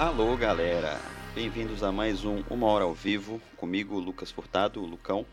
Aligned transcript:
Alô 0.00 0.34
galera, 0.34 0.98
bem-vindos 1.34 1.82
a 1.82 1.92
mais 1.92 2.24
um 2.24 2.42
Uma 2.48 2.66
Hora 2.66 2.84
ao 2.84 2.94
Vivo, 2.94 3.38
comigo 3.56 3.98
Lucas 3.98 4.30
Furtado, 4.30 4.80
Lucão. 4.80 5.26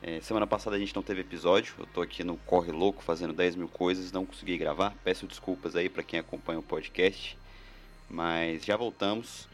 É, 0.00 0.20
semana 0.20 0.46
passada 0.46 0.76
a 0.76 0.78
gente 0.78 0.94
não 0.94 1.02
teve 1.02 1.22
episódio, 1.22 1.74
eu 1.76 1.86
tô 1.86 2.00
aqui 2.00 2.22
no 2.22 2.36
Corre 2.36 2.70
Louco 2.70 3.02
fazendo 3.02 3.32
10 3.32 3.56
mil 3.56 3.68
coisas, 3.68 4.12
não 4.12 4.24
consegui 4.24 4.56
gravar, 4.56 4.94
peço 5.02 5.26
desculpas 5.26 5.74
aí 5.74 5.88
para 5.88 6.04
quem 6.04 6.20
acompanha 6.20 6.60
o 6.60 6.62
podcast, 6.62 7.36
mas 8.08 8.64
já 8.64 8.76
voltamos. 8.76 9.48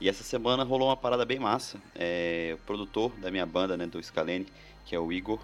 E 0.00 0.08
essa 0.08 0.24
semana 0.24 0.64
rolou 0.64 0.88
uma 0.88 0.96
parada 0.96 1.26
bem 1.26 1.38
massa, 1.38 1.78
é, 1.94 2.52
o 2.54 2.58
produtor 2.64 3.12
da 3.20 3.30
minha 3.30 3.44
banda, 3.44 3.76
né, 3.76 3.86
do 3.86 4.02
Scalene, 4.02 4.46
que 4.86 4.94
é 4.94 4.98
o 4.98 5.12
Igor, 5.12 5.38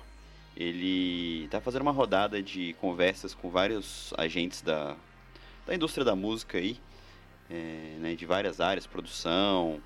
ele 0.56 1.46
tá 1.48 1.60
fazendo 1.60 1.82
uma 1.82 1.92
rodada 1.92 2.42
de 2.42 2.72
conversas 2.80 3.34
com 3.34 3.50
vários 3.50 4.14
agentes 4.16 4.62
da, 4.62 4.96
da 5.66 5.74
indústria 5.74 6.02
da 6.02 6.16
música 6.16 6.56
aí, 6.56 6.78
é, 7.50 7.96
né, 7.98 8.14
de 8.14 8.24
várias 8.24 8.58
áreas, 8.58 8.86
produção, 8.86 9.82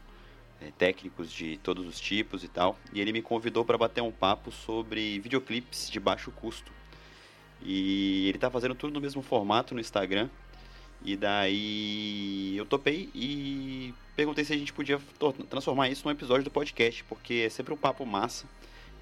técnicos 0.76 1.32
de 1.32 1.56
todos 1.58 1.86
os 1.86 1.98
tipos 1.98 2.44
e 2.44 2.48
tal. 2.48 2.78
E 2.92 3.00
ele 3.00 3.12
me 3.12 3.22
convidou 3.22 3.64
para 3.64 3.78
bater 3.78 4.02
um 4.02 4.10
papo 4.10 4.50
sobre 4.50 5.18
videoclipes 5.20 5.90
de 5.90 5.98
baixo 5.98 6.30
custo. 6.30 6.72
E 7.62 8.28
ele 8.28 8.38
tá 8.38 8.50
fazendo 8.50 8.74
tudo 8.74 8.92
no 8.92 9.00
mesmo 9.00 9.22
formato 9.22 9.74
no 9.74 9.80
Instagram. 9.80 10.28
E 11.02 11.16
daí 11.16 12.56
eu 12.56 12.66
topei 12.66 13.08
e 13.14 13.94
perguntei 14.14 14.44
se 14.44 14.52
a 14.52 14.56
gente 14.56 14.72
podia 14.72 15.00
transformar 15.48 15.88
isso 15.88 16.04
num 16.04 16.12
episódio 16.12 16.44
do 16.44 16.50
podcast, 16.50 17.02
porque 17.04 17.44
é 17.46 17.48
sempre 17.48 17.72
um 17.72 17.76
papo 17.76 18.04
massa. 18.04 18.46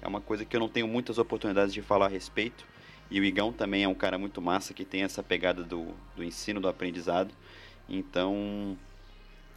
É 0.01 0.07
uma 0.07 0.21
coisa 0.21 0.45
que 0.45 0.55
eu 0.55 0.59
não 0.61 0.69
tenho 0.69 0.87
muitas 0.87 1.17
oportunidades 1.17 1.73
de 1.73 1.81
falar 1.81 2.05
a 2.05 2.09
respeito. 2.09 2.65
E 3.11 3.19
o 3.19 3.23
Igão 3.23 3.51
também 3.51 3.83
é 3.83 3.87
um 3.87 3.95
cara 3.95 4.17
muito 4.17 4.41
massa 4.41 4.73
que 4.73 4.85
tem 4.85 5.03
essa 5.03 5.21
pegada 5.21 5.63
do, 5.63 5.87
do 6.15 6.23
ensino, 6.23 6.61
do 6.61 6.69
aprendizado. 6.69 7.33
Então 7.89 8.77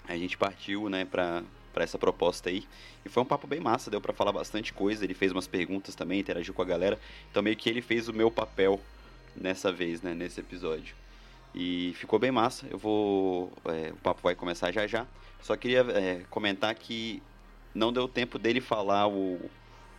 a 0.09 0.17
gente 0.17 0.37
partiu, 0.37 0.89
né, 0.89 1.05
para 1.05 1.45
para 1.73 1.85
essa 1.85 1.99
proposta 1.99 2.51
aí. 2.51 2.65
E 3.05 3.09
foi 3.09 3.23
um 3.23 3.27
papo 3.27 3.47
bem 3.47 3.61
massa, 3.61 3.91
deu 3.91 4.01
para 4.01 4.13
falar 4.13 4.33
bastante 4.33 4.73
coisa. 4.73 5.05
Ele 5.05 5.15
fez 5.15 5.33
umas 5.33 5.47
perguntas 5.47 5.95
também, 5.95 6.21
interagiu 6.21 6.55
com 6.55 6.63
a 6.63 6.65
galera. 6.65 6.99
Então 7.31 7.43
meio 7.43 7.57
que 7.57 7.69
ele 7.69 7.83
fez 7.83 8.09
o 8.09 8.13
meu 8.13 8.31
papel 8.31 8.81
nessa 9.35 9.73
vez, 9.73 10.03
né, 10.03 10.15
nesse 10.15 10.41
episódio. 10.41 10.95
E 11.55 11.93
ficou 11.97 12.19
bem 12.19 12.31
massa. 12.31 12.67
Eu 12.71 12.79
vou, 12.79 13.53
é, 13.67 13.93
o 13.93 13.97
papo 13.97 14.21
vai 14.23 14.35
começar 14.35 14.73
já 14.73 14.87
já. 14.87 15.07
Só 15.43 15.57
queria 15.57 15.81
é, 15.81 16.23
comentar 16.31 16.75
que 16.75 17.23
não 17.75 17.93
deu 17.93 18.07
tempo 18.07 18.39
dele 18.39 18.61
falar 18.61 19.09
o, 19.09 19.41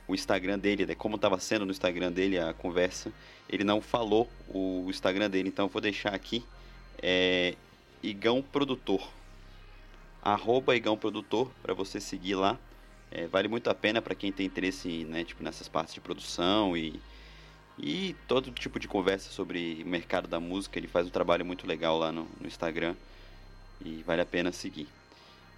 o 0.07 0.13
Instagram 0.13 0.57
dele, 0.57 0.85
né, 0.85 0.95
como 0.95 1.15
estava 1.15 1.39
sendo 1.39 1.65
no 1.65 1.71
Instagram 1.71 2.11
dele 2.11 2.39
a 2.39 2.53
conversa. 2.53 3.11
Ele 3.49 3.63
não 3.63 3.81
falou 3.81 4.29
o 4.47 4.87
Instagram 4.89 5.29
dele, 5.29 5.49
então 5.49 5.65
eu 5.65 5.69
vou 5.69 5.81
deixar 5.81 6.13
aqui. 6.13 6.43
É, 7.01 7.55
Igão 8.01 8.41
Produtor. 8.41 9.07
Arroba 10.23 10.75
Igão 10.75 10.97
Produtor 10.97 11.51
para 11.61 11.73
você 11.73 11.99
seguir 11.99 12.35
lá. 12.35 12.57
É, 13.11 13.27
vale 13.27 13.47
muito 13.47 13.69
a 13.69 13.75
pena 13.75 14.01
para 14.01 14.15
quem 14.15 14.31
tem 14.31 14.45
interesse 14.45 15.03
né, 15.05 15.23
tipo, 15.23 15.43
nessas 15.43 15.67
partes 15.67 15.93
de 15.93 16.01
produção 16.01 16.75
e, 16.75 16.99
e 17.77 18.15
todo 18.27 18.49
tipo 18.51 18.79
de 18.79 18.87
conversa 18.87 19.29
sobre 19.31 19.83
o 19.83 19.87
mercado 19.87 20.27
da 20.27 20.39
música. 20.39 20.79
Ele 20.79 20.87
faz 20.87 21.07
um 21.07 21.11
trabalho 21.11 21.45
muito 21.45 21.67
legal 21.67 21.97
lá 21.97 22.11
no, 22.11 22.27
no 22.39 22.47
Instagram 22.47 22.95
e 23.83 24.03
vale 24.05 24.21
a 24.21 24.25
pena 24.25 24.51
seguir. 24.51 24.87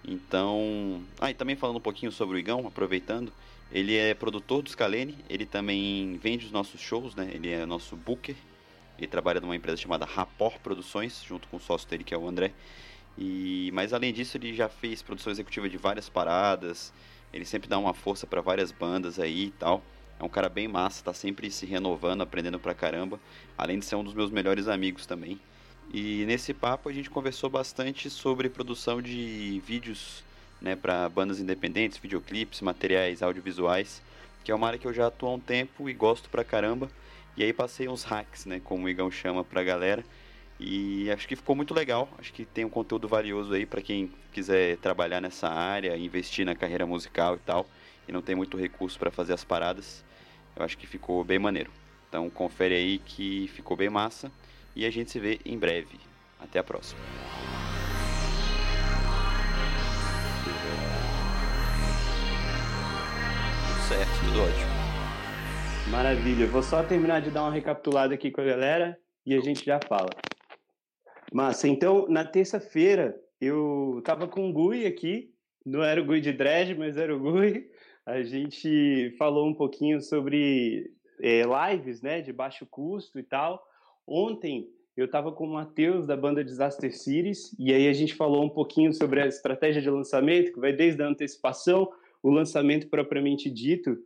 Então, 0.04 1.02
ah, 1.20 1.32
e 1.32 1.34
também 1.34 1.56
falando 1.56 1.78
um 1.78 1.82
pouquinho 1.82 2.12
sobre 2.12 2.36
o 2.36 2.40
Igão, 2.40 2.68
aproveitando, 2.68 3.32
ele 3.72 3.96
é 3.96 4.14
produtor 4.14 4.62
do 4.62 4.70
Scalene, 4.70 5.18
ele 5.30 5.46
também 5.46 6.20
vende 6.22 6.46
os 6.46 6.52
nossos 6.52 6.80
shows, 6.80 7.16
né? 7.16 7.30
Ele 7.34 7.50
é 7.50 7.66
nosso 7.66 7.96
booker 7.96 8.36
ele 8.98 9.08
trabalha 9.08 9.42
numa 9.42 9.56
empresa 9.56 9.78
chamada 9.78 10.06
Rapor 10.06 10.60
Produções, 10.60 11.24
junto 11.28 11.48
com 11.48 11.58
o 11.58 11.60
sócio 11.60 11.88
dele, 11.90 12.04
que 12.04 12.14
é 12.14 12.18
o 12.18 12.28
André. 12.28 12.52
E, 13.18 13.70
mas 13.74 13.94
além 13.94 14.14
disso, 14.14 14.38
ele 14.38 14.54
já 14.54 14.68
fez 14.68 15.02
produção 15.02 15.32
executiva 15.32 15.70
de 15.70 15.78
várias 15.78 16.10
paradas. 16.10 16.94
Ele 17.34 17.46
sempre 17.46 17.68
dá 17.68 17.78
uma 17.78 17.94
força 17.94 18.28
para 18.28 18.42
várias 18.42 18.72
bandas 18.72 19.20
aí 19.20 19.46
e 19.46 19.52
tal. 19.52 19.84
É 20.20 20.24
um 20.24 20.30
cara 20.30 20.48
bem 20.48 20.68
massa, 20.68 21.04
tá 21.04 21.14
sempre 21.14 21.52
se 21.52 21.66
renovando, 21.66 22.22
aprendendo 22.22 22.60
pra 22.60 22.74
caramba. 22.74 23.20
Além 23.58 23.80
de 23.80 23.86
ser 23.86 23.96
um 23.96 24.04
dos 24.04 24.14
meus 24.14 24.32
melhores 24.32 24.68
amigos 24.68 25.06
também. 25.06 25.40
E 25.94 26.26
nesse 26.26 26.54
papo 26.54 26.90
a 26.90 26.94
gente 26.94 27.10
conversou 27.10 27.50
bastante 27.50 28.10
sobre 28.10 28.50
produção 28.50 29.02
de 29.02 29.62
vídeos 29.66 30.24
né, 30.62 30.76
para 30.76 31.08
bandas 31.10 31.40
independentes, 31.40 31.98
videoclipes, 31.98 32.62
materiais 32.62 33.22
audiovisuais, 33.22 34.02
que 34.44 34.52
é 34.52 34.56
uma 34.56 34.68
área 34.68 34.80
que 34.80 34.88
eu 34.88 34.94
já 34.94 35.08
atuo 35.08 35.30
há 35.30 35.34
um 35.34 35.40
tempo 35.40 35.90
e 35.90 35.94
gosto 35.94 36.30
pra 36.30 36.44
caramba. 36.44 36.90
E 37.38 37.44
aí 37.44 37.52
passei 37.52 37.88
uns 37.88 38.04
hacks, 38.04 38.46
né, 38.46 38.62
como 38.64 38.86
o 38.86 38.90
Igão 38.90 39.12
chama 39.12 39.44
pra 39.44 39.64
galera. 39.64 40.04
E 40.60 41.12
acho 41.12 41.28
que 41.28 41.36
ficou 41.36 41.56
muito 41.56 41.74
legal. 41.74 42.10
Acho 42.18 42.32
que 42.32 42.46
tem 42.46 42.64
um 42.64 42.70
conteúdo 42.70 43.08
valioso 43.08 43.54
aí 43.54 43.66
para 43.66 43.82
quem 43.82 44.12
quiser 44.32 44.78
trabalhar 44.78 45.20
nessa 45.22 45.50
área, 45.50 45.98
investir 45.98 46.46
na 46.46 46.56
carreira 46.56 46.86
musical 46.86 47.36
e 47.36 47.40
tal, 47.40 47.66
e 48.08 48.12
não 48.12 48.22
tem 48.22 48.36
muito 48.36 48.58
recurso 48.58 48.98
para 48.98 49.12
fazer 49.12 49.34
as 49.34 49.44
paradas. 49.44 50.04
Eu 50.56 50.64
acho 50.64 50.78
que 50.78 50.88
ficou 50.88 51.24
bem 51.24 51.40
maneiro. 51.40 51.72
Então 52.08 52.30
confere 52.30 52.74
aí 52.74 53.00
que 53.00 53.50
ficou 53.50 53.76
bem 53.76 53.90
massa 53.90 54.32
e 54.76 54.86
a 54.86 54.90
gente 54.90 55.12
se 55.12 55.20
vê 55.20 55.40
em 55.46 55.58
breve. 55.58 56.00
Até 56.40 56.60
a 56.60 56.64
próxima. 56.64 57.02
Tudo 63.68 63.88
certo, 63.88 64.20
tudo 64.26 64.42
ótimo. 64.44 64.76
Maravilha. 65.92 66.48
Vou 66.48 66.64
só 66.64 66.84
terminar 66.84 67.22
de 67.22 67.30
dar 67.30 67.44
uma 67.44 67.52
recapitulada 67.52 68.14
aqui 68.14 68.32
com 68.32 68.42
a 68.42 68.46
galera 68.46 68.98
e 69.26 69.34
a 69.34 69.42
gente 69.42 69.66
já 69.66 69.80
fala. 69.88 70.10
Massa. 71.34 71.68
Então, 71.68 72.08
na 72.08 72.24
terça-feira, 72.24 73.20
eu 73.40 74.02
tava 74.04 74.28
com 74.28 74.50
o 74.50 74.54
Gui 74.54 74.86
aqui. 74.86 75.34
Não 75.66 75.84
era 75.84 76.02
o 76.02 76.06
Gui 76.06 76.22
de 76.22 76.32
dread, 76.32 76.76
mas 76.76 76.98
era 76.98 77.16
o 77.16 77.20
Gui. 77.20 77.70
A 78.06 78.22
gente 78.24 79.16
falou 79.18 79.48
um 79.48 79.54
pouquinho 79.54 80.00
sobre 80.00 80.92
é, 81.20 81.42
lives, 81.44 82.02
né, 82.02 82.22
de 82.22 82.32
baixo 82.32 82.66
custo 82.70 83.20
e 83.20 83.24
tal. 83.24 83.64
Ontem 84.08 84.70
eu 84.96 85.06
estava 85.06 85.32
com 85.32 85.46
o 85.46 85.54
Matheus 85.54 86.06
da 86.06 86.16
banda 86.16 86.44
Disaster 86.44 86.96
Cities 86.96 87.54
e 87.60 87.74
aí 87.74 87.88
a 87.88 87.94
gente 87.94 88.14
falou 88.14 88.44
um 88.44 88.50
pouquinho 88.50 88.94
sobre 88.94 89.22
a 89.22 89.28
estratégia 89.28 89.82
de 89.82 89.90
lançamento, 89.90 90.54
que 90.54 90.60
vai 90.60 90.72
desde 90.72 91.02
a 91.02 91.08
antecipação, 91.08 91.92
o 92.24 92.30
lançamento 92.30 92.88
propriamente 92.88 93.50
dito 93.50 93.98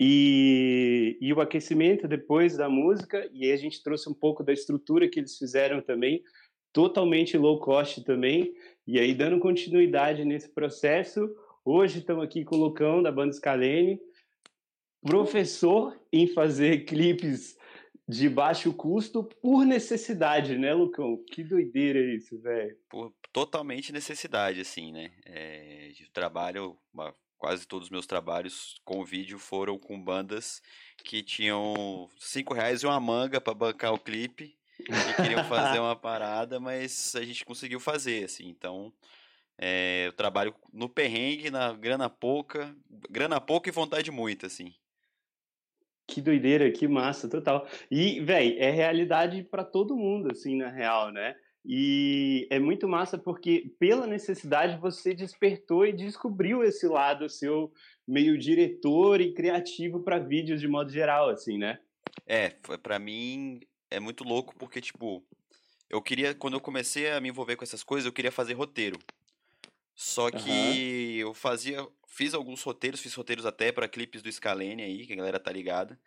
e, 0.00 1.16
e 1.20 1.32
o 1.32 1.40
aquecimento 1.40 2.08
depois 2.08 2.56
da 2.56 2.68
música, 2.68 3.28
e 3.32 3.44
aí 3.44 3.52
a 3.52 3.56
gente 3.56 3.82
trouxe 3.82 4.08
um 4.08 4.14
pouco 4.14 4.42
da 4.42 4.52
estrutura 4.52 5.08
que 5.08 5.20
eles 5.20 5.38
fizeram 5.38 5.80
também, 5.80 6.22
totalmente 6.72 7.36
low 7.36 7.58
cost 7.58 8.02
também, 8.02 8.54
e 8.86 8.98
aí 8.98 9.14
dando 9.14 9.38
continuidade 9.38 10.24
nesse 10.24 10.48
processo, 10.48 11.34
hoje 11.64 11.98
estamos 11.98 12.24
aqui 12.24 12.44
com 12.44 12.56
o 12.56 12.64
Lucão 12.64 13.02
da 13.02 13.12
banda 13.12 13.32
Scalene, 13.32 14.00
professor 15.02 16.00
em 16.12 16.26
fazer 16.26 16.84
clipes 16.84 17.56
de 18.08 18.28
baixo 18.28 18.72
custo 18.72 19.24
por 19.24 19.64
necessidade, 19.64 20.58
né, 20.58 20.74
Lucão? 20.74 21.22
Que 21.30 21.42
doideira 21.44 22.00
isso, 22.14 22.38
velho. 22.40 22.76
Totalmente 23.32 23.92
necessidade, 23.92 24.60
assim, 24.60 24.92
né? 24.92 25.12
É, 25.24 25.90
de 25.94 26.10
trabalho, 26.10 26.76
quase 27.38 27.66
todos 27.66 27.86
os 27.86 27.90
meus 27.90 28.06
trabalhos 28.06 28.80
com 28.84 29.04
vídeo 29.04 29.38
foram 29.38 29.78
com 29.78 30.02
bandas 30.02 30.60
que 31.04 31.22
tinham 31.22 32.08
cinco 32.18 32.54
reais 32.54 32.82
e 32.82 32.86
uma 32.86 33.00
manga 33.00 33.40
para 33.40 33.54
bancar 33.54 33.94
o 33.94 33.98
clipe 33.98 34.54
e 34.88 35.22
queriam 35.22 35.44
fazer 35.44 35.78
uma 35.80 35.96
parada, 35.96 36.58
mas 36.58 37.14
a 37.16 37.24
gente 37.24 37.44
conseguiu 37.44 37.80
fazer, 37.80 38.24
assim. 38.24 38.48
Então, 38.48 38.92
é, 39.58 40.06
eu 40.06 40.12
trabalho 40.12 40.54
no 40.72 40.88
perrengue, 40.88 41.50
na 41.50 41.72
grana 41.72 42.08
pouca, 42.08 42.74
grana 43.10 43.40
pouca 43.40 43.68
e 43.68 43.72
vontade 43.72 44.10
muita, 44.10 44.46
assim. 44.46 44.74
Que 46.06 46.20
doideira, 46.20 46.70
que 46.70 46.88
massa, 46.88 47.28
total. 47.28 47.66
E, 47.90 48.20
velho, 48.20 48.58
é 48.58 48.70
realidade 48.70 49.42
para 49.42 49.64
todo 49.64 49.96
mundo, 49.96 50.30
assim, 50.30 50.56
na 50.56 50.68
real, 50.68 51.12
né? 51.12 51.36
E 51.64 52.48
é 52.50 52.58
muito 52.58 52.88
massa 52.88 53.16
porque, 53.16 53.72
pela 53.78 54.06
necessidade, 54.06 54.80
você 54.80 55.14
despertou 55.14 55.86
e 55.86 55.92
descobriu 55.92 56.64
esse 56.64 56.88
lado 56.88 57.28
seu 57.28 57.72
meio 58.06 58.36
diretor 58.36 59.20
e 59.20 59.32
criativo 59.32 60.00
para 60.00 60.18
vídeos 60.18 60.60
de 60.60 60.66
modo 60.66 60.90
geral, 60.90 61.28
assim, 61.28 61.56
né? 61.56 61.78
É, 62.26 62.50
para 62.82 62.98
mim 62.98 63.60
é 63.92 64.00
muito 64.00 64.24
louco 64.24 64.54
porque, 64.56 64.80
tipo, 64.80 65.24
eu 65.88 66.00
queria, 66.00 66.34
quando 66.34 66.54
eu 66.54 66.60
comecei 66.60 67.10
a 67.10 67.20
me 67.20 67.28
envolver 67.28 67.56
com 67.56 67.64
essas 67.64 67.82
coisas, 67.82 68.06
eu 68.06 68.12
queria 68.12 68.32
fazer 68.32 68.54
roteiro. 68.54 68.98
Só 69.94 70.30
que 70.30 70.50
uhum. 70.50 71.28
eu 71.28 71.34
fazia, 71.34 71.86
fiz 72.08 72.34
alguns 72.34 72.62
roteiros, 72.62 73.00
fiz 73.00 73.14
roteiros 73.14 73.44
até 73.44 73.70
para 73.70 73.88
clipes 73.88 74.22
do 74.22 74.32
Scalene 74.32 74.82
aí, 74.82 75.06
que 75.06 75.12
a 75.12 75.16
galera 75.16 75.38
tá 75.38 75.52
ligada. 75.52 75.98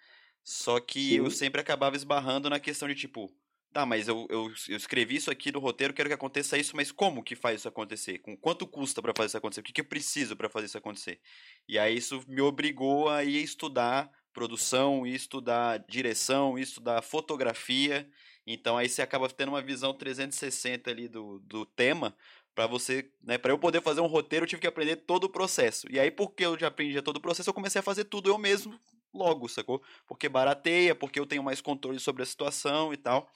Só 0.43 0.79
que 0.79 1.09
Sim. 1.09 1.15
eu 1.17 1.31
sempre 1.31 1.61
acabava 1.61 1.95
esbarrando 1.95 2.49
na 2.49 2.59
questão 2.59 2.87
de, 2.87 2.95
tipo, 2.95 3.31
tá, 3.71 3.85
mas 3.85 4.07
eu, 4.07 4.27
eu, 4.29 4.51
eu, 4.69 4.77
escrevi 4.77 5.17
isso 5.17 5.29
aqui 5.29 5.51
no 5.51 5.59
roteiro, 5.59 5.93
quero 5.93 6.09
que 6.09 6.15
aconteça 6.15 6.57
isso, 6.57 6.75
mas 6.75 6.91
como 6.91 7.23
que 7.23 7.35
faz 7.35 7.59
isso 7.59 7.67
acontecer? 7.67 8.19
Com 8.19 8.35
quanto 8.37 8.65
custa 8.65 9.01
para 9.01 9.13
fazer 9.15 9.27
isso 9.27 9.37
acontecer? 9.37 9.61
O 9.61 9.63
que, 9.63 9.73
que 9.73 9.81
eu 9.81 9.85
preciso 9.85 10.35
para 10.35 10.49
fazer 10.49 10.67
isso 10.67 10.77
acontecer? 10.77 11.19
E 11.67 11.77
aí 11.77 11.97
isso 11.97 12.23
me 12.27 12.41
obrigou 12.41 13.09
a 13.09 13.23
ir 13.23 13.43
estudar 13.43 14.11
produção, 14.35 15.07
ir 15.07 15.15
estudar 15.15 15.79
direção, 15.87 16.59
ir 16.59 16.63
estudar 16.63 17.01
fotografia. 17.01 18.07
Então 18.45 18.77
aí 18.77 18.89
você 18.89 19.01
acaba 19.01 19.29
tendo 19.29 19.49
uma 19.49 19.61
visão 19.61 19.93
360 19.93 20.91
ali 20.91 21.07
do, 21.07 21.39
do 21.39 21.65
tema 21.65 22.13
para 22.53 22.67
você, 22.67 23.09
né, 23.23 23.37
para 23.37 23.51
eu 23.51 23.57
poder 23.57 23.81
fazer 23.81 24.01
um 24.01 24.05
roteiro, 24.05 24.43
eu 24.45 24.47
tive 24.47 24.61
que 24.61 24.67
aprender 24.67 24.97
todo 24.97 25.25
o 25.25 25.29
processo. 25.29 25.87
E 25.89 25.99
aí 25.99 26.11
porque 26.11 26.45
eu 26.45 26.57
já 26.57 26.67
aprendi 26.67 27.01
todo 27.01 27.17
o 27.17 27.21
processo, 27.21 27.49
eu 27.49 27.53
comecei 27.53 27.79
a 27.79 27.83
fazer 27.83 28.05
tudo 28.05 28.29
eu 28.29 28.37
mesmo 28.37 28.79
logo, 29.13 29.47
sacou? 29.47 29.81
Porque 30.05 30.29
barateia, 30.29 30.93
porque 30.93 31.19
eu 31.19 31.25
tenho 31.25 31.43
mais 31.43 31.61
controle 31.61 31.99
sobre 31.99 32.21
a 32.21 32.25
situação 32.25 32.93
e 32.93 32.97
tal. 32.97 33.29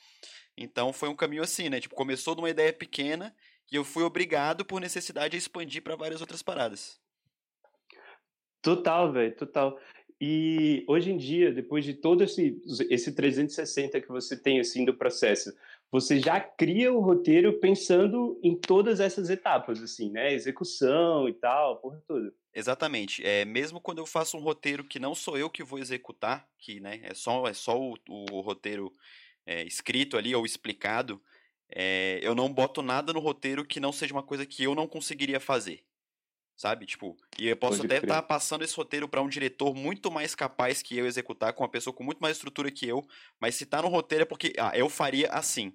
Então 0.57 0.92
foi 0.92 1.07
um 1.10 1.16
caminho 1.16 1.44
assim, 1.44 1.69
né? 1.69 1.80
Tipo, 1.80 1.95
começou 1.95 2.36
de 2.36 2.42
uma 2.42 2.50
ideia 2.50 2.72
pequena 2.72 3.34
e 3.72 3.75
eu 3.75 3.86
fui 3.86 4.04
obrigado 4.04 4.66
por 4.66 4.81
necessidade 4.81 5.36
a 5.36 5.40
expandir 5.40 5.81
para 5.81 5.95
várias 5.95 6.19
outras 6.19 6.44
paradas. 6.44 7.00
Total, 8.62 9.12
velho, 9.12 9.36
total. 9.36 9.80
E 10.21 10.83
hoje 10.88 11.12
em 11.12 11.18
dia, 11.18 11.51
depois 11.51 11.86
de 11.86 11.94
todo 11.94 12.24
esse, 12.24 12.62
esse 12.89 13.13
360 13.13 14.01
que 14.01 14.10
você 14.10 14.36
tem 14.36 14.60
assim 14.60 14.83
do 14.83 14.94
processo, 14.94 15.54
você 15.92 16.19
já 16.19 16.39
cria 16.39 16.94
o 16.94 17.00
roteiro 17.00 17.60
pensando 17.60 18.39
em 18.44 18.56
todas 18.56 19.00
essas 19.00 19.30
etapas, 19.30 19.81
assim, 19.81 20.12
né? 20.12 20.33
Execução 20.33 21.27
e 21.27 21.33
tal, 21.33 21.77
porra 21.77 22.04
toda. 22.06 22.33
Exatamente. 22.54 23.25
É, 23.25 23.45
mesmo 23.45 23.80
quando 23.80 24.00
eu 24.00 24.06
faço 24.06 24.38
um 24.38 24.42
roteiro 24.42 24.83
que 24.83 25.00
não 25.00 25.16
sou 25.16 25.38
eu 25.38 25.50
que 25.50 25.63
vou 25.63 25.80
executar, 25.80 26.48
que 26.57 26.80
né, 26.80 27.00
é 27.04 27.13
só, 27.13 27.48
é 27.48 27.54
só 27.54 27.80
o, 27.80 27.95
o 28.10 28.42
roteiro 28.42 28.94
é, 29.45 29.63
escrito 29.63 30.18
ali 30.18 30.36
ou 30.36 30.45
explicado, 30.45 31.21
é, 31.69 32.19
eu 32.21 32.36
não 32.36 32.51
boto 32.51 32.81
nada 32.81 33.13
no 33.13 33.19
roteiro 33.19 33.66
que 33.66 33.80
não 33.80 33.92
seja 33.92 34.13
uma 34.13 34.24
coisa 34.24 34.45
que 34.45 34.63
eu 34.63 34.75
não 34.75 34.88
conseguiria 34.88 35.39
fazer. 35.39 35.83
Sabe? 36.60 36.86
Tipo, 36.86 37.16
e 37.40 37.48
eu 37.48 37.56
posso 37.56 37.78
Pode 37.78 37.86
até 37.86 38.06
estar 38.06 38.16
tá 38.16 38.22
passando 38.22 38.66
esse 38.66 38.76
roteiro 38.76 39.08
para 39.08 39.22
um 39.22 39.30
diretor 39.30 39.74
muito 39.74 40.12
mais 40.12 40.36
capaz 40.36 40.82
que 40.82 40.98
eu 40.98 41.08
executar, 41.08 41.54
com 41.54 41.64
uma 41.64 41.70
pessoa 41.70 41.94
com 41.94 42.04
muito 42.04 42.20
mais 42.20 42.36
estrutura 42.36 42.70
que 42.70 42.86
eu, 42.86 43.02
mas 43.40 43.56
se 43.56 43.66
tá 43.66 43.82
no 43.82 43.88
roteiro 43.88 44.24
é 44.24 44.26
porque, 44.26 44.52
ah, 44.58 44.74
eu 44.76 44.90
faria 44.90 45.30
assim. 45.30 45.74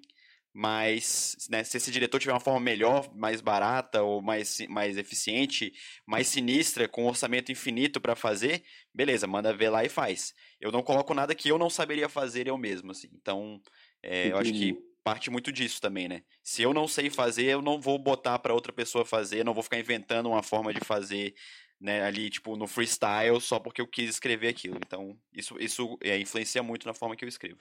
Mas 0.53 1.35
né, 1.49 1.63
se 1.63 1.77
esse 1.77 1.89
diretor 1.89 2.19
tiver 2.19 2.33
uma 2.33 2.39
forma 2.39 2.59
melhor, 2.59 3.11
mais 3.15 3.41
barata 3.41 4.03
ou 4.03 4.21
mais, 4.21 4.59
mais 4.69 4.95
eficiente, 4.95 5.73
mais 6.05 6.27
sinistra, 6.27 6.87
com 6.87 7.05
um 7.05 7.07
orçamento 7.07 7.51
infinito 7.51 7.99
para 7.99 8.15
fazer, 8.15 8.63
beleza, 8.93 9.25
manda 9.25 9.51
ver 9.51 9.71
lá 9.71 9.83
e 9.83 9.89
faz. 9.89 10.35
Eu 10.61 10.71
não 10.71 10.83
coloco 10.83 11.15
nada 11.15 11.33
que 11.33 11.49
eu 11.49 11.57
não 11.57 11.69
saberia 11.69 12.07
fazer 12.07 12.47
eu 12.47 12.59
mesmo, 12.59 12.91
assim. 12.91 13.09
Então, 13.11 13.59
é, 14.03 14.31
eu 14.31 14.37
acho 14.37 14.53
que 14.53 14.77
parte 15.05 15.29
muito 15.29 15.51
disso 15.51 15.79
também, 15.79 16.07
né? 16.07 16.23
Se 16.41 16.63
eu 16.63 16.73
não 16.73 16.87
sei 16.87 17.11
fazer, 17.11 17.45
eu 17.45 17.61
não 17.61 17.79
vou 17.79 17.99
botar 17.99 18.39
para 18.39 18.55
outra 18.55 18.73
pessoa 18.73 19.05
fazer, 19.05 19.45
não 19.45 19.53
vou 19.53 19.61
ficar 19.61 19.77
inventando 19.77 20.27
uma 20.27 20.41
forma 20.41 20.73
de 20.73 20.83
fazer 20.83 21.35
né, 21.79 22.01
ali, 22.01 22.27
tipo, 22.31 22.57
no 22.57 22.65
freestyle 22.65 23.39
só 23.39 23.59
porque 23.59 23.79
eu 23.79 23.87
quis 23.87 24.09
escrever 24.09 24.47
aquilo. 24.47 24.77
Então, 24.77 25.15
isso, 25.31 25.55
isso 25.59 25.95
é, 26.01 26.17
influencia 26.17 26.63
muito 26.63 26.87
na 26.87 26.93
forma 26.95 27.15
que 27.15 27.23
eu 27.23 27.29
escrevo. 27.29 27.59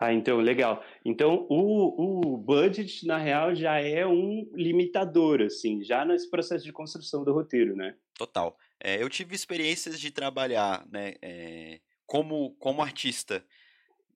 Ah, 0.00 0.12
então, 0.12 0.38
legal. 0.38 0.84
Então, 1.04 1.44
o, 1.50 2.34
o 2.34 2.36
budget, 2.36 3.04
na 3.04 3.18
real, 3.18 3.52
já 3.52 3.80
é 3.80 4.06
um 4.06 4.48
limitador, 4.54 5.42
assim, 5.42 5.82
já 5.82 6.04
nesse 6.04 6.30
processo 6.30 6.64
de 6.64 6.72
construção 6.72 7.24
do 7.24 7.32
roteiro, 7.32 7.74
né? 7.74 7.96
Total. 8.16 8.56
É, 8.78 9.02
eu 9.02 9.10
tive 9.10 9.34
experiências 9.34 9.98
de 9.98 10.12
trabalhar, 10.12 10.86
né, 10.88 11.14
é, 11.20 11.80
como, 12.06 12.54
como 12.60 12.80
artista, 12.80 13.44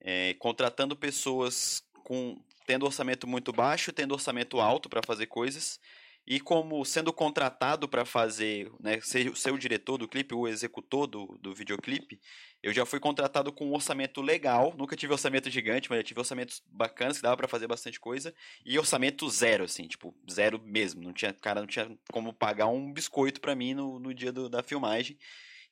é, 0.02 0.34
contratando 0.34 0.96
pessoas 0.96 1.82
com 2.04 2.36
tendo 2.66 2.84
orçamento 2.84 3.26
muito 3.26 3.52
baixo, 3.52 3.92
tendo 3.92 4.12
orçamento 4.12 4.60
alto 4.60 4.88
para 4.88 5.02
fazer 5.04 5.26
coisas, 5.26 5.80
e 6.26 6.38
como 6.38 6.84
sendo 6.84 7.12
contratado 7.12 7.88
para 7.88 8.04
fazer, 8.04 8.70
né, 8.78 9.00
ser, 9.00 9.36
ser 9.36 9.52
o 9.52 9.58
diretor 9.58 9.98
do 9.98 10.06
clipe, 10.06 10.34
o 10.34 10.46
executor 10.46 11.06
do, 11.08 11.38
do 11.40 11.52
videoclipe, 11.52 12.20
eu 12.62 12.72
já 12.72 12.86
fui 12.86 13.00
contratado 13.00 13.52
com 13.52 13.66
um 13.66 13.74
orçamento 13.74 14.22
legal, 14.22 14.72
nunca 14.78 14.94
tive 14.94 15.12
orçamento 15.12 15.50
gigante, 15.50 15.90
mas 15.90 15.98
já 15.98 16.04
tive 16.04 16.20
orçamentos 16.20 16.62
bacanas 16.66 17.16
que 17.16 17.22
dava 17.24 17.36
para 17.36 17.48
fazer 17.48 17.66
bastante 17.66 17.98
coisa, 17.98 18.32
e 18.64 18.78
orçamento 18.78 19.28
zero, 19.28 19.64
assim, 19.64 19.88
tipo, 19.88 20.14
zero 20.30 20.60
mesmo, 20.64 21.02
não 21.02 21.12
tinha, 21.12 21.32
cara, 21.32 21.60
não 21.60 21.66
tinha 21.66 21.90
como 22.12 22.32
pagar 22.32 22.68
um 22.68 22.92
biscoito 22.92 23.40
para 23.40 23.56
mim 23.56 23.74
no, 23.74 23.98
no 23.98 24.14
dia 24.14 24.30
do, 24.30 24.48
da 24.48 24.62
filmagem, 24.62 25.18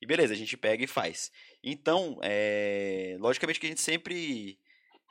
e 0.01 0.07
beleza, 0.07 0.33
a 0.33 0.37
gente 0.37 0.57
pega 0.57 0.83
e 0.83 0.87
faz. 0.87 1.31
Então, 1.63 2.19
é, 2.23 3.17
logicamente 3.21 3.61
que 3.61 3.67
a 3.67 3.69
gente 3.69 3.81
sempre, 3.81 4.59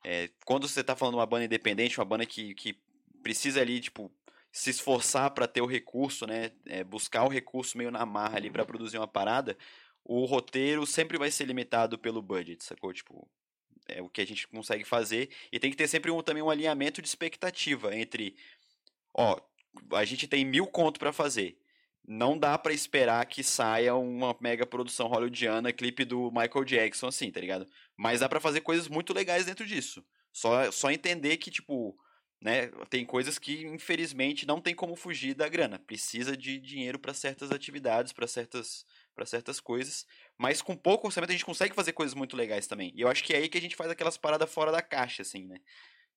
é, 0.03 0.30
quando 0.45 0.68
você 0.68 0.83
tá 0.83 0.95
falando 0.95 1.13
de 1.13 1.19
uma 1.19 1.25
banda 1.25 1.45
independente, 1.45 2.00
uma 2.00 2.06
banda 2.06 2.25
que, 2.25 2.56
que 2.56 2.77
precisa 3.21 3.62
ali, 3.62 3.80
tipo, 3.80 4.12
se 4.51 4.69
esforçar 4.69 5.31
para 5.31 5.47
ter 5.47 5.62
o 5.62 5.68
recurso, 5.68 6.25
né? 6.25 6.51
É, 6.65 6.83
buscar 6.83 7.24
o 7.24 7.30
recurso 7.30 7.77
meio 7.77 7.91
na 7.91 8.06
marra 8.06 8.38
ali 8.38 8.50
para 8.50 8.65
produzir 8.65 8.97
uma 8.97 9.07
parada, 9.07 9.56
o 10.03 10.25
roteiro 10.25 10.86
sempre 10.88 11.18
vai 11.18 11.30
ser 11.30 11.45
limitado 11.45 11.97
pelo 12.00 12.21
budget, 12.21 12.63
sacou? 12.63 12.91
Tipo, 12.91 13.30
é 13.88 14.01
o 14.01 14.09
que 14.09 14.21
a 14.21 14.25
gente 14.25 14.47
consegue 14.47 14.83
fazer. 14.83 15.30
E 15.51 15.59
tem 15.59 15.69
que 15.69 15.77
ter 15.77 15.88
sempre 15.88 16.09
um, 16.09 16.21
também 16.24 16.41
um 16.41 16.50
alinhamento 16.50 17.01
de 17.01 17.07
expectativa 17.07 17.95
entre, 17.95 18.36
ó, 19.13 19.39
a 19.91 20.06
gente 20.06 20.27
tem 20.27 20.44
mil 20.44 20.65
conto 20.65 21.00
para 21.00 21.13
fazer. 21.13 21.59
Não 22.07 22.38
dá 22.38 22.57
para 22.57 22.74
esperar 22.74 23.25
que 23.25 23.44
saia 23.44 23.96
uma 23.96 24.36
mega 24.42 24.66
produção 24.66 25.07
hollywoodiana, 25.07 25.72
clipe 25.72 26.04
do 26.04 26.31
Michael 26.31 26.66
Jackson, 26.66 27.07
assim, 27.07 27.31
tá 27.31 27.40
ligado? 27.40 27.68
Mas 27.96 28.22
dá 28.22 28.30
para 28.30 28.40
fazer 28.40 28.62
coisas 28.62 28.88
muito 28.88 29.13
legais 29.13 29.46
dentro 29.46 29.66
disso. 29.66 30.04
Só, 30.31 30.72
só 30.72 30.90
entender 30.90 31.38
que, 31.38 31.51
tipo, 31.51 31.96
né? 32.42 32.68
Tem 32.90 33.06
coisas 33.06 33.38
que, 33.38 33.66
infelizmente, 33.66 34.48
não 34.48 34.62
tem 34.62 34.74
como 34.74 34.96
fugir 34.96 35.34
da 35.34 35.50
grana. 35.50 35.78
Precisa 35.78 36.38
de 36.38 36.57
dinheiro 36.60 36.98
para 36.98 37.13
certas 37.13 37.51
atividades, 37.51 38.13
para 38.13 38.28
certas, 38.28 38.86
certas 39.25 39.60
coisas. 39.60 40.06
Mas 40.38 40.62
com 40.62 40.75
pouco 40.75 41.07
orçamento 41.07 41.31
a 41.31 41.34
gente 41.34 41.46
consegue 41.46 41.75
fazer 41.75 41.92
coisas 41.92 42.16
muito 42.16 42.38
legais 42.38 42.66
também. 42.66 42.94
E 42.96 43.01
eu 43.01 43.10
acho 43.10 43.24
que 43.24 43.34
é 43.34 43.38
aí 43.38 43.50
que 43.50 43.57
a 43.57 43.62
gente 43.62 43.75
faz 43.75 43.92
aquelas 43.92 44.18
paradas 44.18 44.51
fora 44.51 44.72
da 44.72 44.81
caixa, 44.81 45.22
assim, 45.22 45.46
né? 45.46 45.60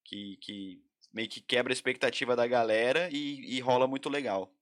Que, 0.04 0.36
que 0.40 0.80
meio 1.12 1.28
que 1.28 1.40
quebra 1.40 1.72
a 1.72 1.74
expectativa 1.74 2.36
da 2.36 2.46
galera 2.46 3.08
e, 3.10 3.56
e 3.56 3.60
rola 3.60 3.88
muito 3.88 4.08
legal. 4.08 4.54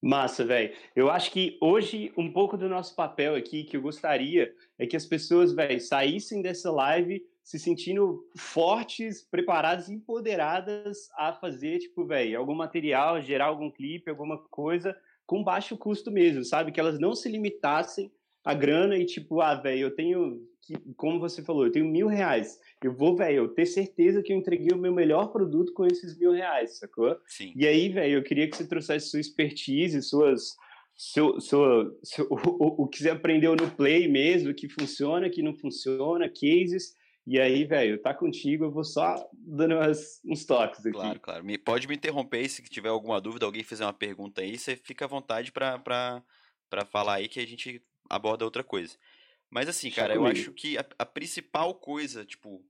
Massa, 0.00 0.44
velho. 0.44 0.74
Eu 0.94 1.10
acho 1.10 1.30
que 1.30 1.56
hoje 1.60 2.12
um 2.16 2.30
pouco 2.32 2.56
do 2.56 2.68
nosso 2.68 2.94
papel 2.94 3.34
aqui 3.34 3.64
que 3.64 3.76
eu 3.76 3.82
gostaria 3.82 4.54
é 4.78 4.86
que 4.86 4.96
as 4.96 5.06
pessoas, 5.06 5.52
velho, 5.52 5.80
saíssem 5.80 6.42
dessa 6.42 6.70
live 6.70 7.24
se 7.42 7.58
sentindo 7.58 8.28
fortes, 8.36 9.22
preparadas, 9.22 9.88
empoderadas 9.88 11.08
a 11.16 11.32
fazer, 11.32 11.78
tipo, 11.78 12.04
velho, 12.04 12.38
algum 12.38 12.54
material, 12.54 13.22
gerar 13.22 13.46
algum 13.46 13.70
clipe, 13.70 14.10
alguma 14.10 14.36
coisa 14.50 14.96
com 15.24 15.42
baixo 15.42 15.76
custo 15.76 16.10
mesmo, 16.10 16.44
sabe? 16.44 16.72
Que 16.72 16.80
elas 16.80 16.98
não 16.98 17.14
se 17.14 17.28
limitassem 17.28 18.10
a 18.44 18.54
grana 18.54 18.96
e 18.96 19.04
tipo, 19.04 19.40
ah, 19.40 19.54
velho, 19.54 19.80
eu 19.80 19.94
tenho, 19.94 20.40
como 20.96 21.20
você 21.20 21.42
falou, 21.42 21.66
eu 21.66 21.72
tenho 21.72 21.86
mil 21.86 22.06
reais. 22.06 22.58
Eu 22.82 22.92
vou, 22.92 23.16
velho, 23.16 23.36
eu 23.36 23.48
ter 23.48 23.66
certeza 23.66 24.22
que 24.22 24.32
eu 24.32 24.36
entreguei 24.36 24.70
o 24.72 24.78
meu 24.78 24.92
melhor 24.92 25.28
produto 25.28 25.72
com 25.72 25.86
esses 25.86 26.18
mil 26.18 26.32
reais, 26.32 26.78
sacou? 26.78 27.16
Sim. 27.26 27.52
E 27.56 27.66
aí, 27.66 27.88
velho, 27.88 28.18
eu 28.18 28.22
queria 28.22 28.48
que 28.48 28.56
você 28.56 28.66
trouxesse 28.66 29.10
sua 29.10 29.20
expertise, 29.20 30.02
suas, 30.02 30.56
seu, 30.96 31.40
seu, 31.40 31.98
seu, 32.02 32.26
o, 32.30 32.84
o 32.84 32.88
que 32.88 32.98
você 32.98 33.10
aprendeu 33.10 33.54
no 33.54 33.70
play 33.70 34.08
mesmo, 34.08 34.54
que 34.54 34.68
funciona, 34.68 35.30
que 35.30 35.42
não 35.42 35.54
funciona, 35.54 36.28
cases, 36.28 36.94
e 37.26 37.40
aí, 37.40 37.64
velho, 37.64 38.00
tá 38.00 38.14
contigo, 38.14 38.64
eu 38.64 38.70
vou 38.70 38.84
só 38.84 39.28
dando 39.32 39.74
umas, 39.74 40.20
uns 40.24 40.44
toques 40.44 40.80
aqui. 40.80 40.92
Claro, 40.92 41.18
claro. 41.18 41.44
Me, 41.44 41.58
pode 41.58 41.88
me 41.88 41.96
interromper 41.96 42.48
se 42.48 42.62
tiver 42.62 42.88
alguma 42.88 43.20
dúvida, 43.20 43.44
alguém 43.44 43.64
fizer 43.64 43.84
uma 43.84 43.92
pergunta 43.92 44.42
aí, 44.42 44.56
você 44.56 44.76
fica 44.76 45.06
à 45.06 45.08
vontade 45.08 45.50
pra 45.50 46.22
falar 46.88 47.14
aí 47.14 47.28
que 47.28 47.40
a 47.40 47.46
gente 47.46 47.82
aborda 48.08 48.44
outra 48.44 48.62
coisa. 48.62 48.96
Mas 49.56 49.70
assim, 49.70 49.90
cara, 49.90 50.14
eu 50.14 50.26
acho 50.26 50.52
que 50.52 50.76
a, 50.76 50.84
a 50.98 51.06
principal 51.06 51.74
coisa, 51.74 52.26
tipo, 52.26 52.62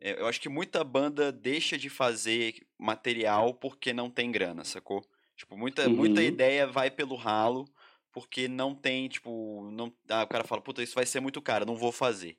é, 0.00 0.18
eu 0.18 0.26
acho 0.26 0.40
que 0.40 0.48
muita 0.48 0.82
banda 0.82 1.30
deixa 1.30 1.76
de 1.76 1.90
fazer 1.90 2.66
material 2.78 3.52
porque 3.52 3.92
não 3.92 4.08
tem 4.08 4.32
grana, 4.32 4.64
sacou? 4.64 5.04
Tipo, 5.36 5.54
muita, 5.54 5.86
uhum. 5.86 5.94
muita 5.94 6.22
ideia 6.22 6.66
vai 6.66 6.90
pelo 6.90 7.14
ralo 7.14 7.66
porque 8.10 8.48
não 8.48 8.74
tem, 8.74 9.06
tipo, 9.06 9.70
não, 9.70 9.92
ah, 10.08 10.22
o 10.22 10.26
cara 10.26 10.44
fala, 10.44 10.62
puta, 10.62 10.82
isso 10.82 10.94
vai 10.94 11.04
ser 11.04 11.20
muito 11.20 11.42
caro, 11.42 11.66
não 11.66 11.76
vou 11.76 11.92
fazer. 11.92 12.38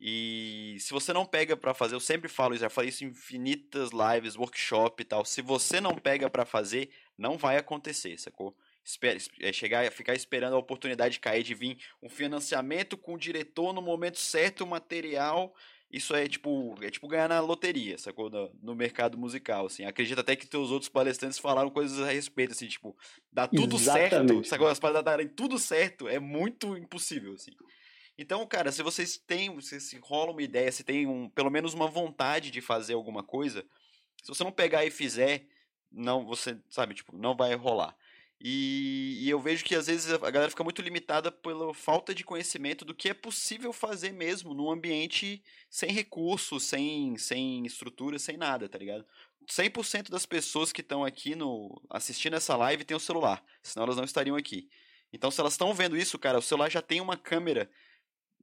E 0.00 0.78
se 0.80 0.90
você 0.90 1.12
não 1.12 1.26
pega 1.26 1.54
para 1.54 1.74
fazer, 1.74 1.96
eu 1.96 2.00
sempre 2.00 2.30
falo, 2.30 2.56
já 2.56 2.70
falei 2.70 2.88
isso 2.88 3.04
em 3.04 3.08
infinitas 3.08 3.90
lives, 3.90 4.36
workshop 4.36 5.02
e 5.02 5.04
tal. 5.04 5.22
Se 5.26 5.42
você 5.42 5.82
não 5.82 5.94
pega 5.94 6.30
para 6.30 6.46
fazer, 6.46 6.88
não 7.18 7.36
vai 7.36 7.58
acontecer, 7.58 8.18
sacou? 8.18 8.56
Espera, 8.88 9.18
é, 9.40 9.52
chegar, 9.52 9.92
ficar 9.92 10.14
esperando 10.14 10.54
a 10.54 10.58
oportunidade 10.58 11.12
de 11.14 11.20
cair, 11.20 11.42
de 11.42 11.52
vir 11.52 11.76
um 12.02 12.08
financiamento 12.08 12.96
com 12.96 13.14
o 13.14 13.18
diretor 13.18 13.74
no 13.74 13.82
momento 13.82 14.18
certo, 14.18 14.64
o 14.64 14.66
material. 14.66 15.54
Isso 15.90 16.14
é 16.14 16.26
tipo, 16.26 16.74
é 16.80 16.90
tipo 16.90 17.06
ganhar 17.06 17.28
na 17.28 17.38
loteria, 17.38 17.98
sacou? 17.98 18.30
No, 18.30 18.50
no 18.62 18.74
mercado 18.74 19.18
musical, 19.18 19.66
assim. 19.66 19.84
Acredito 19.84 20.18
até 20.18 20.34
que 20.34 20.46
teus 20.46 20.70
outros 20.70 20.88
palestrantes 20.88 21.38
falaram 21.38 21.68
coisas 21.68 22.00
a 22.00 22.10
respeito, 22.10 22.52
assim, 22.52 22.66
tipo, 22.66 22.96
dá 23.30 23.46
tudo 23.46 23.76
Exatamente. 23.76 24.10
certo, 24.10 24.44
sacou? 24.48 24.68
As 24.68 24.80
paradas 24.80 25.04
darem 25.04 25.28
tudo 25.28 25.58
certo 25.58 26.08
é 26.08 26.18
muito 26.18 26.74
impossível, 26.74 27.34
assim. 27.34 27.52
Então, 28.16 28.46
cara, 28.46 28.72
se 28.72 28.82
vocês 28.82 29.18
têm, 29.18 29.60
se, 29.60 29.78
se 29.80 29.98
rola 29.98 30.32
uma 30.32 30.42
ideia, 30.42 30.72
se 30.72 30.82
tem 30.82 31.06
um, 31.06 31.28
pelo 31.28 31.50
menos 31.50 31.74
uma 31.74 31.88
vontade 31.88 32.50
de 32.50 32.62
fazer 32.62 32.94
alguma 32.94 33.22
coisa, 33.22 33.66
se 34.22 34.28
você 34.28 34.42
não 34.42 34.50
pegar 34.50 34.84
e 34.86 34.90
fizer, 34.90 35.46
não, 35.92 36.24
você, 36.24 36.58
sabe, 36.70 36.94
tipo, 36.94 37.14
não 37.14 37.36
vai 37.36 37.54
rolar. 37.54 37.94
E, 38.40 39.18
e, 39.20 39.30
eu 39.30 39.40
vejo 39.40 39.64
que 39.64 39.74
às 39.74 39.88
vezes 39.88 40.12
a 40.12 40.30
galera 40.30 40.50
fica 40.50 40.62
muito 40.62 40.80
limitada 40.80 41.32
pela 41.32 41.74
falta 41.74 42.14
de 42.14 42.22
conhecimento 42.22 42.84
do 42.84 42.94
que 42.94 43.08
é 43.08 43.14
possível 43.14 43.72
fazer 43.72 44.12
mesmo 44.12 44.54
num 44.54 44.70
ambiente 44.70 45.42
sem 45.68 45.90
recursos, 45.90 46.62
sem, 46.62 47.16
sem 47.18 47.66
estrutura, 47.66 48.16
sem 48.16 48.36
nada, 48.36 48.68
tá 48.68 48.78
ligado? 48.78 49.04
100% 49.48 50.10
das 50.10 50.24
pessoas 50.24 50.70
que 50.70 50.82
estão 50.82 51.04
aqui 51.04 51.34
no 51.34 51.82
assistindo 51.90 52.36
essa 52.36 52.54
live 52.54 52.84
têm 52.84 52.94
o 52.94 52.98
um 52.98 53.00
celular, 53.00 53.42
senão 53.62 53.84
elas 53.84 53.96
não 53.96 54.04
estariam 54.04 54.36
aqui. 54.36 54.68
Então, 55.12 55.30
se 55.30 55.40
elas 55.40 55.54
estão 55.54 55.74
vendo 55.74 55.96
isso, 55.96 56.18
cara, 56.18 56.38
o 56.38 56.42
celular 56.42 56.70
já 56.70 56.82
tem 56.82 57.00
uma 57.00 57.16
câmera. 57.16 57.68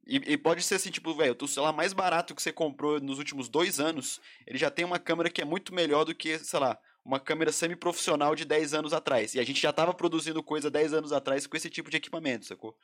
E, 0.06 0.16
e 0.16 0.36
pode 0.36 0.62
ser 0.62 0.74
assim, 0.74 0.90
tipo, 0.90 1.14
velho, 1.14 1.36
o 1.40 1.48
celular 1.48 1.72
mais 1.72 1.92
barato 1.92 2.34
que 2.34 2.42
você 2.42 2.52
comprou 2.52 3.00
nos 3.00 3.18
últimos 3.18 3.48
dois 3.48 3.80
anos, 3.80 4.20
ele 4.46 4.58
já 4.58 4.70
tem 4.70 4.84
uma 4.84 4.98
câmera 4.98 5.30
que 5.30 5.40
é 5.40 5.44
muito 5.44 5.74
melhor 5.74 6.04
do 6.04 6.14
que, 6.14 6.38
sei 6.38 6.60
lá, 6.60 6.78
uma 7.06 7.20
câmera 7.20 7.52
semi-profissional 7.52 8.34
de 8.34 8.44
10 8.44 8.74
anos 8.74 8.92
atrás. 8.92 9.34
E 9.34 9.40
a 9.40 9.44
gente 9.44 9.60
já 9.60 9.70
estava 9.70 9.94
produzindo 9.94 10.42
coisa 10.42 10.68
10 10.68 10.92
anos 10.92 11.12
atrás 11.12 11.46
com 11.46 11.56
esse 11.56 11.70
tipo 11.70 11.88
de 11.88 11.96
equipamento, 11.96 12.44
sacou? 12.44 12.76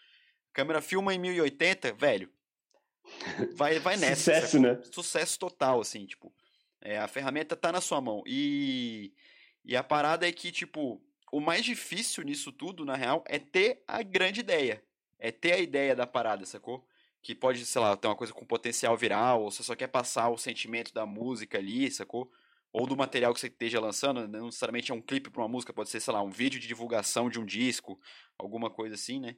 câmera 0.52 0.80
filma 0.80 1.14
em 1.14 1.18
1080, 1.18 1.92
velho. 1.94 2.30
Vai, 3.54 3.78
vai 3.78 3.96
nessa. 3.98 4.34
Sucesso, 4.34 4.46
sacou? 4.58 4.60
né? 4.60 4.82
Sucesso 4.92 5.38
total, 5.38 5.80
assim, 5.80 6.06
tipo. 6.06 6.32
É, 6.80 6.98
a 6.98 7.08
ferramenta 7.08 7.56
tá 7.56 7.72
na 7.72 7.80
sua 7.80 8.00
mão. 8.00 8.22
E, 8.26 9.12
e 9.64 9.76
a 9.76 9.82
parada 9.82 10.28
é 10.28 10.32
que, 10.32 10.50
tipo, 10.50 11.00
o 11.30 11.40
mais 11.40 11.64
difícil 11.64 12.24
nisso 12.24 12.52
tudo, 12.52 12.84
na 12.84 12.96
real, 12.96 13.24
é 13.26 13.38
ter 13.38 13.82
a 13.86 14.02
grande 14.02 14.40
ideia. 14.40 14.82
É 15.18 15.30
ter 15.30 15.52
a 15.52 15.58
ideia 15.58 15.94
da 15.94 16.06
parada, 16.06 16.44
sacou? 16.44 16.84
Que 17.22 17.34
pode, 17.34 17.64
sei 17.64 17.80
lá, 17.80 17.96
ter 17.96 18.08
uma 18.08 18.16
coisa 18.16 18.32
com 18.32 18.44
potencial 18.44 18.96
viral, 18.96 19.42
ou 19.42 19.50
você 19.50 19.62
só 19.62 19.76
quer 19.76 19.86
passar 19.86 20.28
o 20.28 20.36
sentimento 20.36 20.92
da 20.92 21.06
música 21.06 21.58
ali, 21.58 21.88
sacou? 21.90 22.30
Ou 22.72 22.86
do 22.86 22.96
material 22.96 23.34
que 23.34 23.40
você 23.40 23.48
esteja 23.48 23.78
lançando, 23.80 24.26
não 24.26 24.46
necessariamente 24.46 24.90
é 24.90 24.94
um 24.94 25.02
clipe 25.02 25.30
para 25.30 25.42
uma 25.42 25.48
música, 25.48 25.72
pode 25.72 25.90
ser, 25.90 26.00
sei 26.00 26.12
lá, 26.12 26.22
um 26.22 26.30
vídeo 26.30 26.58
de 26.58 26.66
divulgação 26.66 27.28
de 27.28 27.38
um 27.38 27.44
disco, 27.44 28.00
alguma 28.38 28.70
coisa 28.70 28.94
assim, 28.94 29.20
né? 29.20 29.36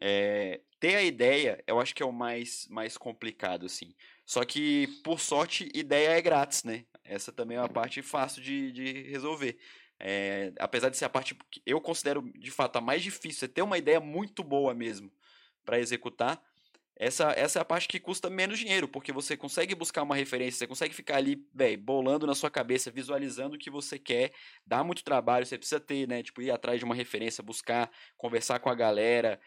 É, 0.00 0.60
ter 0.80 0.96
a 0.96 1.02
ideia, 1.02 1.62
eu 1.66 1.80
acho 1.80 1.94
que 1.94 2.02
é 2.02 2.06
o 2.06 2.12
mais, 2.12 2.66
mais 2.68 2.96
complicado, 2.96 3.66
assim. 3.66 3.94
Só 4.24 4.44
que, 4.44 4.86
por 5.04 5.20
sorte, 5.20 5.68
ideia 5.74 6.10
é 6.10 6.22
grátis, 6.22 6.64
né? 6.64 6.86
Essa 7.04 7.32
também 7.32 7.56
é 7.56 7.60
uma 7.60 7.68
parte 7.68 8.00
fácil 8.00 8.42
de, 8.42 8.72
de 8.72 9.02
resolver. 9.02 9.58
É, 9.98 10.52
apesar 10.58 10.88
de 10.88 10.96
ser 10.96 11.04
a 11.04 11.10
parte 11.10 11.36
que 11.50 11.62
eu 11.66 11.80
considero, 11.80 12.22
de 12.36 12.50
fato, 12.50 12.76
a 12.76 12.80
mais 12.80 13.02
difícil, 13.02 13.46
é 13.46 13.48
ter 13.48 13.62
uma 13.62 13.78
ideia 13.78 14.00
muito 14.00 14.42
boa 14.42 14.74
mesmo 14.74 15.12
para 15.64 15.78
executar. 15.78 16.42
Essa, 17.04 17.32
essa 17.32 17.58
é 17.58 17.62
a 17.62 17.64
parte 17.64 17.88
que 17.88 17.98
custa 17.98 18.30
menos 18.30 18.60
dinheiro, 18.60 18.86
porque 18.86 19.10
você 19.10 19.36
consegue 19.36 19.74
buscar 19.74 20.04
uma 20.04 20.14
referência, 20.14 20.58
você 20.58 20.68
consegue 20.68 20.94
ficar 20.94 21.16
ali, 21.16 21.44
velho, 21.52 21.76
bolando 21.76 22.28
na 22.28 22.34
sua 22.34 22.48
cabeça, 22.48 22.92
visualizando 22.92 23.56
o 23.56 23.58
que 23.58 23.68
você 23.68 23.98
quer, 23.98 24.30
dá 24.64 24.84
muito 24.84 25.02
trabalho, 25.02 25.44
você 25.44 25.58
precisa 25.58 25.80
ter, 25.80 26.06
né, 26.06 26.22
tipo, 26.22 26.40
ir 26.40 26.52
atrás 26.52 26.78
de 26.78 26.84
uma 26.84 26.94
referência, 26.94 27.42
buscar, 27.42 27.90
conversar 28.16 28.60
com 28.60 28.70
a 28.70 28.74
galera, 28.76 29.40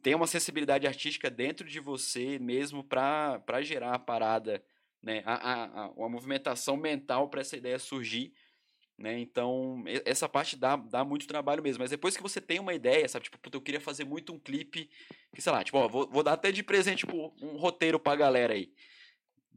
tem 0.00 0.14
uma 0.14 0.28
sensibilidade 0.28 0.86
artística 0.86 1.28
dentro 1.28 1.66
de 1.66 1.80
você 1.80 2.38
mesmo 2.38 2.84
para 2.84 3.62
gerar 3.62 3.94
a 3.94 3.98
parada, 3.98 4.62
né? 5.02 5.24
A, 5.26 5.34
a, 5.34 5.64
a, 5.64 5.90
uma 5.90 6.08
movimentação 6.08 6.76
mental 6.76 7.28
para 7.28 7.40
essa 7.40 7.56
ideia 7.56 7.80
surgir. 7.80 8.32
Né? 9.00 9.18
Então, 9.18 9.82
essa 10.04 10.28
parte 10.28 10.56
dá, 10.56 10.76
dá 10.76 11.02
muito 11.02 11.26
trabalho 11.26 11.62
mesmo. 11.62 11.82
Mas 11.82 11.88
depois 11.90 12.14
que 12.14 12.22
você 12.22 12.38
tem 12.38 12.60
uma 12.60 12.74
ideia, 12.74 13.08
sabe? 13.08 13.24
Tipo, 13.24 13.38
eu 13.50 13.60
queria 13.62 13.80
fazer 13.80 14.04
muito 14.04 14.30
um 14.30 14.38
clipe, 14.38 14.90
que 15.34 15.40
sei 15.40 15.50
lá, 15.50 15.64
tipo, 15.64 15.78
ó, 15.78 15.88
vou, 15.88 16.06
vou 16.06 16.22
dar 16.22 16.34
até 16.34 16.52
de 16.52 16.62
presente 16.62 17.06
tipo, 17.06 17.34
um 17.40 17.56
roteiro 17.56 17.98
pra 17.98 18.14
galera 18.14 18.52
aí. 18.52 18.70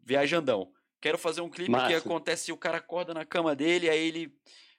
Viajandão. 0.01 0.71
Quero 1.01 1.17
fazer 1.17 1.41
um 1.41 1.49
clipe 1.49 1.69
Massa. 1.71 1.87
que 1.87 1.93
acontece, 1.93 2.53
o 2.53 2.57
cara 2.57 2.77
acorda 2.77 3.13
na 3.13 3.25
cama 3.25 3.53
dele, 3.53 3.89
aí 3.89 4.07
ele 4.07 4.33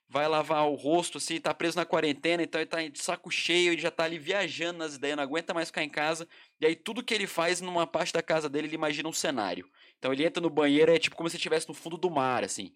vai 0.09 0.27
lavar 0.27 0.67
o 0.67 0.75
rosto, 0.75 1.19
assim, 1.19 1.39
tá 1.39 1.53
preso 1.53 1.77
na 1.77 1.85
quarentena, 1.85 2.43
então 2.43 2.59
ele 2.59 2.71
tá 2.71 2.81
de 2.81 2.99
saco 3.03 3.31
cheio, 3.31 3.73
ele 3.73 3.83
já 3.83 3.91
tá 3.91 4.05
ali 4.05 4.19
viajando 4.19 4.79
nas 4.79 4.95
ideias, 4.95 5.17
não 5.17 5.25
aguenta 5.25 5.53
mais 5.53 5.69
ficar 5.69 5.85
em 5.85 5.91
casa. 5.91 6.27
E 6.59 6.65
aí 6.65 6.75
tudo 6.75 7.03
que 7.03 7.13
ele 7.13 7.27
faz 7.27 7.61
numa 7.61 7.87
parte 7.87 8.15
da 8.15 8.23
casa 8.23 8.49
dele, 8.49 8.69
ele 8.69 8.77
imagina 8.77 9.09
um 9.09 9.13
cenário. 9.13 9.69
Então 9.99 10.11
ele 10.11 10.25
entra 10.25 10.41
no 10.41 10.49
banheiro, 10.49 10.91
é 10.91 10.99
tipo 10.99 11.17
como 11.17 11.29
se 11.29 11.37
estivesse 11.37 11.69
no 11.69 11.75
fundo 11.75 11.99
do 11.99 12.11
mar, 12.11 12.43
assim. 12.43 12.73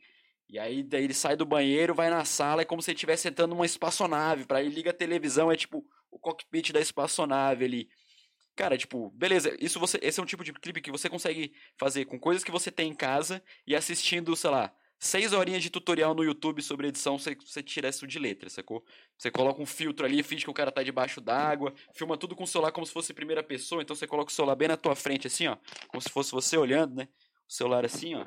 E 0.49 0.59
aí 0.59 0.83
daí 0.83 1.05
ele 1.05 1.15
sai 1.15 1.37
do 1.37 1.45
banheiro, 1.45 1.95
vai 1.95 2.09
na 2.09 2.25
sala, 2.25 2.63
é 2.63 2.65
como 2.65 2.81
se 2.81 2.91
ele 2.91 2.97
estivesse 2.97 3.29
entrando 3.29 3.51
numa 3.51 3.67
espaçonave. 3.67 4.47
Para 4.47 4.63
ele 4.63 4.75
liga 4.75 4.91
a 4.91 4.95
televisão, 4.95 5.53
é 5.53 5.57
tipo 5.57 5.85
o 6.11 6.19
cockpit 6.19 6.73
da 6.73 6.81
espaçonave 6.81 7.65
ali. 7.65 7.89
Cara, 8.57 8.77
tipo, 8.77 9.11
beleza, 9.11 9.57
isso 9.61 9.79
você, 9.79 9.99
esse 10.03 10.19
é 10.19 10.23
um 10.23 10.27
tipo 10.27 10.43
de 10.43 10.53
clipe 10.53 10.81
que 10.81 10.91
você 10.91 11.09
consegue 11.09 11.53
fazer 11.79 12.07
com 12.07 12.19
coisas 12.19 12.43
que 12.43 12.51
você 12.51 12.73
tem 12.73 12.91
em 12.91 12.95
casa 12.95 13.43
e 13.67 13.77
assistindo, 13.77 14.35
sei 14.35 14.51
lá, 14.51 14.75
seis 14.99 15.33
horinhas 15.33 15.63
de 15.63 15.71
tutorial 15.71 16.13
no 16.13 16.25
YouTube 16.25 16.61
sobre 16.61 16.89
edição, 16.89 17.19
você, 17.19 17.37
você 17.37 17.63
tira 17.63 17.89
isso 17.89 18.07
de 18.07 18.19
letra, 18.19 18.51
sacou? 18.51 18.85
Você 19.17 19.31
coloca 19.31 19.63
um 19.63 19.67
filtro 19.67 20.05
ali, 20.05 20.23
finge 20.25 20.45
que 20.45 20.51
o 20.51 20.55
cara 20.55 20.73
tá 20.73 20.83
debaixo 20.83 21.21
d'água, 21.21 21.73
filma 21.95 22.17
tudo 22.17 22.35
com 22.35 22.43
o 22.43 22.47
celular 22.47 22.73
como 22.73 22.85
se 22.85 22.93
fosse 22.93 23.15
primeira 23.15 23.45
pessoa, 23.45 23.81
então 23.81 23.95
você 23.95 24.09
coloca 24.09 24.31
o 24.31 24.35
celular 24.35 24.57
bem 24.57 24.69
na 24.69 24.77
tua 24.77 24.97
frente, 24.97 25.29
assim, 25.29 25.47
ó, 25.47 25.57
como 25.87 26.01
se 26.01 26.11
fosse 26.11 26.33
você 26.33 26.57
olhando, 26.57 26.97
né? 26.97 27.09
O 27.49 27.53
celular 27.53 27.85
assim, 27.85 28.17
ó. 28.17 28.27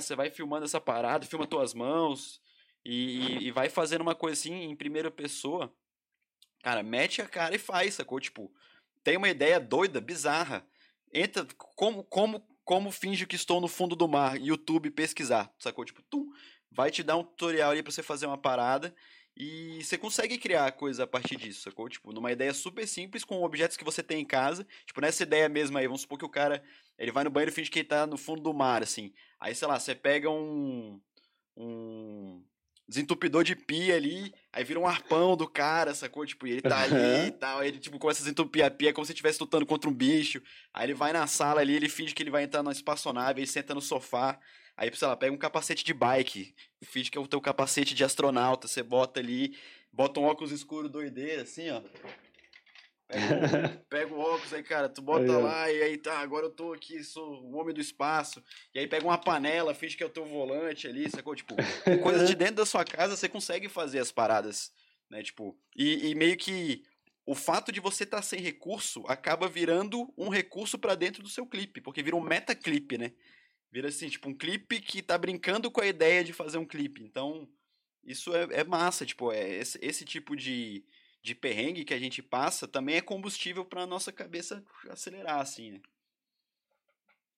Você 0.00 0.14
vai 0.14 0.30
filmando 0.30 0.64
essa 0.64 0.80
parada, 0.80 1.26
filma 1.26 1.46
tuas 1.46 1.74
mãos 1.74 2.40
e, 2.84 3.46
e 3.46 3.50
vai 3.50 3.68
fazendo 3.68 4.02
uma 4.02 4.14
coisa 4.14 4.38
assim 4.38 4.64
em 4.64 4.76
primeira 4.76 5.10
pessoa. 5.10 5.72
Cara, 6.62 6.82
mete 6.82 7.20
a 7.20 7.28
cara 7.28 7.54
e 7.54 7.58
faz, 7.58 7.94
sacou? 7.94 8.18
Tipo, 8.20 8.52
tem 9.02 9.16
uma 9.16 9.28
ideia 9.28 9.60
doida, 9.60 10.00
bizarra. 10.00 10.66
Entra, 11.12 11.46
como, 11.76 12.02
como 12.04 12.42
como 12.64 12.90
finge 12.90 13.26
que 13.26 13.36
estou 13.36 13.60
no 13.60 13.68
fundo 13.68 13.94
do 13.94 14.08
mar, 14.08 14.40
YouTube 14.40 14.90
pesquisar, 14.90 15.52
sacou? 15.58 15.84
Tipo, 15.84 16.02
tum, 16.02 16.32
vai 16.70 16.90
te 16.90 17.02
dar 17.02 17.16
um 17.16 17.22
tutorial 17.22 17.70
ali 17.70 17.82
para 17.82 17.92
você 17.92 18.02
fazer 18.02 18.26
uma 18.26 18.38
parada 18.38 18.94
e 19.36 19.82
você 19.84 19.98
consegue 19.98 20.38
criar 20.38 20.72
coisa 20.72 21.04
a 21.04 21.06
partir 21.06 21.36
disso, 21.36 21.62
sacou? 21.62 21.88
Tipo, 21.88 22.12
numa 22.12 22.32
ideia 22.32 22.54
super 22.54 22.86
simples 22.86 23.22
com 23.22 23.42
objetos 23.42 23.76
que 23.76 23.84
você 23.84 24.02
tem 24.02 24.20
em 24.20 24.24
casa, 24.24 24.66
tipo, 24.86 25.00
nessa 25.00 25.22
ideia 25.22 25.48
mesmo 25.48 25.76
aí, 25.76 25.86
vamos 25.86 26.02
supor 26.02 26.18
que 26.18 26.24
o 26.24 26.28
cara, 26.28 26.64
ele 26.98 27.12
vai 27.12 27.24
no 27.24 27.30
banheiro 27.30 27.50
e 27.50 27.54
finge 27.54 27.70
que 27.70 27.80
ele 27.80 27.88
tá 27.88 28.06
no 28.06 28.16
fundo 28.16 28.42
do 28.42 28.54
mar, 28.54 28.82
assim. 28.82 29.12
Aí, 29.40 29.54
sei 29.54 29.68
lá, 29.68 29.78
você 29.78 29.94
pega 29.94 30.30
um 30.30 31.00
um 31.56 32.42
desentupidor 32.86 33.44
de 33.44 33.56
pia 33.56 33.96
ali, 33.96 34.32
aí 34.52 34.62
vira 34.62 34.78
um 34.78 34.86
arpão 34.86 35.36
do 35.36 35.48
cara, 35.48 35.94
sacou? 35.94 36.26
Tipo, 36.26 36.46
e 36.46 36.52
ele 36.52 36.62
tá 36.62 36.80
ali 36.80 37.28
e 37.28 37.30
tal, 37.30 37.60
aí 37.60 37.68
ele 37.68 37.78
tipo, 37.78 37.98
começa 37.98 38.20
a 38.20 38.24
desentupir 38.24 38.64
a 38.64 38.70
pia 38.70 38.92
como 38.92 39.06
se 39.06 39.12
estivesse 39.12 39.40
lutando 39.40 39.64
contra 39.64 39.88
um 39.88 39.94
bicho. 39.94 40.42
Aí 40.72 40.86
ele 40.86 40.94
vai 40.94 41.12
na 41.12 41.26
sala 41.26 41.60
ali, 41.60 41.74
ele 41.74 41.88
finge 41.88 42.14
que 42.14 42.22
ele 42.22 42.30
vai 42.30 42.44
entrar 42.44 42.62
numa 42.62 42.72
espaçonave, 42.72 43.40
aí 43.40 43.46
senta 43.46 43.74
no 43.74 43.80
sofá. 43.80 44.38
Aí, 44.76 44.94
sei 44.94 45.06
lá, 45.08 45.16
pega 45.16 45.32
um 45.32 45.38
capacete 45.38 45.84
de 45.84 45.94
bike, 45.94 46.54
finge 46.82 47.10
que 47.10 47.16
é 47.16 47.20
o 47.20 47.28
teu 47.28 47.40
capacete 47.40 47.94
de 47.94 48.04
astronauta, 48.04 48.66
você 48.66 48.82
bota 48.82 49.20
ali, 49.20 49.56
bota 49.92 50.18
um 50.18 50.24
óculos 50.24 50.50
escuro 50.50 50.88
doideira, 50.88 51.42
assim, 51.42 51.70
ó. 51.70 51.80
Pega, 53.06 53.84
pega 53.88 54.14
o 54.14 54.18
óculos 54.18 54.52
aí, 54.52 54.62
cara, 54.62 54.88
tu 54.88 55.02
bota 55.02 55.24
aí, 55.24 55.42
lá 55.42 55.72
e 55.72 55.82
aí 55.82 55.98
tá, 55.98 56.18
agora 56.18 56.46
eu 56.46 56.50
tô 56.50 56.72
aqui, 56.72 57.02
sou 57.04 57.42
o 57.44 57.56
homem 57.56 57.74
do 57.74 57.80
espaço. 57.80 58.42
E 58.74 58.78
aí 58.78 58.86
pega 58.86 59.04
uma 59.04 59.18
panela, 59.18 59.74
finge 59.74 59.96
que 59.96 60.02
é 60.02 60.06
o 60.06 60.10
teu 60.10 60.24
volante 60.24 60.88
ali, 60.88 61.10
sacou? 61.10 61.34
Tipo, 61.34 61.54
coisas 62.02 62.28
de 62.28 62.34
dentro 62.36 62.56
da 62.56 62.66
sua 62.66 62.84
casa 62.84 63.16
você 63.16 63.28
consegue 63.28 63.68
fazer 63.68 63.98
as 63.98 64.10
paradas, 64.10 64.72
né? 65.10 65.22
Tipo, 65.22 65.56
e, 65.76 66.10
e 66.10 66.14
meio 66.14 66.36
que 66.36 66.82
o 67.26 67.34
fato 67.34 67.72
de 67.72 67.80
você 67.80 68.04
estar 68.04 68.18
tá 68.18 68.22
sem 68.22 68.40
recurso 68.40 69.02
acaba 69.06 69.48
virando 69.48 70.12
um 70.16 70.28
recurso 70.28 70.78
para 70.78 70.94
dentro 70.94 71.22
do 71.22 71.28
seu 71.28 71.46
clipe, 71.46 71.80
porque 71.80 72.02
vira 72.02 72.16
um 72.16 72.20
metaclip, 72.20 72.98
né? 72.98 73.12
Vira 73.72 73.88
assim, 73.88 74.08
tipo, 74.08 74.28
um 74.28 74.34
clipe 74.34 74.80
que 74.80 75.02
tá 75.02 75.18
brincando 75.18 75.70
com 75.70 75.80
a 75.80 75.86
ideia 75.86 76.22
de 76.22 76.32
fazer 76.32 76.58
um 76.58 76.66
clipe. 76.66 77.02
Então, 77.02 77.48
isso 78.04 78.34
é, 78.34 78.60
é 78.60 78.64
massa, 78.64 79.04
tipo, 79.04 79.32
é 79.32 79.56
esse, 79.56 79.78
esse 79.82 80.04
tipo 80.04 80.36
de, 80.36 80.84
de 81.24 81.34
perrengue 81.34 81.86
que 81.86 81.94
a 81.94 81.98
gente 81.98 82.22
passa 82.22 82.68
também 82.68 82.96
é 82.96 83.00
combustível 83.00 83.64
para 83.64 83.86
nossa 83.86 84.12
cabeça 84.12 84.62
acelerar, 84.90 85.40
assim, 85.40 85.72
né? 85.72 85.80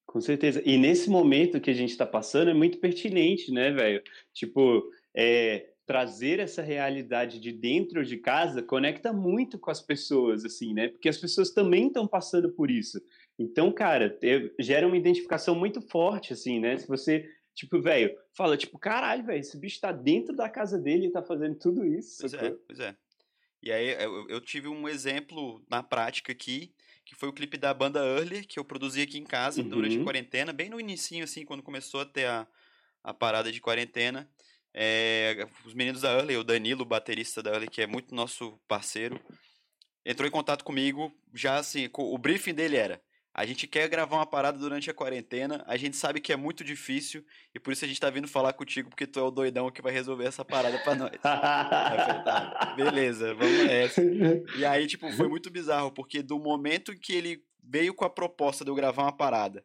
Com 0.05 0.21
certeza. 0.21 0.61
E 0.67 0.77
nesse 0.77 1.09
momento 1.09 1.61
que 1.61 1.71
a 1.71 1.75
gente 1.75 1.91
está 1.91 2.05
passando 2.05 2.51
é 2.51 2.55
muito 2.55 2.79
pertinente, 2.79 3.53
né, 3.53 3.71
velho? 3.71 4.03
Tipo, 4.35 4.91
é, 5.15 5.71
trazer 5.87 6.41
essa 6.41 6.63
realidade 6.63 7.39
de 7.39 7.53
dentro 7.53 8.05
de 8.05 8.17
casa 8.17 8.61
conecta 8.61 9.13
muito 9.13 9.57
com 9.57 9.71
as 9.71 9.81
pessoas, 9.81 10.45
assim, 10.45 10.75
né? 10.75 10.89
Porque 10.89 11.09
as 11.09 11.19
pessoas 11.19 11.53
também 11.53 11.87
estão 11.87 12.09
passando 12.09 12.51
por 12.51 12.73
isso. 12.73 13.01
Então, 13.39 13.71
cara, 13.71 14.19
gera 14.59 14.87
uma 14.87 14.97
identificação 14.97 15.55
muito 15.55 15.81
forte, 15.81 16.33
assim, 16.33 16.59
né? 16.59 16.77
Se 16.77 16.89
você, 16.89 17.29
tipo, 17.55 17.81
velho, 17.81 18.17
fala, 18.33 18.57
tipo, 18.57 18.81
caralho, 18.81 19.25
velho, 19.25 19.39
esse 19.39 19.57
bicho 19.57 19.81
tá 19.81 19.93
dentro 19.93 20.35
da 20.35 20.49
casa 20.49 20.77
dele 20.77 21.07
e 21.07 21.13
tá 21.13 21.23
fazendo 21.23 21.55
tudo 21.55 21.85
isso. 21.85 22.19
Pois 22.21 22.35
é, 22.35 22.51
pois 22.67 22.81
é. 22.81 22.97
E 23.67 23.73
aí 23.73 23.89
eu, 24.01 24.29
eu, 24.29 24.41
tive 24.41 24.69
um 24.69 24.89
exemplo 24.89 25.61
na 25.69 25.83
prática 25.83 26.31
aqui, 26.31 26.73
que 27.05 27.17
foi 27.17 27.29
o 27.29 27.33
clipe 27.33 27.57
da 27.57 27.75
banda 27.75 27.99
Early, 27.99 28.45
que 28.45 28.61
eu 28.61 28.65
produzi 28.65 29.03
aqui 29.03 29.19
em 29.19 29.25
casa 29.25 29.61
uhum. 29.61 29.69
durante 29.69 29.99
a 29.99 30.05
quarentena, 30.05 30.53
bem 30.53 30.69
no 30.69 30.79
início 30.79 31.25
assim, 31.25 31.45
quando 31.45 31.65
começou 31.65 32.01
a 32.01 32.07
ter 32.07 32.27
a, 32.27 32.47
a 33.03 33.13
parada 33.13 33.51
de 33.51 33.61
quarentena. 33.61 34.31
É, 34.73 35.49
os 35.65 35.75
meninos 35.75 36.03
da 36.03 36.13
Early, 36.13 36.37
o 36.37 36.45
Danilo, 36.45 36.85
baterista 36.85 37.43
da 37.43 37.51
Early, 37.51 37.69
que 37.69 37.83
é 37.83 37.89
muito 37.89 38.15
nosso 38.15 38.57
parceiro, 38.69 39.21
entrou 40.05 40.29
em 40.29 40.31
contato 40.31 40.63
comigo, 40.63 41.13
já 41.35 41.57
assim, 41.57 41.91
o 41.93 42.19
briefing 42.19 42.55
dele 42.55 42.77
era: 42.77 43.03
a 43.39 43.45
gente 43.45 43.67
quer 43.67 43.87
gravar 43.87 44.17
uma 44.17 44.25
parada 44.25 44.59
durante 44.59 44.89
a 44.89 44.95
quarentena, 44.95 45.63
a 45.67 45.77
gente 45.77 45.95
sabe 45.95 46.23
que 46.23 46.33
é 46.33 46.37
muito 46.37 46.65
difícil 46.65 47.23
e 47.55 47.61
por 47.61 47.71
isso 47.71 47.85
a 47.85 47.89
gente 47.89 48.01
tá 48.01 48.09
vindo 48.09 48.27
falar 48.27 48.55
contigo 48.55 48.89
porque 48.89 49.07
tu 49.07 49.21
é 49.21 49.23
o 49.23 49.31
doidão 49.31 49.71
que 49.71 49.83
vai 49.83 49.93
resolver 49.93 50.25
essa 50.25 50.43
parada 50.43 50.79
pra 50.79 50.95
nós. 50.95 51.11
falei, 51.21 51.21
tá, 52.25 52.73
beleza, 52.75 53.35
vamos 53.35 53.67
nessa. 53.67 54.03
E 54.57 54.65
aí, 54.65 54.87
tipo, 54.87 55.13
foi 55.13 55.29
muito 55.29 55.51
bizarro 55.51 55.93
porque 55.93 56.23
do 56.23 56.39
momento 56.39 56.99
que 56.99 57.13
ele 57.13 57.45
veio 57.63 57.93
com 57.93 58.07
a 58.07 58.11
proposta 58.11 58.65
de 58.65 58.71
eu 58.71 58.75
gravar 58.75 59.03
uma 59.03 59.15
parada, 59.15 59.63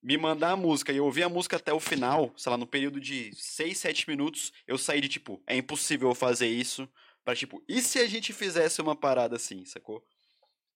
me 0.00 0.16
mandar 0.16 0.52
a 0.52 0.56
música 0.56 0.92
e 0.92 0.98
eu 0.98 1.04
ouvir 1.04 1.24
a 1.24 1.28
música 1.28 1.56
até 1.56 1.72
o 1.72 1.80
final, 1.80 2.32
sei 2.36 2.50
lá, 2.50 2.56
no 2.56 2.68
período 2.68 3.00
de 3.00 3.32
6, 3.34 3.78
7 3.78 4.08
minutos, 4.08 4.52
eu 4.64 4.78
saí 4.78 5.00
de 5.00 5.08
tipo, 5.08 5.42
é 5.44 5.56
impossível 5.56 6.08
eu 6.08 6.14
fazer 6.14 6.46
isso, 6.46 6.88
pra 7.24 7.34
tipo, 7.34 7.64
e 7.68 7.82
se 7.82 7.98
a 7.98 8.06
gente 8.06 8.32
fizesse 8.32 8.80
uma 8.80 8.94
parada 8.94 9.34
assim, 9.34 9.64
sacou? 9.64 10.04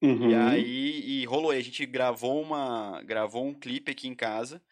Uhum. 0.02 0.30
E 0.30 0.34
aí 0.34 1.20
e 1.20 1.24
rolou. 1.24 1.50
a 1.50 1.60
gente 1.60 1.84
gravou 1.86 2.42
uma 2.42 3.02
gravou 3.02 3.46
um 3.46 3.54
clipe 3.54 3.90
aqui 3.90 4.08
em 4.08 4.14
casa, 4.14 4.62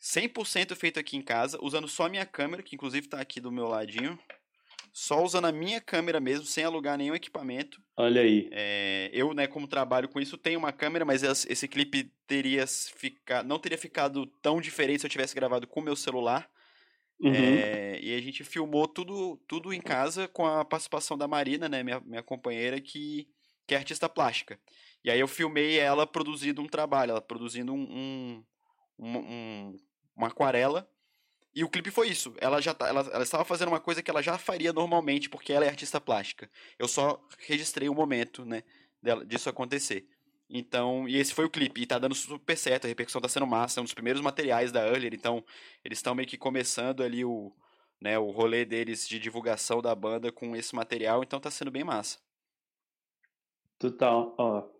100% 0.00 0.74
feito 0.74 0.98
aqui 0.98 1.16
em 1.16 1.22
casa, 1.22 1.58
usando 1.60 1.88
só 1.88 2.06
a 2.06 2.08
minha 2.08 2.26
câmera, 2.26 2.62
que 2.62 2.74
inclusive 2.74 3.08
tá 3.08 3.20
aqui 3.20 3.40
do 3.40 3.52
meu 3.52 3.66
ladinho. 3.66 4.18
Só 4.92 5.22
usando 5.22 5.44
a 5.44 5.52
minha 5.52 5.78
câmera 5.78 6.18
mesmo, 6.18 6.46
sem 6.46 6.64
alugar 6.64 6.96
nenhum 6.96 7.14
equipamento. 7.14 7.82
Olha 7.98 8.22
aí. 8.22 8.48
É, 8.50 9.10
eu, 9.12 9.34
né, 9.34 9.46
como 9.46 9.68
trabalho 9.68 10.08
com 10.08 10.18
isso, 10.18 10.38
tenho 10.38 10.58
uma 10.58 10.72
câmera, 10.72 11.04
mas 11.04 11.22
esse 11.22 11.68
clipe 11.68 12.10
teria 12.26 12.66
ficado, 12.66 13.46
não 13.46 13.58
teria 13.58 13.76
ficado 13.76 14.24
tão 14.40 14.58
diferente 14.58 15.00
se 15.00 15.06
eu 15.06 15.10
tivesse 15.10 15.34
gravado 15.34 15.66
com 15.66 15.80
o 15.80 15.82
meu 15.82 15.94
celular. 15.94 16.48
Uhum. 17.20 17.30
É, 17.30 17.98
e 18.00 18.14
a 18.14 18.20
gente 18.22 18.42
filmou 18.42 18.88
tudo, 18.88 19.36
tudo 19.46 19.70
em 19.70 19.82
casa 19.82 20.28
com 20.28 20.46
a 20.46 20.64
participação 20.64 21.16
da 21.18 21.28
Marina, 21.28 21.68
né, 21.68 21.82
minha, 21.82 22.00
minha 22.00 22.22
companheira, 22.22 22.80
que 22.80 23.28
que 23.66 23.74
é 23.74 23.78
artista 23.78 24.08
plástica. 24.08 24.58
E 25.04 25.10
aí 25.10 25.20
eu 25.20 25.28
filmei 25.28 25.78
ela 25.78 26.06
produzindo 26.06 26.60
um 26.60 26.66
trabalho, 26.66 27.10
ela 27.10 27.20
produzindo 27.20 27.72
um, 27.72 28.44
um, 28.98 29.18
um, 29.18 29.76
uma 30.16 30.28
aquarela. 30.28 30.88
E 31.54 31.64
o 31.64 31.68
clipe 31.68 31.90
foi 31.90 32.08
isso. 32.08 32.34
Ela 32.38 32.60
já 32.60 32.74
tá, 32.74 32.88
ela, 32.88 33.00
ela 33.12 33.22
estava 33.22 33.44
fazendo 33.44 33.68
uma 33.68 33.80
coisa 33.80 34.02
que 34.02 34.10
ela 34.10 34.22
já 34.22 34.36
faria 34.36 34.72
normalmente, 34.72 35.28
porque 35.30 35.52
ela 35.52 35.64
é 35.64 35.68
artista 35.68 36.00
plástica. 36.00 36.50
Eu 36.78 36.86
só 36.86 37.24
registrei 37.38 37.88
o 37.88 37.94
momento, 37.94 38.44
né, 38.44 38.62
dela, 39.02 39.24
disso 39.24 39.48
acontecer. 39.48 40.06
Então, 40.48 41.08
e 41.08 41.16
esse 41.16 41.34
foi 41.34 41.44
o 41.44 41.50
clipe, 41.50 41.82
e 41.82 41.86
tá 41.86 41.98
dando 41.98 42.14
super 42.14 42.56
certo, 42.56 42.84
a 42.84 42.88
repercussão 42.88 43.20
tá 43.20 43.28
sendo 43.28 43.46
massa, 43.46 43.80
é 43.80 43.82
um 43.82 43.84
dos 43.84 43.94
primeiros 43.94 44.22
materiais 44.22 44.70
da 44.70 44.86
Earlier, 44.86 45.12
então 45.12 45.44
eles 45.84 45.98
estão 45.98 46.14
meio 46.14 46.28
que 46.28 46.36
começando 46.36 47.02
ali 47.02 47.24
o, 47.24 47.52
né, 48.00 48.16
o 48.16 48.30
rolê 48.30 48.64
deles 48.64 49.08
de 49.08 49.18
divulgação 49.18 49.82
da 49.82 49.92
banda 49.92 50.30
com 50.30 50.54
esse 50.54 50.72
material, 50.74 51.22
então 51.24 51.40
tá 51.40 51.50
sendo 51.50 51.70
bem 51.70 51.82
massa. 51.82 52.18
Total, 53.78 54.34
ó. 54.38 54.76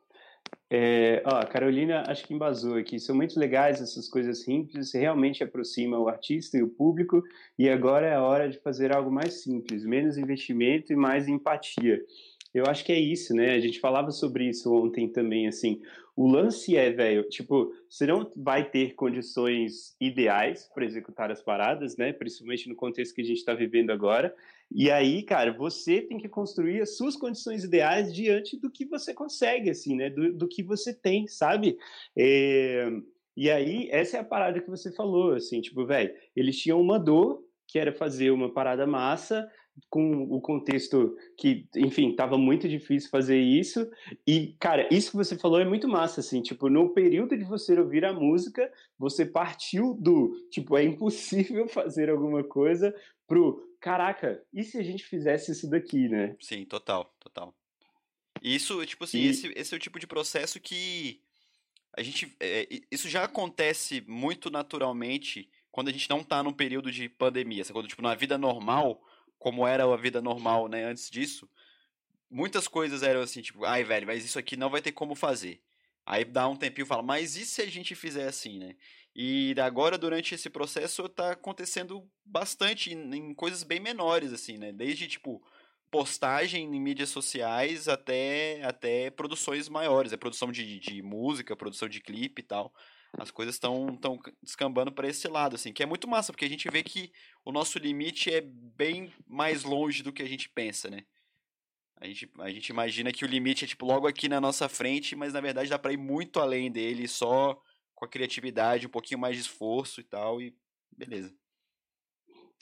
É, 0.69 1.23
ó, 1.25 1.37
a 1.37 1.47
Carolina 1.47 2.03
acho 2.09 2.27
que 2.27 2.35
embasou 2.35 2.75
aqui. 2.77 2.99
São 2.99 3.15
muito 3.15 3.39
legais 3.39 3.81
essas 3.81 4.09
coisas 4.09 4.43
simples, 4.43 4.93
realmente 4.95 5.45
aproxima 5.45 5.99
o 5.99 6.09
artista 6.09 6.57
e 6.59 6.63
o 6.63 6.69
público, 6.69 7.23
e 7.59 7.69
agora 7.69 8.07
é 8.07 8.15
a 8.15 8.23
hora 8.23 8.49
de 8.49 8.59
fazer 8.59 8.93
algo 8.93 9.11
mais 9.11 9.43
simples, 9.43 9.85
menos 9.85 10.19
investimento 10.19 10.93
e 10.93 10.97
mais 10.97 11.29
empatia. 11.29 12.03
Eu 12.53 12.65
acho 12.67 12.85
que 12.85 12.93
é 12.93 12.99
isso, 12.99 13.35
né? 13.35 13.55
A 13.55 13.61
gente 13.61 13.79
falava 13.79 14.11
sobre 14.11 14.49
isso 14.49 14.75
ontem 14.75 15.09
também, 15.09 15.47
assim. 15.47 15.81
O 16.17 16.27
lance 16.27 16.75
é, 16.75 16.91
velho, 16.91 17.29
tipo, 17.29 17.71
você 17.91 18.07
não 18.07 18.33
vai 18.35 18.69
ter 18.69 18.95
condições 18.95 19.95
ideais 20.01 20.67
para 20.75 20.87
executar 20.87 21.31
as 21.31 21.43
paradas, 21.43 21.99
né? 21.99 22.11
Principalmente 22.11 22.71
no 22.71 22.75
contexto 22.75 23.15
que 23.15 23.21
a 23.21 23.25
gente 23.25 23.37
está 23.37 23.53
vivendo 23.53 23.91
agora. 23.91 24.35
E 24.75 24.91
aí, 24.91 25.23
cara, 25.23 25.53
você 25.53 26.01
tem 26.01 26.17
que 26.17 26.27
construir 26.27 26.81
as 26.81 26.97
suas 26.97 27.17
condições 27.17 27.65
ideais 27.65 28.15
diante 28.15 28.59
do 28.59 28.71
que 28.71 28.87
você 28.87 29.13
consegue, 29.13 29.69
assim, 29.69 29.95
né? 29.95 30.09
Do, 30.09 30.33
do 30.33 30.49
que 30.49 30.63
você 30.63 30.95
tem, 30.95 31.29
sabe? 31.29 31.77
É... 32.17 32.89
E 33.37 33.51
aí, 33.51 33.87
essa 33.91 34.17
é 34.17 34.21
a 34.21 34.25
parada 34.25 34.59
que 34.59 34.71
você 34.71 34.91
falou, 34.91 35.35
assim, 35.35 35.61
tipo, 35.61 35.85
velho, 35.85 36.15
eles 36.35 36.59
tinham 36.59 36.81
uma 36.81 36.99
dor, 36.99 37.45
que 37.69 37.79
era 37.79 37.93
fazer 37.93 38.31
uma 38.31 38.51
parada 38.51 38.87
massa, 38.87 39.47
com 39.91 40.25
o 40.25 40.41
contexto 40.41 41.17
que, 41.37 41.69
enfim, 41.77 42.15
tava 42.15 42.39
muito 42.39 42.69
difícil 42.69 43.11
fazer 43.11 43.39
isso. 43.39 43.89
E, 44.27 44.57
cara, 44.59 44.89
isso 44.93 45.11
que 45.11 45.17
você 45.17 45.37
falou 45.37 45.61
é 45.61 45.65
muito 45.65 45.89
massa, 45.89 46.21
assim, 46.21 46.43
tipo, 46.43 46.69
no 46.69 46.91
período 46.91 47.37
de 47.37 47.45
você 47.45 47.79
ouvir 47.79 48.05
a 48.05 48.13
música, 48.13 48.73
você 48.99 49.25
partiu 49.25 49.95
do, 49.95 50.35
tipo, 50.51 50.77
é 50.77 50.85
impossível 50.85 51.69
fazer 51.69 52.11
alguma 52.11 52.43
coisa 52.43 52.95
pro, 53.27 53.63
caraca, 53.81 54.43
e 54.53 54.63
se 54.63 54.79
a 54.79 54.83
gente 54.83 55.05
fizesse 55.05 55.53
isso 55.53 55.69
daqui, 55.69 56.09
né? 56.09 56.37
Sim, 56.41 56.65
total, 56.65 57.13
total. 57.19 57.55
Isso, 58.43 58.85
tipo 58.87 59.05
assim, 59.05 59.19
e... 59.19 59.29
esse, 59.29 59.53
esse 59.57 59.75
é 59.75 59.77
o 59.77 59.81
tipo 59.81 59.99
de 59.99 60.07
processo 60.07 60.61
que 60.61 61.21
a 61.97 62.03
gente, 62.03 62.37
é, 62.39 62.69
isso 62.91 63.09
já 63.09 63.25
acontece 63.25 64.05
muito 64.07 64.51
naturalmente 64.51 65.49
quando 65.73 65.89
a 65.89 65.93
gente 65.93 66.09
não 66.09 66.23
tá 66.23 66.43
num 66.43 66.53
período 66.53 66.91
de 66.91 67.09
pandemia, 67.09 67.65
quando, 67.73 67.89
tipo, 67.89 68.03
na 68.03 68.15
vida 68.15 68.39
normal 68.39 69.03
como 69.39 69.67
era 69.67 69.85
a 69.85 69.97
vida 69.97 70.21
normal, 70.21 70.69
né, 70.69 70.85
antes 70.85 71.11
disso, 71.11 71.49
muitas 72.31 72.69
coisas 72.69 73.03
eram 73.03 73.21
assim, 73.21 73.43
tipo, 73.43 73.65
ai, 73.65 73.85
velho, 73.85 74.07
mas 74.07 74.25
isso 74.25 74.39
aqui 74.39 74.57
não 74.57 74.71
vai 74.71 74.83
ter 74.83 74.93
como 74.93 75.15
fazer. 75.15 75.61
Aí 76.05 76.25
dá 76.25 76.49
um 76.49 76.57
tempinho 76.57 76.85
e 76.85 76.89
fala, 76.89 77.03
mas 77.03 77.37
e 77.37 77.45
se 77.45 77.63
a 77.63 77.67
gente 77.67 77.95
fizer 77.95 78.29
assim, 78.29 78.59
né? 78.59 78.77
E 79.15 79.55
agora, 79.61 79.99
durante 79.99 80.35
esse 80.35 80.49
processo, 80.49 81.09
tá 81.09 81.33
acontecendo 81.33 82.09
bastante 82.25 82.93
em, 82.93 83.17
em 83.17 83.35
coisas 83.35 83.63
bem 83.63 83.81
menores, 83.81 84.33
assim, 84.33 84.59
né? 84.59 84.73
Desde, 84.73 85.09
tipo, 85.09 85.43
postagem 85.91 86.65
em 86.65 86.81
mídias 86.81 87.09
sociais 87.09 87.89
até, 87.89 88.63
até 88.63 89.11
produções 89.11 89.69
maiores. 89.69 90.13
É 90.13 90.17
produção 90.17 90.53
de, 90.53 90.79
de 90.79 91.03
música, 91.03 91.57
produção 91.57 91.89
de 91.89 92.01
clipe 92.01 92.41
e 92.41 92.45
tal 92.45 92.73
as 93.19 93.31
coisas 93.31 93.55
estão 93.55 93.97
tão 93.97 94.19
descambando 94.43 94.93
para 94.93 95.09
esse 95.09 95.27
lado, 95.29 95.57
assim, 95.57 95.73
que 95.73 95.83
é 95.83 95.87
muito 95.87 96.07
massa, 96.07 96.33
porque 96.33 96.45
a 96.45 96.49
gente 96.49 96.69
vê 96.71 96.83
que 96.83 97.11
o 97.45 97.53
nosso 97.53 97.79
limite 97.79 98.31
é 98.31 98.41
bem 98.41 99.13
mais 99.27 99.65
longe 99.65 100.03
do 100.03 100.13
que 100.13 100.23
a 100.23 100.29
gente 100.29 100.49
pensa, 100.49 100.91
né? 100.91 101.05
A 101.99 102.07
gente, 102.07 102.31
a 102.39 102.51
gente 102.51 102.69
imagina 102.69 103.11
que 103.11 103.25
o 103.25 103.29
limite 103.29 103.65
é 103.65 103.69
tipo 103.69 103.87
logo 103.87 104.07
aqui 104.07 104.29
na 104.29 104.41
nossa 104.41 104.69
frente, 104.69 105.17
mas 105.17 105.33
na 105.33 105.41
verdade 105.41 105.71
dá 105.71 105.79
para 105.79 105.93
ir 105.93 105.97
muito 105.97 106.41
além 106.41 106.71
dele, 106.71 107.09
só 107.09 107.59
com 107.95 108.05
a 108.05 108.09
criatividade, 108.09 108.87
um 108.87 108.91
pouquinho 108.91 109.19
mais 109.19 109.35
de 109.35 109.43
esforço 109.43 110.01
e 110.01 110.05
tal, 110.05 110.41
e 110.43 110.55
beleza. 110.95 111.35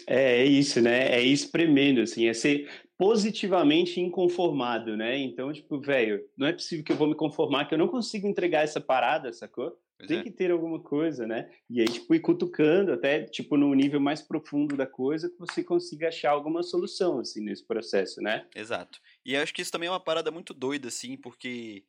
É, 0.07 0.43
é 0.43 0.45
isso, 0.45 0.81
né? 0.81 1.09
É 1.17 1.21
espremendo, 1.21 2.01
assim, 2.03 2.27
é 2.27 2.35
ser 2.35 2.71
positivamente 2.97 4.01
inconformado, 4.01 4.97
né? 4.97 5.19
Então, 5.19 5.53
tipo, 5.53 5.81
velho, 5.81 6.25
não 6.37 6.47
é 6.47 6.53
possível 6.53 6.85
que 6.85 6.93
eu 6.93 6.97
vou 6.97 7.09
me 7.09 7.15
conformar, 7.15 7.67
que 7.67 7.75
eu 7.75 7.79
não 7.79 7.89
consigo 7.89 8.27
entregar 8.27 8.63
essa 8.63 8.81
parada, 8.81 9.33
sacou? 9.33 9.77
Pois 9.97 10.09
tem 10.09 10.19
é. 10.19 10.23
que 10.23 10.31
ter 10.31 10.51
alguma 10.51 10.81
coisa, 10.81 11.27
né? 11.27 11.51
E 11.71 11.81
aí, 11.81 11.87
tipo, 11.87 12.15
ir 12.15 12.21
cutucando 12.21 12.93
até, 12.93 13.25
tipo, 13.25 13.57
no 13.57 13.73
nível 13.75 14.01
mais 14.01 14.21
profundo 14.21 14.77
da 14.77 14.87
coisa, 14.87 15.29
que 15.29 15.39
você 15.39 15.63
consiga 15.63 16.09
achar 16.09 16.31
alguma 16.31 16.63
solução, 16.63 17.21
assim, 17.21 17.41
nesse 17.41 17.65
processo, 17.65 18.21
né? 18.21 18.47
Exato. 18.55 19.01
E 19.25 19.37
acho 19.37 19.55
que 19.55 19.63
isso 19.63 19.73
também 19.73 19.89
é 19.89 19.93
uma 19.93 20.01
parada 20.01 20.31
muito 20.31 20.53
doida, 20.53 20.89
assim, 20.89 21.17
porque 21.17 21.85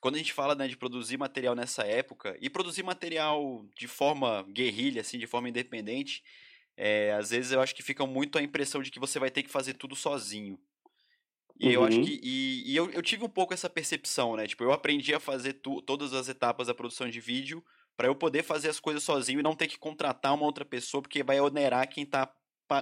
quando 0.00 0.14
a 0.14 0.18
gente 0.18 0.32
fala, 0.32 0.54
né, 0.54 0.68
de 0.68 0.76
produzir 0.76 1.16
material 1.16 1.54
nessa 1.54 1.84
época, 1.84 2.36
e 2.40 2.48
produzir 2.48 2.82
material 2.82 3.64
de 3.76 3.88
forma 3.88 4.46
guerrilha, 4.50 5.00
assim, 5.00 5.18
de 5.18 5.26
forma 5.26 5.48
independente, 5.48 6.22
é, 6.80 7.12
às 7.12 7.30
vezes 7.30 7.50
eu 7.50 7.60
acho 7.60 7.74
que 7.74 7.82
fica 7.82 8.06
muito 8.06 8.38
a 8.38 8.42
impressão 8.42 8.80
de 8.80 8.90
que 8.92 9.00
você 9.00 9.18
vai 9.18 9.32
ter 9.32 9.42
que 9.42 9.50
fazer 9.50 9.74
tudo 9.74 9.96
sozinho. 9.96 10.56
E 11.58 11.66
uhum. 11.66 11.72
eu 11.72 11.84
acho 11.84 11.98
uhum. 11.98 12.04
que. 12.04 12.20
E, 12.22 12.72
e 12.72 12.76
eu, 12.76 12.88
eu, 12.90 13.02
tive 13.02 13.24
um 13.24 13.28
pouco 13.28 13.52
essa 13.52 13.68
percepção, 13.68 14.36
né? 14.36 14.46
Tipo, 14.46 14.62
eu 14.62 14.72
aprendi 14.72 15.12
a 15.12 15.18
fazer 15.18 15.54
tu, 15.54 15.82
todas 15.82 16.14
as 16.14 16.28
etapas 16.28 16.68
da 16.68 16.74
produção 16.74 17.10
de 17.10 17.18
vídeo 17.18 17.64
para 17.96 18.06
eu 18.06 18.14
poder 18.14 18.44
fazer 18.44 18.68
as 18.68 18.78
coisas 18.78 19.02
sozinho 19.02 19.40
e 19.40 19.42
não 19.42 19.56
ter 19.56 19.66
que 19.66 19.76
contratar 19.76 20.32
uma 20.32 20.44
outra 20.44 20.64
pessoa, 20.64 21.02
porque 21.02 21.20
vai 21.24 21.40
onerar 21.40 21.88
quem 21.88 22.06
tá 22.06 22.32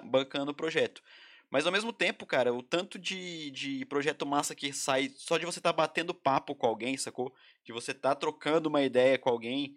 bancando 0.04 0.50
o 0.50 0.54
projeto. 0.54 1.02
Mas 1.48 1.64
ao 1.64 1.72
mesmo 1.72 1.90
tempo, 1.90 2.26
cara, 2.26 2.52
o 2.52 2.62
tanto 2.62 2.98
de, 2.98 3.50
de 3.50 3.87
projeto 3.87 4.26
massa 4.26 4.54
que 4.54 4.74
sai 4.74 5.11
só 5.16 5.38
de 5.38 5.46
você 5.46 5.59
estar 5.59 5.72
tá 5.72 5.76
batendo 5.76 6.12
papo 6.12 6.54
com 6.54 6.66
alguém, 6.66 6.98
sacou? 6.98 7.35
De 7.64 7.72
você 7.72 7.92
estar 7.92 8.11
tá 8.11 8.14
trocando 8.14 8.68
uma 8.68 8.82
ideia 8.82 9.16
com 9.16 9.30
alguém. 9.30 9.74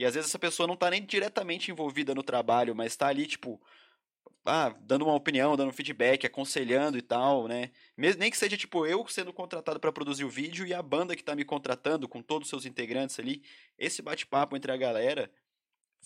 E 0.00 0.06
às 0.06 0.14
vezes 0.14 0.30
essa 0.30 0.38
pessoa 0.38 0.66
não 0.66 0.76
tá 0.76 0.88
nem 0.88 1.04
diretamente 1.04 1.70
envolvida 1.70 2.14
no 2.14 2.22
trabalho, 2.22 2.74
mas 2.74 2.96
tá 2.96 3.08
ali, 3.08 3.26
tipo, 3.26 3.60
ah, 4.46 4.74
dando 4.80 5.04
uma 5.04 5.14
opinião, 5.14 5.58
dando 5.58 5.74
feedback, 5.74 6.26
aconselhando 6.26 6.96
e 6.96 7.02
tal, 7.02 7.46
né? 7.46 7.70
Nem 7.98 8.30
que 8.30 8.38
seja 8.38 8.56
tipo 8.56 8.86
eu 8.86 9.06
sendo 9.08 9.30
contratado 9.30 9.78
para 9.78 9.92
produzir 9.92 10.24
o 10.24 10.30
vídeo 10.30 10.66
e 10.66 10.72
a 10.72 10.80
banda 10.80 11.14
que 11.14 11.22
tá 11.22 11.36
me 11.36 11.44
contratando 11.44 12.08
com 12.08 12.22
todos 12.22 12.46
os 12.46 12.48
seus 12.48 12.64
integrantes 12.64 13.18
ali, 13.18 13.42
esse 13.76 14.00
bate-papo 14.00 14.56
entre 14.56 14.72
a 14.72 14.76
galera, 14.78 15.30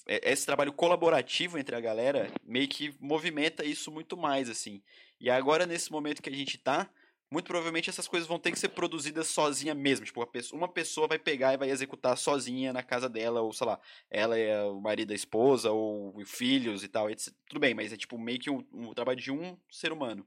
é, 0.08 0.32
esse 0.32 0.44
trabalho 0.44 0.72
colaborativo 0.72 1.56
entre 1.56 1.76
a 1.76 1.80
galera, 1.80 2.32
meio 2.42 2.66
que 2.66 2.92
movimenta 2.98 3.64
isso 3.64 3.92
muito 3.92 4.16
mais 4.16 4.50
assim. 4.50 4.82
E 5.20 5.30
agora 5.30 5.66
nesse 5.66 5.92
momento 5.92 6.20
que 6.20 6.30
a 6.30 6.34
gente 6.34 6.58
tá, 6.58 6.90
muito 7.34 7.46
provavelmente 7.46 7.90
essas 7.90 8.06
coisas 8.06 8.28
vão 8.28 8.38
ter 8.38 8.52
que 8.52 8.58
ser 8.58 8.68
produzidas 8.68 9.26
sozinha 9.26 9.74
mesmo. 9.74 10.06
Tipo, 10.06 10.24
uma 10.52 10.68
pessoa 10.68 11.08
vai 11.08 11.18
pegar 11.18 11.52
e 11.52 11.56
vai 11.56 11.68
executar 11.68 12.16
sozinha 12.16 12.72
na 12.72 12.80
casa 12.80 13.08
dela, 13.08 13.40
ou 13.42 13.52
sei 13.52 13.66
lá, 13.66 13.80
ela 14.08 14.38
é 14.38 14.62
o 14.62 14.80
marido 14.80 15.08
da 15.08 15.16
esposa, 15.16 15.72
ou 15.72 16.14
filhos 16.24 16.84
e 16.84 16.88
tal. 16.88 17.10
Etc. 17.10 17.34
Tudo 17.48 17.58
bem, 17.58 17.74
mas 17.74 17.92
é 17.92 17.96
tipo 17.96 18.16
meio 18.16 18.38
que 18.38 18.48
um, 18.48 18.64
um 18.72 18.94
trabalho 18.94 19.20
de 19.20 19.32
um 19.32 19.58
ser 19.68 19.90
humano. 19.90 20.24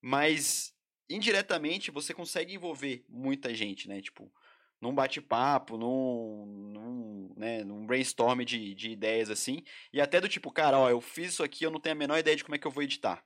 Mas 0.00 0.74
indiretamente 1.06 1.90
você 1.90 2.14
consegue 2.14 2.54
envolver 2.54 3.04
muita 3.10 3.52
gente, 3.54 3.86
né? 3.86 4.00
Tipo, 4.00 4.32
num 4.80 4.94
bate-papo, 4.94 5.76
num, 5.76 6.46
num, 6.46 7.34
né, 7.36 7.62
num 7.62 7.86
brainstorm 7.86 8.40
de, 8.42 8.74
de 8.74 8.90
ideias 8.90 9.28
assim. 9.28 9.62
E 9.92 10.00
até 10.00 10.18
do 10.18 10.30
tipo, 10.30 10.50
cara, 10.50 10.78
ó, 10.78 10.88
eu 10.88 11.00
fiz 11.02 11.34
isso 11.34 11.42
aqui, 11.42 11.64
eu 11.64 11.70
não 11.70 11.80
tenho 11.80 11.94
a 11.94 11.98
menor 11.98 12.18
ideia 12.18 12.36
de 12.36 12.42
como 12.44 12.54
é 12.54 12.58
que 12.58 12.66
eu 12.66 12.70
vou 12.70 12.82
editar. 12.82 13.22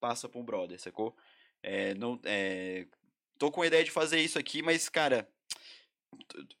Passa 0.00 0.26
pra 0.26 0.40
um 0.40 0.44
brother, 0.44 0.80
sacou? 0.80 1.14
É, 1.62 1.94
não, 1.94 2.20
é, 2.24 2.86
tô 3.38 3.50
com 3.50 3.62
a 3.62 3.66
ideia 3.66 3.84
de 3.84 3.90
fazer 3.90 4.20
isso 4.20 4.38
aqui, 4.38 4.62
mas, 4.62 4.88
cara, 4.88 5.28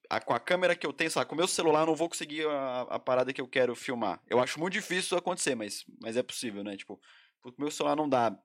a, 0.08 0.20
com 0.20 0.32
a 0.32 0.40
câmera 0.40 0.76
que 0.76 0.86
eu 0.86 0.92
tenho, 0.92 1.10
sabe, 1.10 1.26
com 1.26 1.34
o 1.34 1.38
meu 1.38 1.48
celular 1.48 1.80
eu 1.80 1.86
não 1.86 1.94
vou 1.94 2.08
conseguir 2.08 2.46
a, 2.46 2.82
a 2.82 2.98
parada 2.98 3.32
que 3.32 3.40
eu 3.40 3.48
quero 3.48 3.74
filmar. 3.74 4.20
Eu 4.28 4.40
acho 4.40 4.58
muito 4.58 4.74
difícil 4.74 5.00
isso 5.00 5.16
acontecer, 5.16 5.54
mas, 5.54 5.84
mas 6.00 6.16
é 6.16 6.22
possível, 6.22 6.62
né? 6.64 6.76
Tipo, 6.76 7.00
com 7.40 7.50
o 7.50 7.54
meu 7.58 7.70
celular 7.70 7.96
não 7.96 8.08
dá. 8.08 8.36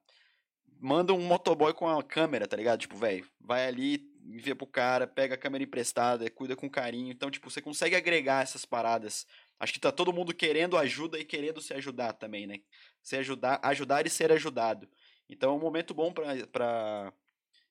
Manda 0.78 1.12
um 1.12 1.20
motoboy 1.20 1.72
com 1.72 1.88
a 1.88 2.02
câmera, 2.02 2.46
tá 2.46 2.56
ligado? 2.56 2.80
Tipo, 2.80 2.96
velho, 2.96 3.26
vai 3.40 3.66
ali, 3.66 4.12
envia 4.22 4.54
pro 4.54 4.66
cara, 4.66 5.06
pega 5.06 5.34
a 5.34 5.38
câmera 5.38 5.64
emprestada, 5.64 6.28
cuida 6.30 6.54
com 6.54 6.68
carinho. 6.68 7.10
Então, 7.10 7.30
tipo, 7.30 7.50
você 7.50 7.62
consegue 7.62 7.96
agregar 7.96 8.42
essas 8.42 8.64
paradas. 8.64 9.26
Acho 9.58 9.72
que 9.72 9.80
tá 9.80 9.90
todo 9.90 10.12
mundo 10.12 10.34
querendo 10.34 10.76
ajuda 10.76 11.18
e 11.18 11.24
querendo 11.24 11.62
se 11.62 11.72
ajudar 11.72 12.12
também, 12.12 12.46
né? 12.46 12.60
Se 13.02 13.16
ajudar, 13.16 13.58
ajudar 13.62 14.06
e 14.06 14.10
ser 14.10 14.30
ajudado. 14.32 14.86
Então 15.28 15.50
é 15.50 15.54
um 15.54 15.60
momento 15.60 15.92
bom 15.92 16.12
para 16.12 17.12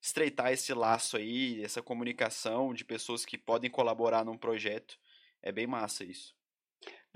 estreitar 0.02 0.52
esse 0.52 0.74
laço 0.74 1.18
aí, 1.18 1.64
essa 1.64 1.82
comunicação 1.82 2.74
de 2.74 2.86
pessoas 2.86 3.26
que 3.26 3.38
podem 3.38 3.70
colaborar 3.70 4.24
num 4.24 4.38
projeto. 4.38 4.98
É 5.42 5.52
bem 5.52 5.68
massa 5.68 6.04
isso. 6.04 6.36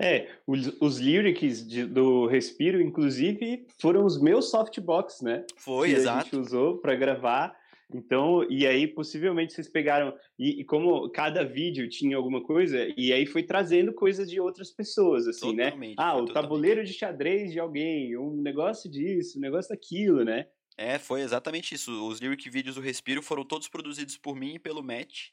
É, 0.02 0.30
os, 0.46 0.80
os 0.80 0.98
lyrics 0.98 1.66
de, 1.66 1.84
do 1.84 2.26
Respiro, 2.26 2.80
inclusive, 2.80 3.66
foram 3.78 4.06
os 4.06 4.18
meus 4.18 4.50
softbox, 4.50 5.20
né? 5.20 5.44
Foi, 5.56 5.90
que 5.90 5.96
exato. 5.96 6.18
A 6.18 6.22
gente 6.22 6.36
usou 6.36 6.78
para 6.78 6.94
gravar. 6.94 7.59
Então, 7.92 8.46
e 8.48 8.66
aí 8.66 8.86
possivelmente 8.86 9.52
vocês 9.52 9.68
pegaram 9.68 10.16
e, 10.38 10.60
e, 10.60 10.64
como 10.64 11.08
cada 11.10 11.44
vídeo 11.44 11.88
tinha 11.88 12.16
alguma 12.16 12.42
coisa, 12.42 12.88
e 12.96 13.12
aí 13.12 13.26
foi 13.26 13.42
trazendo 13.42 13.92
coisas 13.92 14.30
de 14.30 14.40
outras 14.40 14.70
pessoas, 14.70 15.26
assim, 15.26 15.54
né? 15.54 15.64
totalmente, 15.64 15.96
né? 15.96 16.02
Ah, 16.02 16.14
o 16.14 16.24
totalmente. 16.24 16.34
tabuleiro 16.34 16.84
de 16.84 16.92
xadrez 16.92 17.52
de 17.52 17.58
alguém, 17.58 18.16
um 18.16 18.40
negócio 18.40 18.90
disso, 18.90 19.38
um 19.38 19.40
negócio 19.40 19.70
daquilo, 19.70 20.24
né? 20.24 20.46
É, 20.76 20.98
foi 20.98 21.20
exatamente 21.20 21.74
isso. 21.74 22.08
Os 22.08 22.20
lyric 22.20 22.48
vídeos 22.48 22.76
do 22.76 22.80
Respiro 22.80 23.22
foram 23.22 23.44
todos 23.44 23.68
produzidos 23.68 24.16
por 24.16 24.34
mim 24.34 24.54
e 24.54 24.58
pelo 24.58 24.82
Matt. 24.82 25.28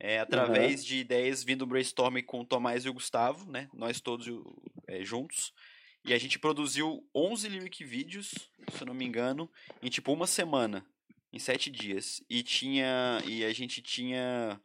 É, 0.00 0.20
através 0.20 0.80
uhum. 0.80 0.86
de 0.86 0.96
ideias 0.98 1.42
vindo 1.42 1.60
do 1.60 1.66
brainstorming 1.66 2.22
com 2.22 2.40
o 2.40 2.44
Tomás 2.44 2.84
e 2.84 2.88
o 2.88 2.94
Gustavo, 2.94 3.50
né? 3.50 3.68
Nós 3.74 4.00
todos 4.00 4.26
é, 4.86 5.04
juntos. 5.04 5.52
E 6.04 6.14
a 6.14 6.18
gente 6.18 6.38
produziu 6.38 7.04
11 7.14 7.48
lyric 7.48 7.84
vídeos, 7.84 8.30
se 8.70 8.80
eu 8.80 8.86
não 8.86 8.94
me 8.94 9.04
engano, 9.04 9.50
em 9.82 9.90
tipo 9.90 10.12
uma 10.12 10.26
semana, 10.26 10.86
em 11.38 11.40
sete 11.40 11.70
dias. 11.70 12.20
E 12.28 12.42
tinha. 12.42 13.22
E 13.24 13.44
a 13.44 13.52
gente 13.52 13.80
tinha 13.80 14.60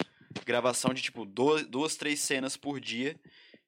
gravação 0.45 0.93
de 0.93 1.01
tipo 1.01 1.23
duas, 1.23 1.65
duas 1.67 1.95
três 1.95 2.19
cenas 2.19 2.57
por 2.57 2.79
dia. 2.79 3.15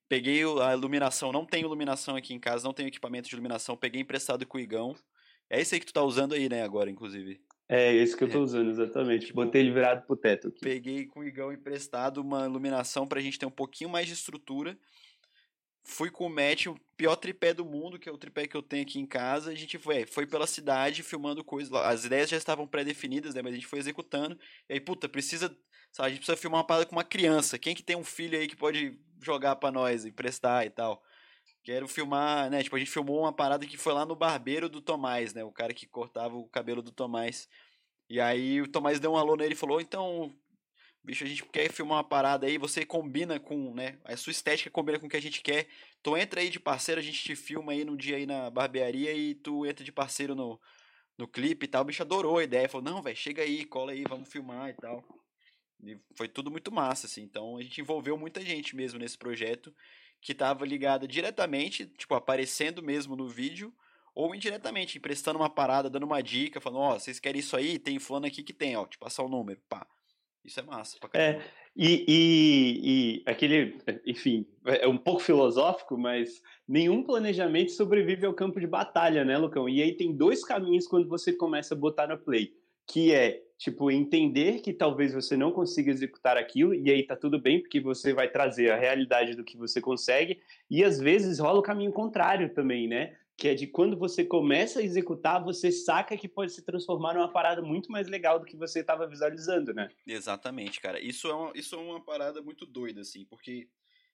Peguei 0.09 0.41
a 0.61 0.73
iluminação, 0.73 1.31
não 1.31 1.45
tenho 1.45 1.65
iluminação 1.65 2.15
aqui 2.15 2.33
em 2.33 2.39
casa, 2.39 2.63
não 2.63 2.73
tenho 2.73 2.87
equipamento 2.87 3.27
de 3.27 3.35
iluminação, 3.35 3.77
peguei 3.77 4.01
emprestado 4.01 4.45
com 4.45 4.57
o 4.57 4.61
Igão. 4.61 4.95
É 5.49 5.61
esse 5.61 5.75
aí 5.75 5.79
que 5.79 5.85
tu 5.85 5.93
tá 5.93 6.03
usando 6.03 6.33
aí, 6.33 6.47
né, 6.49 6.63
agora, 6.63 6.89
inclusive. 6.89 7.39
É, 7.67 7.93
esse 7.93 8.15
que 8.15 8.23
eu 8.23 8.29
tô 8.29 8.41
usando, 8.41 8.69
exatamente. 8.69 9.27
Tipo, 9.27 9.43
Botei 9.43 9.61
ele 9.61 9.71
virado 9.71 10.05
pro 10.05 10.15
teto 10.15 10.49
aqui. 10.49 10.59
Peguei 10.61 11.05
com 11.05 11.21
o 11.21 11.23
Igão 11.23 11.51
emprestado 11.51 12.19
uma 12.19 12.45
iluminação 12.45 13.07
pra 13.07 13.21
gente 13.21 13.39
ter 13.39 13.45
um 13.47 13.51
pouquinho 13.51 13.89
mais 13.89 14.05
de 14.05 14.13
estrutura. 14.13 14.77
Fui 15.87 16.09
com 16.09 16.25
o 16.25 16.29
Matt, 16.29 16.65
o 16.65 16.79
pior 16.97 17.15
tripé 17.15 17.53
do 17.53 17.63
mundo, 17.63 17.99
que 17.99 18.09
é 18.09 18.11
o 18.11 18.17
tripé 18.17 18.47
que 18.47 18.57
eu 18.57 18.63
tenho 18.63 18.81
aqui 18.81 18.99
em 18.99 19.05
casa. 19.05 19.51
A 19.51 19.55
gente 19.55 19.77
foi, 19.77 20.05
foi 20.07 20.25
pela 20.25 20.47
cidade 20.47 21.03
filmando 21.03 21.43
coisas 21.43 21.71
lá. 21.71 21.87
As 21.87 22.05
ideias 22.05 22.29
já 22.29 22.37
estavam 22.37 22.67
pré-definidas, 22.67 23.35
né? 23.35 23.41
Mas 23.43 23.53
a 23.53 23.55
gente 23.55 23.67
foi 23.67 23.77
executando. 23.77 24.37
E 24.67 24.73
aí, 24.73 24.79
puta, 24.79 25.07
precisa. 25.07 25.55
Sabe, 25.91 26.07
a 26.07 26.09
gente 26.09 26.19
precisa 26.19 26.35
filmar 26.35 26.59
uma 26.59 26.67
parada 26.67 26.87
com 26.87 26.95
uma 26.95 27.03
criança. 27.03 27.59
Quem 27.59 27.75
que 27.75 27.83
tem 27.83 27.95
um 27.95 28.03
filho 28.03 28.37
aí 28.37 28.47
que 28.47 28.55
pode 28.55 28.99
jogar 29.21 29.55
pra 29.57 29.71
nós, 29.71 30.05
emprestar 30.05 30.65
e 30.65 30.71
tal? 30.71 31.01
Quero 31.63 31.87
filmar, 31.87 32.49
né? 32.49 32.63
Tipo, 32.63 32.75
a 32.75 32.79
gente 32.79 32.91
filmou 32.91 33.21
uma 33.21 33.33
parada 33.33 33.65
que 33.65 33.77
foi 33.77 33.93
lá 33.93 34.05
no 34.05 34.15
barbeiro 34.15 34.67
do 34.67 34.81
Tomás, 34.81 35.33
né? 35.33 35.43
O 35.43 35.51
cara 35.51 35.73
que 35.73 35.85
cortava 35.85 36.35
o 36.35 36.47
cabelo 36.47 36.81
do 36.81 36.91
Tomás. 36.91 37.47
E 38.09 38.19
aí 38.19 38.61
o 38.61 38.67
Tomás 38.67 38.99
deu 38.99 39.13
um 39.13 39.17
alô 39.17 39.35
nele 39.35 39.53
e 39.53 39.57
falou: 39.57 39.79
então, 39.79 40.35
bicho, 41.05 41.23
a 41.23 41.27
gente 41.27 41.45
quer 41.45 41.71
filmar 41.71 41.97
uma 41.97 42.03
parada 42.03 42.47
aí, 42.47 42.57
você 42.57 42.85
combina 42.85 43.39
com, 43.39 43.73
né? 43.73 43.97
A 44.03 44.17
sua 44.17 44.31
estética 44.31 44.69
combina 44.69 44.99
com 44.99 45.05
o 45.05 45.09
que 45.09 45.17
a 45.17 45.21
gente 45.21 45.41
quer. 45.41 45.67
Tu 46.01 46.17
entra 46.17 46.41
aí 46.41 46.49
de 46.49 46.59
parceiro, 46.59 46.99
a 46.99 47.03
gente 47.03 47.21
te 47.23 47.35
filma 47.35 47.71
aí 47.71 47.85
no 47.85 47.95
dia 47.95 48.17
aí 48.17 48.25
na 48.25 48.49
barbearia 48.49 49.13
e 49.13 49.35
tu 49.35 49.65
entra 49.65 49.83
de 49.83 49.91
parceiro 49.91 50.35
no, 50.35 50.59
no 51.17 51.27
clipe 51.27 51.65
e 51.65 51.67
tal. 51.67 51.83
O 51.83 51.85
bicho 51.85 52.01
adorou 52.01 52.39
a 52.39 52.43
ideia, 52.43 52.67
falou: 52.67 52.91
não, 52.91 53.01
velho, 53.01 53.15
chega 53.15 53.43
aí, 53.43 53.65
cola 53.65 53.91
aí, 53.91 54.03
vamos 54.07 54.29
filmar 54.29 54.69
e 54.69 54.73
tal. 54.73 55.03
E 55.83 55.97
foi 56.15 56.27
tudo 56.27 56.49
muito 56.49 56.71
massa, 56.71 57.07
assim. 57.07 57.21
Então 57.23 57.57
a 57.57 57.61
gente 57.61 57.79
envolveu 57.79 58.17
muita 58.17 58.41
gente 58.41 58.75
mesmo 58.75 58.99
nesse 58.99 59.17
projeto 59.17 59.73
que 60.21 60.31
estava 60.31 60.65
ligada 60.65 61.07
diretamente, 61.07 61.85
tipo, 61.85 62.15
aparecendo 62.15 62.81
mesmo 62.81 63.15
no 63.15 63.27
vídeo, 63.27 63.71
ou 64.15 64.33
indiretamente, 64.33 64.97
emprestando 64.97 65.37
uma 65.37 65.49
parada, 65.49 65.89
dando 65.89 66.05
uma 66.05 66.23
dica, 66.23 66.59
falando, 66.59 66.79
ó, 66.79 66.95
oh, 66.95 66.99
vocês 66.99 67.19
querem 67.19 67.39
isso 67.39 67.55
aí? 67.55 67.77
Tem 67.77 67.99
fulano 67.99 68.25
aqui 68.25 68.41
que 68.41 68.53
tem, 68.53 68.75
ó, 68.75 68.87
te 68.87 68.97
passar 68.97 69.23
o 69.23 69.29
número, 69.29 69.61
pá. 69.69 69.85
Isso 70.45 70.59
é 70.59 70.63
massa 70.63 70.97
pra 70.99 71.09
caramba. 71.09 71.39
É, 71.39 71.65
e, 71.75 72.05
e, 72.07 72.79
e 72.83 73.23
aquele, 73.25 73.77
enfim, 74.05 74.45
é 74.65 74.87
um 74.87 74.97
pouco 74.97 75.21
filosófico, 75.21 75.97
mas 75.97 76.41
nenhum 76.67 77.03
planejamento 77.03 77.71
sobrevive 77.71 78.25
ao 78.25 78.33
campo 78.33 78.59
de 78.59 78.67
batalha, 78.67 79.25
né, 79.25 79.37
Lucão? 79.37 79.67
E 79.67 79.81
aí 79.81 79.93
tem 79.93 80.15
dois 80.15 80.43
caminhos 80.43 80.87
quando 80.87 81.09
você 81.09 81.33
começa 81.33 81.73
a 81.73 81.77
botar 81.77 82.07
no 82.07 82.17
play, 82.17 82.53
que 82.87 83.11
é 83.11 83.45
tipo, 83.57 83.89
entender 83.89 84.59
que 84.59 84.73
talvez 84.73 85.13
você 85.13 85.37
não 85.37 85.51
consiga 85.51 85.89
executar 85.89 86.37
aquilo, 86.37 86.73
e 86.73 86.89
aí 86.91 87.03
tá 87.03 87.15
tudo 87.15 87.39
bem, 87.39 87.61
porque 87.61 87.79
você 87.79 88.13
vai 88.13 88.29
trazer 88.29 88.69
a 88.69 88.77
realidade 88.77 89.35
do 89.35 89.43
que 89.43 89.57
você 89.57 89.79
consegue, 89.79 90.39
e 90.69 90.83
às 90.83 90.99
vezes 90.99 91.39
rola 91.39 91.59
o 91.59 91.63
caminho 91.63 91.91
contrário 91.91 92.53
também, 92.53 92.87
né? 92.87 93.15
Que 93.37 93.49
é 93.49 93.53
de 93.53 93.67
quando 93.67 93.97
você 93.97 94.23
começa 94.23 94.79
a 94.79 94.83
executar, 94.83 95.43
você 95.43 95.71
saca 95.71 96.17
que 96.17 96.27
pode 96.27 96.53
se 96.53 96.61
transformar 96.61 97.13
numa 97.13 97.31
parada 97.31 97.61
muito 97.61 97.91
mais 97.91 98.07
legal 98.07 98.39
do 98.39 98.45
que 98.45 98.55
você 98.55 98.79
estava 98.79 99.07
visualizando, 99.07 99.73
né? 99.73 99.89
Exatamente, 100.07 100.79
cara. 100.79 100.99
Isso 100.99 101.27
é, 101.27 101.33
uma, 101.33 101.51
isso 101.53 101.75
é 101.75 101.77
uma 101.77 102.03
parada 102.03 102.41
muito 102.41 102.65
doida, 102.65 103.01
assim, 103.01 103.25
porque 103.25 103.67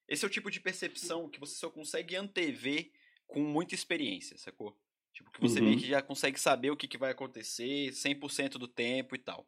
esse 0.07 0.25
é 0.25 0.27
o 0.27 0.31
tipo 0.31 0.49
de 0.49 0.60
percepção 0.60 1.29
que 1.29 1.39
você 1.39 1.55
só 1.55 1.69
consegue 1.69 2.15
antever 2.15 2.91
com 3.27 3.41
muita 3.41 3.75
experiência, 3.75 4.38
sacou? 4.38 4.77
Tipo, 5.13 5.31
que 5.31 5.41
você 5.41 5.60
uhum. 5.60 5.67
meio 5.67 5.79
que 5.79 5.88
já 5.88 6.01
consegue 6.01 6.39
saber 6.39 6.71
o 6.71 6.77
que, 6.77 6.88
que 6.88 6.97
vai 6.97 7.12
acontecer 7.12 7.91
100% 7.91 8.53
do 8.53 8.67
tempo 8.67 9.15
e 9.15 9.19
tal. 9.19 9.47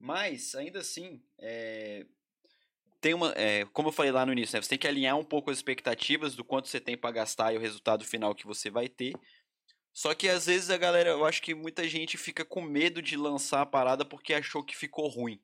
Mas, 0.00 0.54
ainda 0.54 0.80
assim, 0.80 1.22
é... 1.38 2.06
tem 3.00 3.14
uma. 3.14 3.32
É, 3.36 3.64
como 3.66 3.88
eu 3.88 3.92
falei 3.92 4.12
lá 4.12 4.26
no 4.26 4.32
início, 4.32 4.56
né? 4.56 4.62
você 4.62 4.70
tem 4.70 4.78
que 4.78 4.88
alinhar 4.88 5.16
um 5.16 5.24
pouco 5.24 5.50
as 5.50 5.58
expectativas 5.58 6.34
do 6.34 6.44
quanto 6.44 6.68
você 6.68 6.80
tem 6.80 6.96
para 6.96 7.10
gastar 7.10 7.52
e 7.52 7.56
o 7.56 7.60
resultado 7.60 8.04
final 8.04 8.34
que 8.34 8.46
você 8.46 8.70
vai 8.70 8.88
ter. 8.88 9.14
Só 9.92 10.14
que 10.14 10.28
às 10.28 10.46
vezes 10.46 10.70
a 10.70 10.76
galera, 10.76 11.10
eu 11.10 11.24
acho 11.24 11.42
que 11.42 11.54
muita 11.54 11.88
gente 11.88 12.16
fica 12.16 12.44
com 12.44 12.62
medo 12.62 13.02
de 13.02 13.16
lançar 13.16 13.62
a 13.62 13.66
parada 13.66 14.04
porque 14.04 14.32
achou 14.34 14.62
que 14.62 14.76
ficou 14.76 15.08
ruim. 15.08 15.40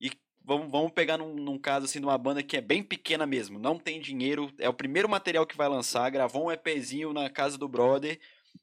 E 0.00 0.10
vamos, 0.42 0.70
vamos 0.70 0.92
pegar 0.92 1.18
num, 1.18 1.34
num 1.34 1.58
caso 1.58 1.84
assim 1.86 2.00
de 2.00 2.06
uma 2.06 2.16
banda 2.16 2.42
que 2.42 2.56
é 2.56 2.60
bem 2.60 2.82
pequena 2.82 3.26
mesmo, 3.26 3.58
não 3.58 3.78
tem 3.78 4.00
dinheiro, 4.00 4.50
é 4.58 4.68
o 4.68 4.74
primeiro 4.74 5.08
material 5.08 5.46
que 5.46 5.56
vai 5.56 5.68
lançar, 5.68 6.08
gravou 6.10 6.46
um 6.46 6.50
EPzinho 6.50 7.12
na 7.12 7.28
casa 7.28 7.58
do 7.58 7.68
brother. 7.68 8.18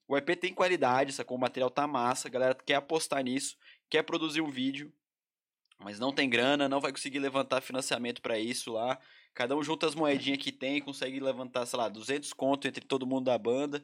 O 0.07 0.17
EP 0.17 0.35
tem 0.35 0.53
qualidade, 0.53 1.13
sacou? 1.13 1.37
O 1.37 1.39
material 1.39 1.69
tá 1.69 1.85
massa, 1.85 2.27
a 2.27 2.31
galera 2.31 2.55
quer 2.55 2.75
apostar 2.75 3.23
nisso, 3.23 3.55
quer 3.89 4.03
produzir 4.03 4.41
um 4.41 4.49
vídeo, 4.49 4.91
mas 5.79 5.99
não 5.99 6.11
tem 6.11 6.29
grana, 6.29 6.67
não 6.67 6.81
vai 6.81 6.91
conseguir 6.91 7.19
levantar 7.19 7.61
financiamento 7.61 8.21
para 8.21 8.39
isso 8.39 8.73
lá. 8.73 8.99
Cada 9.33 9.55
um 9.55 9.63
junta 9.63 9.85
as 9.85 9.95
moedinhas 9.95 10.39
que 10.39 10.51
tem 10.51 10.81
consegue 10.81 11.19
levantar, 11.19 11.65
sei 11.65 11.77
lá, 11.77 11.89
200 11.89 12.33
conto 12.33 12.67
entre 12.67 12.83
todo 12.83 13.05
mundo 13.05 13.25
da 13.25 13.37
banda. 13.37 13.83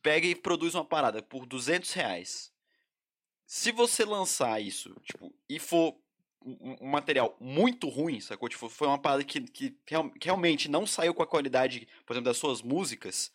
Pega 0.00 0.26
e 0.26 0.34
produz 0.34 0.74
uma 0.74 0.84
parada 0.84 1.20
por 1.20 1.44
200 1.44 1.92
reais. 1.92 2.52
Se 3.44 3.72
você 3.72 4.04
lançar 4.04 4.60
isso, 4.60 4.94
tipo, 5.02 5.34
e 5.48 5.58
for 5.58 5.96
um, 6.44 6.86
material 6.86 7.36
muito 7.40 7.88
ruim, 7.88 8.20
sacou? 8.20 8.48
Tipo, 8.48 8.68
foi 8.68 8.86
uma 8.86 8.98
parada 8.98 9.24
que, 9.24 9.40
que, 9.40 9.70
que 9.70 9.94
realmente 10.22 10.68
não 10.68 10.86
saiu 10.86 11.14
com 11.14 11.22
a 11.22 11.26
qualidade, 11.26 11.88
por 12.06 12.12
exemplo, 12.12 12.30
das 12.30 12.36
suas 12.36 12.62
músicas, 12.62 13.32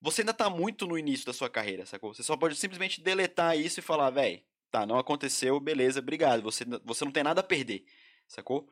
você 0.00 0.22
ainda 0.22 0.34
tá 0.34 0.50
muito 0.50 0.86
no 0.86 0.98
início 0.98 1.24
da 1.24 1.32
sua 1.32 1.48
carreira, 1.48 1.86
sacou? 1.86 2.12
Você 2.12 2.22
só 2.22 2.36
pode 2.36 2.56
simplesmente 2.56 3.00
deletar 3.00 3.56
isso 3.56 3.78
e 3.78 3.82
falar, 3.82 4.10
velho, 4.10 4.42
tá, 4.72 4.86
não 4.86 4.98
aconteceu, 4.98 5.60
beleza, 5.60 6.00
obrigado. 6.00 6.42
Você, 6.42 6.64
você 6.84 7.04
não 7.04 7.12
tem 7.12 7.22
nada 7.22 7.40
a 7.40 7.44
perder, 7.44 7.84
sacou? 8.26 8.68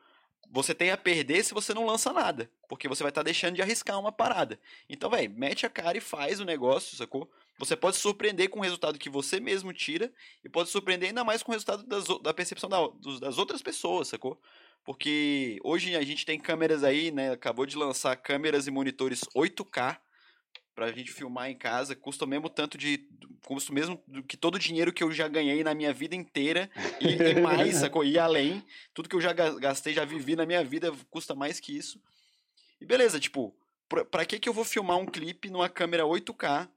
Você 0.49 0.73
tem 0.73 0.91
a 0.91 0.97
perder 0.97 1.45
se 1.45 1.53
você 1.53 1.73
não 1.73 1.85
lança 1.85 2.11
nada, 2.11 2.51
porque 2.67 2.87
você 2.87 3.03
vai 3.03 3.11
estar 3.11 3.21
tá 3.21 3.25
deixando 3.25 3.55
de 3.55 3.61
arriscar 3.61 3.97
uma 3.99 4.11
parada. 4.11 4.59
Então, 4.89 5.09
velho, 5.09 5.31
mete 5.31 5.65
a 5.65 5.69
cara 5.69 5.97
e 5.97 6.01
faz 6.01 6.39
o 6.39 6.45
negócio, 6.45 6.97
sacou? 6.97 7.31
Você 7.57 7.75
pode 7.75 7.95
surpreender 7.97 8.49
com 8.49 8.59
o 8.59 8.63
resultado 8.63 8.97
que 8.97 9.09
você 9.09 9.39
mesmo 9.39 9.71
tira 9.71 10.11
e 10.43 10.49
pode 10.49 10.69
surpreender 10.69 11.09
ainda 11.09 11.23
mais 11.23 11.43
com 11.43 11.51
o 11.51 11.53
resultado 11.53 11.83
das, 11.83 12.05
da 12.21 12.33
percepção 12.33 12.67
da, 12.67 12.79
das 13.19 13.37
outras 13.37 13.61
pessoas, 13.61 14.07
sacou? 14.07 14.41
Porque 14.83 15.59
hoje 15.63 15.95
a 15.95 16.01
gente 16.01 16.25
tem 16.25 16.39
câmeras 16.39 16.83
aí, 16.83 17.11
né? 17.11 17.31
Acabou 17.31 17.67
de 17.67 17.77
lançar 17.77 18.15
câmeras 18.15 18.65
e 18.65 18.71
monitores 18.71 19.21
8K 19.35 19.99
pra 20.73 20.91
gente 20.91 21.11
filmar 21.11 21.49
em 21.49 21.57
casa, 21.57 21.95
custa 21.95 22.25
o 22.25 22.27
mesmo 22.27 22.49
tanto 22.49 22.77
de 22.77 23.07
custo 23.43 23.73
mesmo 23.73 24.01
do 24.07 24.23
que 24.23 24.37
todo 24.37 24.55
o 24.55 24.59
dinheiro 24.59 24.93
que 24.93 25.03
eu 25.03 25.11
já 25.11 25.27
ganhei 25.27 25.63
na 25.63 25.73
minha 25.73 25.91
vida 25.93 26.15
inteira 26.15 26.69
e, 26.99 27.07
e 27.07 27.35
mais, 27.41 27.77
sacou? 27.77 28.03
E 28.03 28.17
além, 28.17 28.63
tudo 28.93 29.09
que 29.09 29.15
eu 29.15 29.21
já 29.21 29.33
gastei, 29.33 29.93
já 29.93 30.05
vivi 30.05 30.35
na 30.35 30.45
minha 30.45 30.63
vida 30.63 30.91
custa 31.09 31.35
mais 31.35 31.59
que 31.59 31.75
isso. 31.75 32.01
E 32.79 32.85
beleza, 32.85 33.19
tipo, 33.19 33.55
pra, 33.89 34.05
pra 34.05 34.25
que 34.25 34.39
que 34.39 34.47
eu 34.47 34.53
vou 34.53 34.63
filmar 34.63 34.97
um 34.97 35.05
clipe 35.05 35.49
numa 35.49 35.69
câmera 35.69 36.03
8K, 36.03 36.69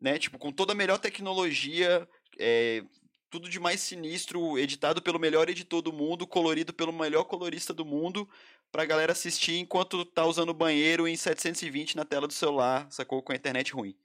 né? 0.00 0.18
Tipo, 0.18 0.38
com 0.38 0.50
toda 0.50 0.72
a 0.72 0.76
melhor 0.76 0.98
tecnologia, 0.98 2.08
é, 2.38 2.82
tudo 3.30 3.48
de 3.48 3.58
mais 3.58 3.80
sinistro, 3.80 4.58
editado 4.58 5.02
pelo 5.02 5.18
melhor 5.18 5.48
editor 5.48 5.82
do 5.82 5.92
mundo, 5.92 6.26
colorido 6.26 6.72
pelo 6.72 6.92
melhor 6.92 7.24
colorista 7.24 7.74
do 7.74 7.84
mundo, 7.84 8.28
pra 8.74 8.84
galera 8.84 9.12
assistir 9.12 9.56
enquanto 9.60 10.04
tá 10.04 10.26
usando 10.26 10.48
o 10.48 10.54
banheiro 10.54 11.06
em 11.06 11.16
720 11.16 11.94
na 11.94 12.04
tela 12.04 12.26
do 12.26 12.32
celular, 12.32 12.88
sacou? 12.90 13.22
Com 13.22 13.30
a 13.32 13.36
internet 13.36 13.72
ruim. 13.72 13.96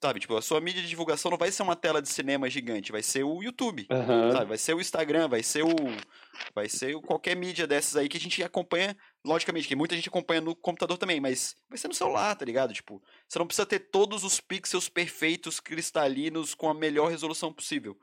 Sabe, 0.00 0.20
tipo, 0.20 0.36
a 0.36 0.40
sua 0.40 0.60
mídia 0.60 0.80
de 0.80 0.88
divulgação 0.88 1.28
não 1.28 1.36
vai 1.36 1.50
ser 1.50 1.64
uma 1.64 1.74
tela 1.74 2.00
de 2.00 2.08
cinema 2.08 2.48
gigante, 2.48 2.92
vai 2.92 3.02
ser 3.02 3.24
o 3.24 3.42
YouTube, 3.42 3.84
Aham. 3.90 4.30
sabe? 4.30 4.44
Vai 4.46 4.58
ser 4.58 4.74
o 4.74 4.80
Instagram, 4.80 5.26
vai 5.26 5.42
ser 5.42 5.64
o 5.64 5.74
vai 6.54 6.68
ser 6.68 6.94
o- 6.94 7.02
qualquer 7.02 7.34
mídia 7.34 7.66
dessas 7.66 7.96
aí 7.96 8.08
que 8.08 8.16
a 8.16 8.20
gente 8.20 8.40
acompanha, 8.44 8.96
logicamente, 9.26 9.66
que 9.66 9.74
muita 9.74 9.96
gente 9.96 10.08
acompanha 10.08 10.40
no 10.40 10.54
computador 10.54 10.96
também, 10.96 11.20
mas 11.20 11.56
vai 11.68 11.76
ser 11.76 11.88
no 11.88 11.94
celular, 11.94 12.36
tá 12.36 12.44
ligado? 12.44 12.72
Tipo, 12.72 13.02
você 13.28 13.40
não 13.40 13.46
precisa 13.48 13.66
ter 13.66 13.80
todos 13.90 14.22
os 14.22 14.40
pixels 14.40 14.88
perfeitos, 14.88 15.58
cristalinos, 15.58 16.54
com 16.54 16.68
a 16.70 16.74
melhor 16.74 17.10
resolução 17.10 17.52
possível. 17.52 17.98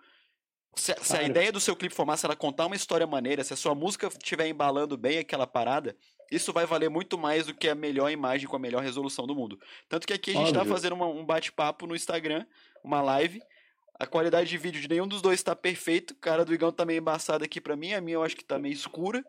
Se, 0.76 0.94
se 1.02 1.16
a 1.18 1.24
ideia 1.24 1.52
do 1.52 1.60
seu 1.60 1.76
clipe 1.76 1.96
for 1.96 2.18
se 2.18 2.26
ela 2.26 2.36
contar 2.36 2.66
uma 2.66 2.76
história 2.76 3.08
maneira, 3.08 3.44
se 3.44 3.54
a 3.54 3.56
sua 3.56 3.74
música 3.74 4.08
estiver 4.08 4.48
embalando 4.48 4.98
bem 4.98 5.18
aquela 5.18 5.48
parada, 5.48 5.96
isso 6.32 6.52
vai 6.52 6.66
valer 6.66 6.90
muito 6.90 7.18
mais 7.18 7.46
do 7.48 7.54
que 7.54 7.70
a 7.70 7.76
melhor 7.76 8.12
imagem 8.12 8.48
com 8.48 8.56
a 8.56 8.60
melhor 8.60 8.84
resolução 8.84 9.26
do 9.26 9.34
mundo. 9.36 9.60
Tanto 9.88 10.06
que 10.06 10.14
aqui 10.14 10.32
a 10.32 10.34
gente 10.34 10.54
tá 10.54 10.60
Óbvio. 10.60 10.74
fazendo 10.74 10.94
uma- 10.94 11.08
um 11.08 11.26
bate-papo 11.26 11.88
no 11.88 11.96
Instagram, 11.96 12.46
uma 12.84 13.02
live. 13.02 13.42
A 13.98 14.06
qualidade 14.06 14.50
de 14.50 14.58
vídeo 14.58 14.82
de 14.82 14.90
nenhum 14.90 15.08
dos 15.08 15.22
dois 15.22 15.42
tá 15.42 15.56
perfeito. 15.56 16.12
O 16.12 16.16
cara 16.18 16.44
do 16.44 16.54
Igão 16.54 16.72
tá 16.72 16.84
meio 16.84 17.00
embaçado 17.00 17.44
aqui 17.46 17.62
pra 17.62 17.76
mim, 17.78 17.94
a 17.94 18.02
minha 18.02 18.16
eu 18.16 18.24
acho 18.24 18.36
que 18.36 18.44
tá 18.44 18.60
meio 18.60 18.74
escura. 18.74 19.24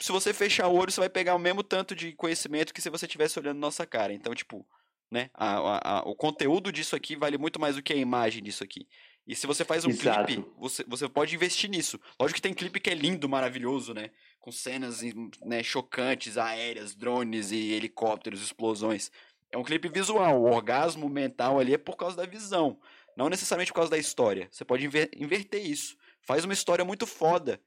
Se 0.00 0.12
você 0.12 0.32
fechar 0.34 0.68
o 0.68 0.74
olho, 0.76 0.92
você 0.92 1.00
vai 1.00 1.08
pegar 1.08 1.34
o 1.34 1.38
mesmo 1.38 1.62
tanto 1.62 1.94
de 1.94 2.12
conhecimento 2.12 2.74
que 2.74 2.82
se 2.82 2.90
você 2.90 3.06
estivesse 3.06 3.38
olhando 3.38 3.58
nossa 3.58 3.86
cara. 3.86 4.12
Então, 4.12 4.34
tipo, 4.34 4.66
né? 5.10 5.30
a- 5.32 5.56
a- 5.58 5.98
a- 5.98 6.02
o 6.02 6.14
conteúdo 6.14 6.70
disso 6.70 6.94
aqui 6.94 7.16
vale 7.16 7.38
muito 7.38 7.58
mais 7.58 7.76
do 7.76 7.82
que 7.82 7.92
a 7.94 7.96
imagem 7.96 8.42
disso 8.42 8.62
aqui. 8.62 8.86
E 9.28 9.36
se 9.36 9.46
você 9.46 9.62
faz 9.62 9.84
um 9.84 9.90
Exato. 9.90 10.24
clipe, 10.24 10.48
você, 10.56 10.82
você 10.88 11.06
pode 11.06 11.34
investir 11.34 11.68
nisso. 11.68 12.00
Lógico 12.18 12.36
que 12.36 12.42
tem 12.42 12.54
clipe 12.54 12.80
que 12.80 12.88
é 12.88 12.94
lindo, 12.94 13.28
maravilhoso, 13.28 13.92
né? 13.92 14.10
Com 14.40 14.50
cenas 14.50 15.02
né, 15.44 15.62
chocantes, 15.62 16.38
aéreas, 16.38 16.94
drones 16.94 17.52
e 17.52 17.72
helicópteros, 17.72 18.40
explosões. 18.42 19.12
É 19.52 19.58
um 19.58 19.62
clipe 19.62 19.86
visual. 19.90 20.40
O 20.40 20.50
orgasmo 20.50 21.10
mental 21.10 21.60
ali 21.60 21.74
é 21.74 21.78
por 21.78 21.94
causa 21.96 22.16
da 22.16 22.24
visão. 22.24 22.80
Não 23.14 23.28
necessariamente 23.28 23.70
por 23.70 23.76
causa 23.76 23.90
da 23.90 23.98
história. 23.98 24.48
Você 24.50 24.64
pode 24.64 24.86
inver- 24.86 25.10
inverter 25.14 25.62
isso. 25.64 25.94
Faz 26.22 26.44
uma 26.44 26.54
história 26.54 26.84
muito 26.84 27.06
foda. 27.06 27.60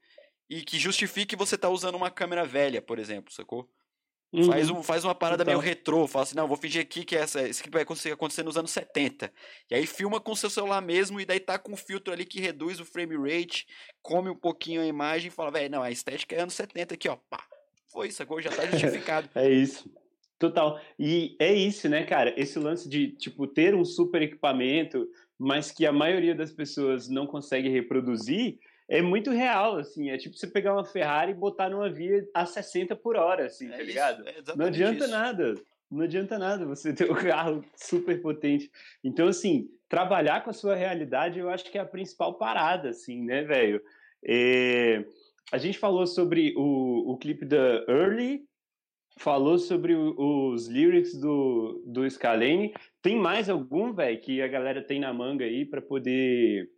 E 0.50 0.62
que 0.62 0.80
justifique 0.80 1.36
você 1.36 1.54
estar 1.54 1.70
usando 1.70 1.94
uma 1.94 2.10
câmera 2.10 2.44
velha, 2.44 2.82
por 2.82 2.98
exemplo, 2.98 3.32
sacou? 3.32 3.70
Faz, 4.46 4.70
Uhum. 4.70 4.78
um, 4.78 4.82
faz 4.82 5.04
uma 5.04 5.14
parada 5.14 5.44
meio 5.44 5.58
Total. 5.58 5.68
retrô, 5.68 6.06
fala 6.06 6.22
assim, 6.22 6.34
não, 6.34 6.48
vou 6.48 6.56
fingir 6.56 6.80
aqui 6.80 7.04
que 7.04 7.14
essa, 7.14 7.46
esse 7.46 7.60
clipe 7.62 7.74
vai 7.74 7.82
acontecer, 7.82 8.12
acontecer 8.12 8.42
nos 8.42 8.56
anos 8.56 8.70
70. 8.70 9.30
E 9.70 9.74
aí 9.74 9.86
filma 9.86 10.18
com 10.20 10.34
seu 10.34 10.48
celular 10.48 10.80
mesmo, 10.80 11.20
e 11.20 11.26
daí 11.26 11.38
tá 11.38 11.58
com 11.58 11.72
um 11.72 11.76
filtro 11.76 12.14
ali 12.14 12.24
que 12.24 12.40
reduz 12.40 12.80
o 12.80 12.84
frame 12.86 13.14
rate, 13.16 13.66
come 14.00 14.30
um 14.30 14.34
pouquinho 14.34 14.80
a 14.80 14.86
imagem 14.86 15.28
e 15.28 15.30
fala, 15.30 15.50
velho, 15.50 15.70
não, 15.70 15.82
a 15.82 15.90
estética 15.90 16.34
é 16.34 16.40
anos 16.40 16.54
70 16.54 16.94
aqui, 16.94 17.08
ó, 17.10 17.16
pá. 17.28 17.44
Foi, 17.88 18.10
sacou? 18.10 18.40
Já 18.40 18.50
tá 18.50 18.64
justificado. 18.72 19.28
É 19.34 19.50
isso. 19.50 19.90
Total. 20.38 20.80
E 20.98 21.36
é 21.38 21.52
isso, 21.52 21.86
né, 21.90 22.02
cara? 22.04 22.34
Esse 22.40 22.58
lance 22.58 22.88
de, 22.88 23.08
tipo, 23.12 23.46
ter 23.46 23.74
um 23.74 23.84
super 23.84 24.22
equipamento, 24.22 25.06
mas 25.38 25.70
que 25.70 25.84
a 25.84 25.92
maioria 25.92 26.34
das 26.34 26.50
pessoas 26.50 27.06
não 27.06 27.26
consegue 27.26 27.68
reproduzir, 27.68 28.58
é 28.98 29.02
muito 29.02 29.30
real, 29.30 29.76
assim. 29.76 30.10
É 30.10 30.16
tipo 30.18 30.36
você 30.36 30.46
pegar 30.46 30.72
uma 30.74 30.84
Ferrari 30.84 31.32
e 31.32 31.34
botar 31.34 31.68
numa 31.70 31.90
via 31.90 32.26
a 32.34 32.44
60 32.46 32.94
por 32.96 33.16
hora, 33.16 33.46
assim, 33.46 33.66
É 33.66 33.70
tá 33.70 33.76
isso, 33.78 33.86
ligado? 33.86 34.28
é 34.28 34.34
Não 34.56 34.66
adianta 34.66 35.04
isso. 35.04 35.10
nada. 35.12 35.54
Não 35.90 36.00
adianta 36.04 36.38
nada 36.38 36.64
você 36.64 36.92
ter 36.94 37.10
um 37.10 37.14
carro 37.36 37.64
super 37.76 38.20
potente. 38.22 38.70
Então, 39.04 39.28
assim, 39.28 39.68
trabalhar 39.88 40.42
com 40.42 40.50
a 40.50 40.54
sua 40.54 40.74
realidade 40.74 41.38
eu 41.38 41.50
acho 41.50 41.70
que 41.70 41.76
é 41.76 41.80
a 41.80 41.86
principal 41.86 42.34
parada, 42.38 42.88
assim, 42.90 43.22
né, 43.22 43.42
velho? 43.42 43.82
É, 44.24 45.04
A 45.52 45.58
gente 45.58 45.78
falou 45.78 46.06
sobre 46.06 46.54
o, 46.56 47.12
o 47.12 47.18
clipe 47.18 47.44
da 47.44 47.84
Early, 47.88 48.44
falou 49.18 49.58
sobre 49.58 49.94
o- 49.94 50.50
os 50.52 50.66
lyrics 50.68 51.14
do, 51.20 51.82
do 51.86 52.08
Scalene. 52.10 52.72
Tem 53.02 53.16
mais 53.16 53.50
algum, 53.50 53.92
velho, 53.92 54.18
que 54.20 54.40
a 54.40 54.48
galera 54.48 54.80
tem 54.82 54.98
na 54.98 55.12
manga 55.12 55.44
aí 55.44 55.66
para 55.66 55.82
poder, 55.82 56.70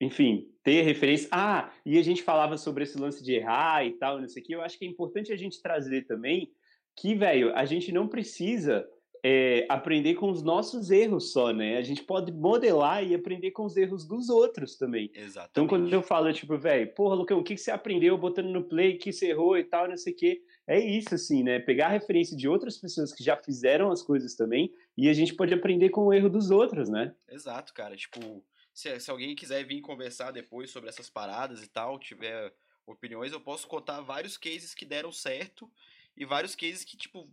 enfim, 0.00 0.48
ter 0.62 0.82
referência? 0.82 1.28
Ah, 1.30 1.72
e 1.84 1.98
a 1.98 2.02
gente 2.02 2.22
falava 2.22 2.58
sobre 2.58 2.84
esse 2.84 2.98
lance 2.98 3.22
de 3.22 3.34
errar 3.34 3.84
e 3.84 3.92
tal, 3.92 4.20
não 4.20 4.28
sei 4.28 4.42
o 4.42 4.46
que. 4.46 4.54
Eu 4.54 4.62
acho 4.62 4.78
que 4.78 4.84
é 4.84 4.88
importante 4.88 5.32
a 5.32 5.36
gente 5.36 5.60
trazer 5.62 6.06
também 6.06 6.50
que, 6.96 7.14
velho, 7.14 7.54
a 7.54 7.64
gente 7.64 7.92
não 7.92 8.08
precisa 8.08 8.86
é, 9.28 9.66
aprender 9.68 10.14
com 10.14 10.30
os 10.30 10.42
nossos 10.42 10.90
erros 10.90 11.32
só, 11.32 11.52
né? 11.52 11.76
A 11.76 11.82
gente 11.82 12.02
pode 12.02 12.32
modelar 12.32 13.04
e 13.04 13.14
aprender 13.14 13.50
com 13.50 13.64
os 13.64 13.76
erros 13.76 14.06
dos 14.06 14.28
outros 14.28 14.76
também. 14.76 15.10
Exatamente. 15.14 15.50
Então, 15.50 15.66
quando 15.66 15.92
eu 15.92 16.02
falo, 16.02 16.32
tipo, 16.32 16.56
velho, 16.56 16.94
porra, 16.94 17.16
Lucão, 17.16 17.40
o 17.40 17.42
que, 17.42 17.54
que 17.54 17.60
você 17.60 17.70
aprendeu 17.70 18.16
botando 18.16 18.50
no 18.50 18.64
play, 18.64 18.96
que 18.96 19.12
você 19.12 19.30
errou 19.30 19.58
e 19.58 19.64
tal, 19.64 19.88
não 19.88 19.96
sei 19.96 20.12
o 20.12 20.16
quê. 20.16 20.42
É 20.66 20.78
isso, 20.78 21.14
assim, 21.14 21.42
né? 21.42 21.58
Pegar 21.58 21.86
a 21.86 21.90
referência 21.90 22.36
de 22.36 22.48
outras 22.48 22.78
pessoas 22.78 23.12
que 23.12 23.22
já 23.22 23.36
fizeram 23.36 23.90
as 23.90 24.02
coisas 24.02 24.34
também 24.34 24.72
e 24.96 25.08
a 25.08 25.12
gente 25.12 25.34
pode 25.34 25.52
aprender 25.52 25.90
com 25.90 26.06
o 26.06 26.12
erro 26.12 26.28
dos 26.28 26.50
outros, 26.50 26.88
né? 26.88 27.14
Exato, 27.28 27.74
cara. 27.74 27.96
Tipo, 27.96 28.42
se, 28.76 29.00
se 29.00 29.10
alguém 29.10 29.34
quiser 29.34 29.64
vir 29.64 29.80
conversar 29.80 30.30
depois 30.30 30.70
sobre 30.70 30.90
essas 30.90 31.08
paradas 31.08 31.62
e 31.62 31.66
tal, 31.66 31.98
tiver 31.98 32.52
opiniões, 32.86 33.32
eu 33.32 33.40
posso 33.40 33.66
contar 33.66 34.02
vários 34.02 34.36
cases 34.36 34.74
que 34.74 34.84
deram 34.84 35.10
certo 35.10 35.72
e 36.14 36.26
vários 36.26 36.54
cases 36.54 36.84
que, 36.84 36.94
tipo, 36.94 37.26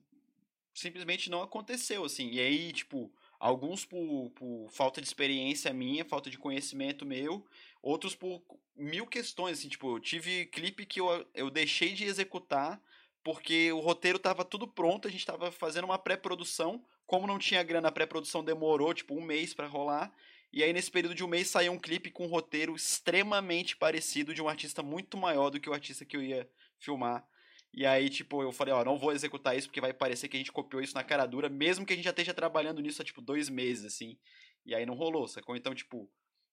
simplesmente 0.74 1.30
não 1.30 1.42
aconteceu, 1.42 2.06
assim. 2.06 2.30
E 2.30 2.40
aí, 2.40 2.72
tipo, 2.72 3.12
alguns 3.38 3.84
por, 3.84 4.32
por 4.32 4.70
falta 4.72 5.02
de 5.02 5.08
experiência 5.08 5.74
minha, 5.74 6.06
falta 6.06 6.30
de 6.30 6.38
conhecimento 6.38 7.06
meu, 7.06 7.46
outros 7.82 8.16
por 8.16 8.42
mil 8.74 9.06
questões, 9.06 9.60
assim, 9.60 9.68
tipo, 9.68 9.98
eu 9.98 10.00
tive 10.00 10.46
clipe 10.46 10.86
que 10.86 11.02
eu, 11.02 11.28
eu 11.34 11.50
deixei 11.50 11.94
de 11.94 12.06
executar 12.06 12.82
porque 13.22 13.70
o 13.74 13.82
roteiro 13.82 14.18
tava 14.18 14.46
tudo 14.46 14.66
pronto, 14.66 15.10
a 15.10 15.12
gente 15.12 15.26
tava 15.26 15.52
fazendo 15.52 15.86
uma 15.86 16.00
pré-produção, 16.00 16.82
como 17.06 17.28
não 17.28 17.38
tinha 17.38 17.64
grana, 17.64 17.90
a 17.90 17.92
pré-produção 17.92 18.46
demorou, 18.46 18.94
tipo, 18.94 19.14
um 19.14 19.22
mês 19.22 19.54
pra 19.54 19.68
rolar, 19.68 20.10
e 20.54 20.64
aí 20.64 20.72
nesse 20.72 20.92
período 20.92 21.16
de 21.16 21.24
um 21.24 21.28
mês 21.28 21.48
saiu 21.48 21.74
um 21.74 21.80
clipe 21.80 22.12
com 22.12 22.26
um 22.26 22.30
roteiro 22.30 22.76
extremamente 22.76 23.76
parecido 23.76 24.34
de 24.34 24.42
um 24.42 24.48
artista 24.48 24.84
muito 24.84 25.18
maior 25.18 25.50
do 25.50 25.60
que 25.60 25.70
o 25.70 25.74
artista 25.74 26.06
que 26.06 26.16
eu 26.16 26.22
ia 26.22 26.48
filmar. 26.78 27.28
E 27.74 27.88
aí, 27.88 28.08
tipo, 28.08 28.44
eu 28.44 28.52
falei, 28.52 28.72
ó, 28.72 28.86
não 28.86 29.00
vou 29.00 29.12
executar 29.12 29.58
isso 29.58 29.68
porque 29.68 29.82
vai 29.82 29.92
parecer 29.92 30.28
que 30.28 30.38
a 30.38 30.40
gente 30.40 30.52
copiou 30.52 30.80
isso 30.80 30.94
na 30.94 31.04
cara 31.04 31.26
dura, 31.26 31.50
mesmo 31.50 31.86
que 31.86 31.94
a 31.94 31.96
gente 31.96 32.06
já 32.06 32.12
esteja 32.12 32.34
trabalhando 32.34 32.82
nisso 32.82 33.02
há, 33.02 33.06
tipo, 33.06 33.20
dois 33.20 33.50
meses, 33.50 33.84
assim. 33.84 34.16
E 34.64 34.76
aí 34.76 34.86
não 34.86 34.94
rolou, 34.94 35.28
sacou? 35.28 35.56
Então, 35.56 35.74
tipo, 35.74 36.08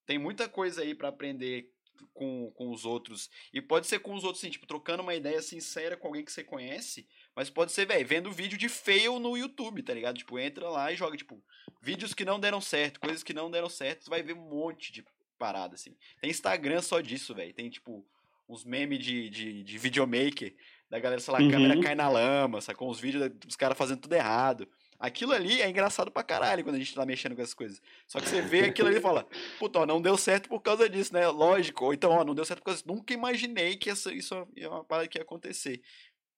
tem 0.06 0.18
muita 0.18 0.48
coisa 0.48 0.80
aí 0.80 0.94
pra 0.94 1.10
aprender 1.10 1.70
com, 2.12 2.50
com 2.52 2.70
os 2.70 2.84
outros. 2.84 3.28
E 3.52 3.60
pode 3.60 3.86
ser 3.86 3.98
com 4.00 4.14
os 4.14 4.24
outros, 4.24 4.42
assim, 4.42 4.50
tipo, 4.50 4.66
trocando 4.66 5.02
uma 5.02 5.14
ideia 5.14 5.40
sincera 5.42 5.96
com 5.96 6.06
alguém 6.08 6.24
que 6.24 6.32
você 6.32 6.42
conhece, 6.44 7.06
mas 7.34 7.50
pode 7.50 7.72
ser, 7.72 7.86
velho, 7.86 8.06
vendo 8.06 8.30
vídeo 8.32 8.58
de 8.58 8.68
fail 8.68 9.18
no 9.18 9.36
YouTube, 9.36 9.82
tá 9.82 9.94
ligado? 9.94 10.18
Tipo, 10.18 10.38
entra 10.38 10.68
lá 10.68 10.92
e 10.92 10.96
joga, 10.96 11.16
tipo, 11.16 11.42
vídeos 11.82 12.14
que 12.14 12.24
não 12.24 12.38
deram 12.40 12.60
certo, 12.60 13.00
coisas 13.00 13.22
que 13.22 13.32
não 13.32 13.50
deram 13.50 13.68
certo, 13.68 14.04
você 14.04 14.10
vai 14.10 14.22
ver 14.22 14.34
um 14.34 14.48
monte 14.48 14.92
de 14.92 15.04
parada, 15.38 15.74
assim. 15.74 15.96
Tem 16.20 16.30
Instagram 16.30 16.82
só 16.82 17.00
disso, 17.00 17.34
velho. 17.34 17.54
Tem, 17.54 17.70
tipo, 17.70 18.06
uns 18.48 18.64
memes 18.64 18.98
de, 19.04 19.30
de, 19.30 19.62
de 19.62 19.78
videomaker, 19.78 20.54
da 20.90 20.98
galera, 20.98 21.20
sei 21.20 21.32
lá, 21.32 21.38
a 21.38 21.42
Uhum. 21.42 21.50
câmera 21.50 21.80
cai 21.80 21.94
na 21.94 22.08
lama, 22.08 22.60
sacou? 22.60 22.90
Uns 22.90 22.98
vídeos 22.98 23.30
dos 23.30 23.54
caras 23.56 23.78
fazendo 23.78 24.00
tudo 24.00 24.12
errado. 24.14 24.68
Aquilo 25.00 25.32
ali 25.32 25.62
é 25.62 25.68
engraçado 25.68 26.10
pra 26.10 26.22
caralho 26.22 26.62
quando 26.62 26.76
a 26.76 26.78
gente 26.78 26.94
tá 26.94 27.06
mexendo 27.06 27.34
com 27.34 27.40
essas 27.40 27.54
coisas. 27.54 27.80
Só 28.06 28.20
que 28.20 28.28
você 28.28 28.42
vê 28.42 28.66
aquilo 28.66 28.88
ali 28.88 28.98
e 28.98 29.00
fala, 29.00 29.26
puta, 29.58 29.78
ó, 29.78 29.86
não 29.86 30.00
deu 30.00 30.14
certo 30.18 30.46
por 30.46 30.60
causa 30.60 30.90
disso, 30.90 31.14
né? 31.14 31.26
Lógico. 31.26 31.86
Ou 31.86 31.94
então, 31.94 32.10
ó, 32.10 32.22
não 32.22 32.34
deu 32.34 32.44
certo 32.44 32.60
por 32.60 32.66
causa 32.66 32.82
disso. 32.82 32.94
Nunca 32.94 33.14
imaginei 33.14 33.76
que 33.78 33.88
essa, 33.88 34.12
isso 34.12 34.46
é 34.54 34.68
uma 34.68 34.84
parada 34.84 35.08
que 35.08 35.16
ia 35.16 35.22
acontecer. 35.22 35.80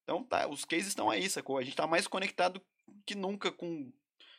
Então 0.05 0.23
tá, 0.23 0.49
os 0.49 0.65
cases 0.65 0.87
estão 0.87 1.11
aí, 1.11 1.29
sacou? 1.29 1.59
A 1.59 1.63
gente 1.65 1.75
tá 1.75 1.89
mais 1.89 2.07
conectado 2.07 2.63
que 3.05 3.17
nunca 3.17 3.51
com 3.51 3.93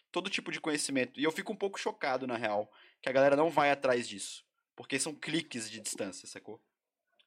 todo 0.10 0.30
tipo 0.30 0.54
de 0.54 0.62
conhecimento. 0.62 1.20
E 1.20 1.24
eu 1.26 1.32
fico 1.32 1.52
um 1.52 1.58
pouco 1.58 1.78
chocado, 1.78 2.26
na 2.26 2.38
real, 2.38 2.72
que 3.02 3.10
a 3.10 3.12
galera 3.12 3.36
não 3.36 3.50
vai 3.50 3.72
atrás 3.72 4.08
disso. 4.08 4.46
Porque 4.74 4.98
são 4.98 5.14
cliques 5.14 5.70
de 5.70 5.82
distância, 5.82 6.28
sacou? 6.30 6.62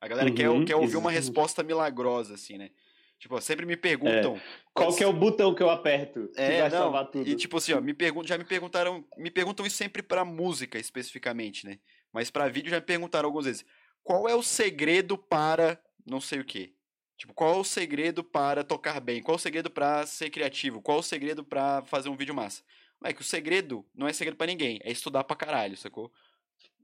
A 0.01 0.09
galera 0.09 0.31
quer, 0.31 0.49
Uhum, 0.49 0.65
quer 0.65 0.77
ouvir 0.77 0.97
uma 0.97 1.11
resposta 1.11 1.63
milagrosa, 1.63 2.35
assim, 2.35 2.57
né? 2.57 2.71
Tipo, 3.19 3.41
sempre 3.41 3.65
me 3.65 3.77
perguntam. 3.77 4.41
Qual 4.75 4.95
que 4.95 5.03
é 5.03 5.07
o 5.07 5.13
botão 5.13 5.55
que 5.55 5.63
eu 5.63 5.71
aperto 5.71 6.29
que 6.35 6.41
É, 6.41 6.61
vai 6.63 6.71
não, 6.71 6.79
salvar 6.79 7.07
tudo? 7.11 7.29
E 7.29 7.35
tipo 7.35 7.57
assim, 7.57 7.73
ó, 7.73 7.81
me 7.81 7.95
pergun 7.95 8.23
já 8.25 8.37
me 8.37 8.45
perguntaram, 8.45 9.05
me 9.17 9.31
perguntam 9.31 9.65
isso 9.65 9.77
sempre 9.77 10.03
pra 10.03 10.25
música 10.25 10.79
especificamente, 10.79 11.67
né? 11.67 11.79
Mas 12.13 12.31
pra 12.31 12.49
vídeo 12.49 12.71
já 12.71 12.77
me 12.77 12.83
perguntaram 12.85 13.27
algumas 13.27 13.47
vezes. 13.47 13.65
Qual 14.03 14.29
é 14.29 14.35
o 14.35 14.43
segredo 14.43 15.17
para 15.17 15.81
não 16.05 16.21
sei 16.21 16.41
o 16.41 16.45
quê? 16.45 16.75
Tipo, 17.17 17.33
qual 17.33 17.55
é 17.55 17.57
o 17.57 17.65
segredo 17.65 18.23
para 18.23 18.63
tocar 18.63 19.01
bem? 19.01 19.23
Qual 19.23 19.35
é 19.35 19.39
o 19.39 19.41
segredo 19.41 19.71
pra 19.71 20.05
ser 20.05 20.29
criativo? 20.29 20.83
Qual 20.83 20.99
é 20.99 21.01
o 21.01 21.03
segredo 21.03 21.43
pra 21.43 21.83
fazer 21.87 22.11
um 22.11 22.17
vídeo 22.17 22.35
massa? 22.35 22.63
É 23.03 23.13
que 23.13 23.23
o 23.23 23.25
segredo 23.25 23.87
não 23.95 24.07
é 24.07 24.13
segredo 24.13 24.37
para 24.37 24.47
ninguém, 24.47 24.79
é 24.83 24.91
estudar 24.91 25.25
pra 25.25 25.37
caralho, 25.37 25.77
sacou? 25.77 26.13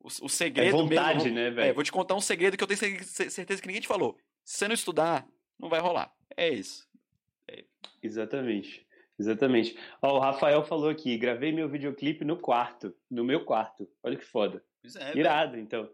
O, 0.00 0.08
o 0.24 0.28
segredo 0.28 0.68
é 0.68 0.70
vontade, 0.70 1.24
mesmo. 1.24 1.34
né, 1.34 1.50
velho? 1.50 1.70
É, 1.70 1.72
vou 1.72 1.84
te 1.84 1.92
contar 1.92 2.14
um 2.14 2.20
segredo 2.20 2.56
que 2.56 2.64
eu 2.64 2.68
tenho 2.68 3.04
certeza 3.04 3.60
que 3.60 3.68
ninguém 3.68 3.82
te 3.82 3.88
falou. 3.88 4.16
Se 4.44 4.58
você 4.58 4.68
não 4.68 4.74
estudar, 4.74 5.26
não 5.58 5.68
vai 5.68 5.80
rolar. 5.80 6.12
É 6.36 6.48
isso. 6.48 6.88
É. 7.48 7.64
Exatamente. 8.02 8.86
Exatamente. 9.18 9.76
Ó, 10.00 10.16
o 10.16 10.20
Rafael 10.20 10.64
falou 10.64 10.88
aqui, 10.88 11.16
gravei 11.16 11.52
meu 11.52 11.68
videoclipe 11.68 12.24
no 12.24 12.36
quarto, 12.36 12.94
no 13.10 13.24
meu 13.24 13.44
quarto. 13.44 13.88
Olha 14.02 14.16
que 14.16 14.24
foda. 14.24 14.64
Pois 14.80 14.96
é, 14.96 15.16
Irado, 15.16 15.58
então. 15.58 15.88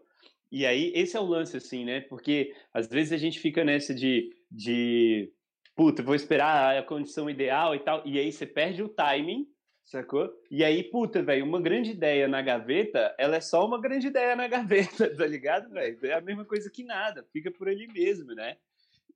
E 0.51 0.65
aí, 0.65 0.91
esse 0.95 1.15
é 1.15 1.19
o 1.19 1.25
lance, 1.25 1.55
assim, 1.57 1.85
né? 1.85 2.01
Porque 2.01 2.55
às 2.73 2.87
vezes 2.87 3.13
a 3.13 3.17
gente 3.17 3.39
fica 3.39 3.63
nessa 3.63 3.93
de, 3.93 4.31
de 4.49 5.31
puta, 5.75 6.01
vou 6.01 6.15
esperar 6.15 6.77
a 6.77 6.83
condição 6.83 7.29
ideal 7.29 7.75
e 7.75 7.79
tal, 7.79 8.01
e 8.05 8.17
aí 8.17 8.31
você 8.31 8.45
perde 8.45 8.81
o 8.81 8.89
timing, 8.89 9.47
sacou? 9.83 10.29
E 10.49 10.63
aí, 10.63 10.83
puta, 10.83 11.21
velho, 11.21 11.45
uma 11.45 11.61
grande 11.61 11.91
ideia 11.91 12.27
na 12.27 12.41
gaveta, 12.41 13.15
ela 13.17 13.35
é 13.35 13.41
só 13.41 13.65
uma 13.65 13.79
grande 13.79 14.07
ideia 14.07 14.35
na 14.35 14.47
gaveta, 14.47 15.07
tá 15.15 15.25
ligado, 15.25 15.69
velho? 15.69 15.97
É 16.03 16.13
a 16.13 16.21
mesma 16.21 16.45
coisa 16.45 16.69
que 16.69 16.83
nada, 16.83 17.23
fica 17.31 17.51
por 17.51 17.69
ali 17.69 17.87
mesmo, 17.87 18.33
né? 18.33 18.57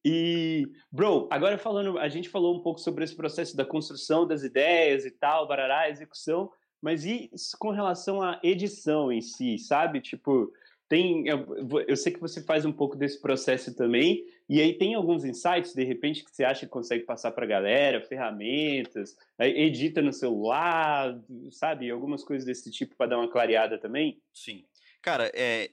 E, 0.05 0.67
bro, 0.91 1.27
agora 1.31 1.57
falando, 1.57 1.97
a 1.97 2.09
gente 2.09 2.27
falou 2.27 2.55
um 2.55 2.61
pouco 2.61 2.79
sobre 2.79 3.03
esse 3.03 3.15
processo 3.15 3.55
da 3.55 3.65
construção 3.65 4.27
das 4.27 4.43
ideias 4.43 5.05
e 5.05 5.11
tal, 5.11 5.47
barará, 5.47 5.89
execução, 5.89 6.51
mas 6.81 7.05
e 7.05 7.31
com 7.57 7.69
relação 7.69 8.21
à 8.21 8.39
edição 8.43 9.11
em 9.11 9.21
si, 9.21 9.57
sabe? 9.57 10.01
Tipo, 10.01 10.51
tem, 10.89 11.25
eu, 11.27 11.47
eu, 11.87 11.95
sei 11.95 12.11
que 12.11 12.19
você 12.19 12.43
faz 12.43 12.65
um 12.65 12.71
pouco 12.71 12.97
desse 12.97 13.19
processo 13.21 13.73
também, 13.73 14.25
e 14.49 14.61
aí 14.61 14.77
tem 14.77 14.93
alguns 14.93 15.23
insights, 15.23 15.73
de 15.73 15.83
repente, 15.85 16.23
que 16.23 16.29
você 16.29 16.43
acha 16.43 16.65
que 16.65 16.71
consegue 16.71 17.05
passar 17.05 17.31
para 17.31 17.45
a 17.45 17.47
galera, 17.47 18.01
ferramentas, 18.01 19.15
edita 19.39 20.01
no 20.01 20.11
celular, 20.11 21.17
sabe? 21.49 21.89
Algumas 21.89 22.23
coisas 22.23 22.45
desse 22.45 22.69
tipo 22.69 22.95
para 22.97 23.11
dar 23.11 23.17
uma 23.17 23.31
clareada 23.31 23.77
também? 23.77 24.21
Sim. 24.33 24.65
Cara, 25.01 25.31
é, 25.33 25.71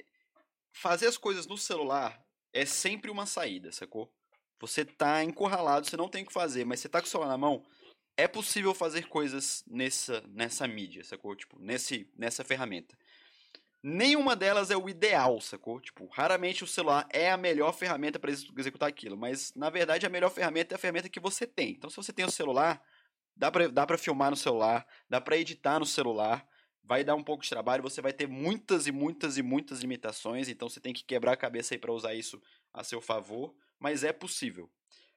fazer 0.72 1.08
as 1.08 1.18
coisas 1.18 1.46
no 1.48 1.58
celular 1.58 2.24
é 2.52 2.64
sempre 2.64 3.10
uma 3.10 3.26
saída, 3.26 3.72
sacou? 3.72 4.10
Você 4.60 4.84
tá 4.84 5.24
encurralado, 5.24 5.86
você 5.86 5.96
não 5.96 6.08
tem 6.08 6.22
o 6.22 6.26
que 6.26 6.32
fazer, 6.32 6.64
mas 6.64 6.80
você 6.80 6.88
tá 6.88 7.00
com 7.00 7.06
o 7.06 7.10
celular 7.10 7.28
na 7.28 7.38
mão, 7.38 7.64
é 8.16 8.28
possível 8.28 8.74
fazer 8.74 9.08
coisas 9.08 9.64
nessa, 9.66 10.22
nessa 10.28 10.68
mídia, 10.68 11.02
sacou? 11.02 11.34
Tipo, 11.34 11.58
nesse, 11.58 12.08
nessa 12.16 12.44
ferramenta. 12.44 12.96
Nenhuma 13.82 14.36
delas 14.36 14.70
é 14.70 14.76
o 14.76 14.90
ideal, 14.90 15.40
sacou? 15.40 15.80
Tipo, 15.80 16.06
raramente 16.06 16.62
o 16.62 16.66
celular 16.66 17.08
é 17.10 17.30
a 17.30 17.36
melhor 17.38 17.72
ferramenta 17.72 18.18
para 18.18 18.30
executar 18.30 18.88
aquilo, 18.88 19.16
mas 19.16 19.54
na 19.54 19.70
verdade 19.70 20.04
a 20.04 20.10
melhor 20.10 20.30
ferramenta 20.30 20.74
é 20.74 20.76
a 20.76 20.78
ferramenta 20.78 21.08
que 21.08 21.18
você 21.18 21.46
tem. 21.46 21.70
Então, 21.70 21.88
se 21.88 21.96
você 21.96 22.12
tem 22.12 22.26
o 22.26 22.30
celular, 22.30 22.82
dá 23.34 23.50
pra, 23.50 23.68
dá 23.68 23.86
pra 23.86 23.96
filmar 23.96 24.30
no 24.30 24.36
celular, 24.36 24.86
dá 25.08 25.18
pra 25.18 25.38
editar 25.38 25.78
no 25.78 25.86
celular, 25.86 26.46
vai 26.84 27.02
dar 27.02 27.14
um 27.14 27.24
pouco 27.24 27.42
de 27.42 27.48
trabalho, 27.48 27.82
você 27.82 28.02
vai 28.02 28.12
ter 28.12 28.26
muitas 28.26 28.86
e 28.86 28.92
muitas 28.92 29.38
e 29.38 29.42
muitas 29.42 29.80
limitações, 29.80 30.48
então 30.48 30.68
você 30.68 30.80
tem 30.80 30.92
que 30.92 31.04
quebrar 31.04 31.32
a 31.32 31.36
cabeça 31.36 31.72
aí 31.72 31.78
para 31.78 31.92
usar 31.92 32.14
isso 32.14 32.42
a 32.74 32.84
seu 32.84 33.00
favor, 33.00 33.54
mas 33.80 34.04
é 34.04 34.12
possível. 34.12 34.70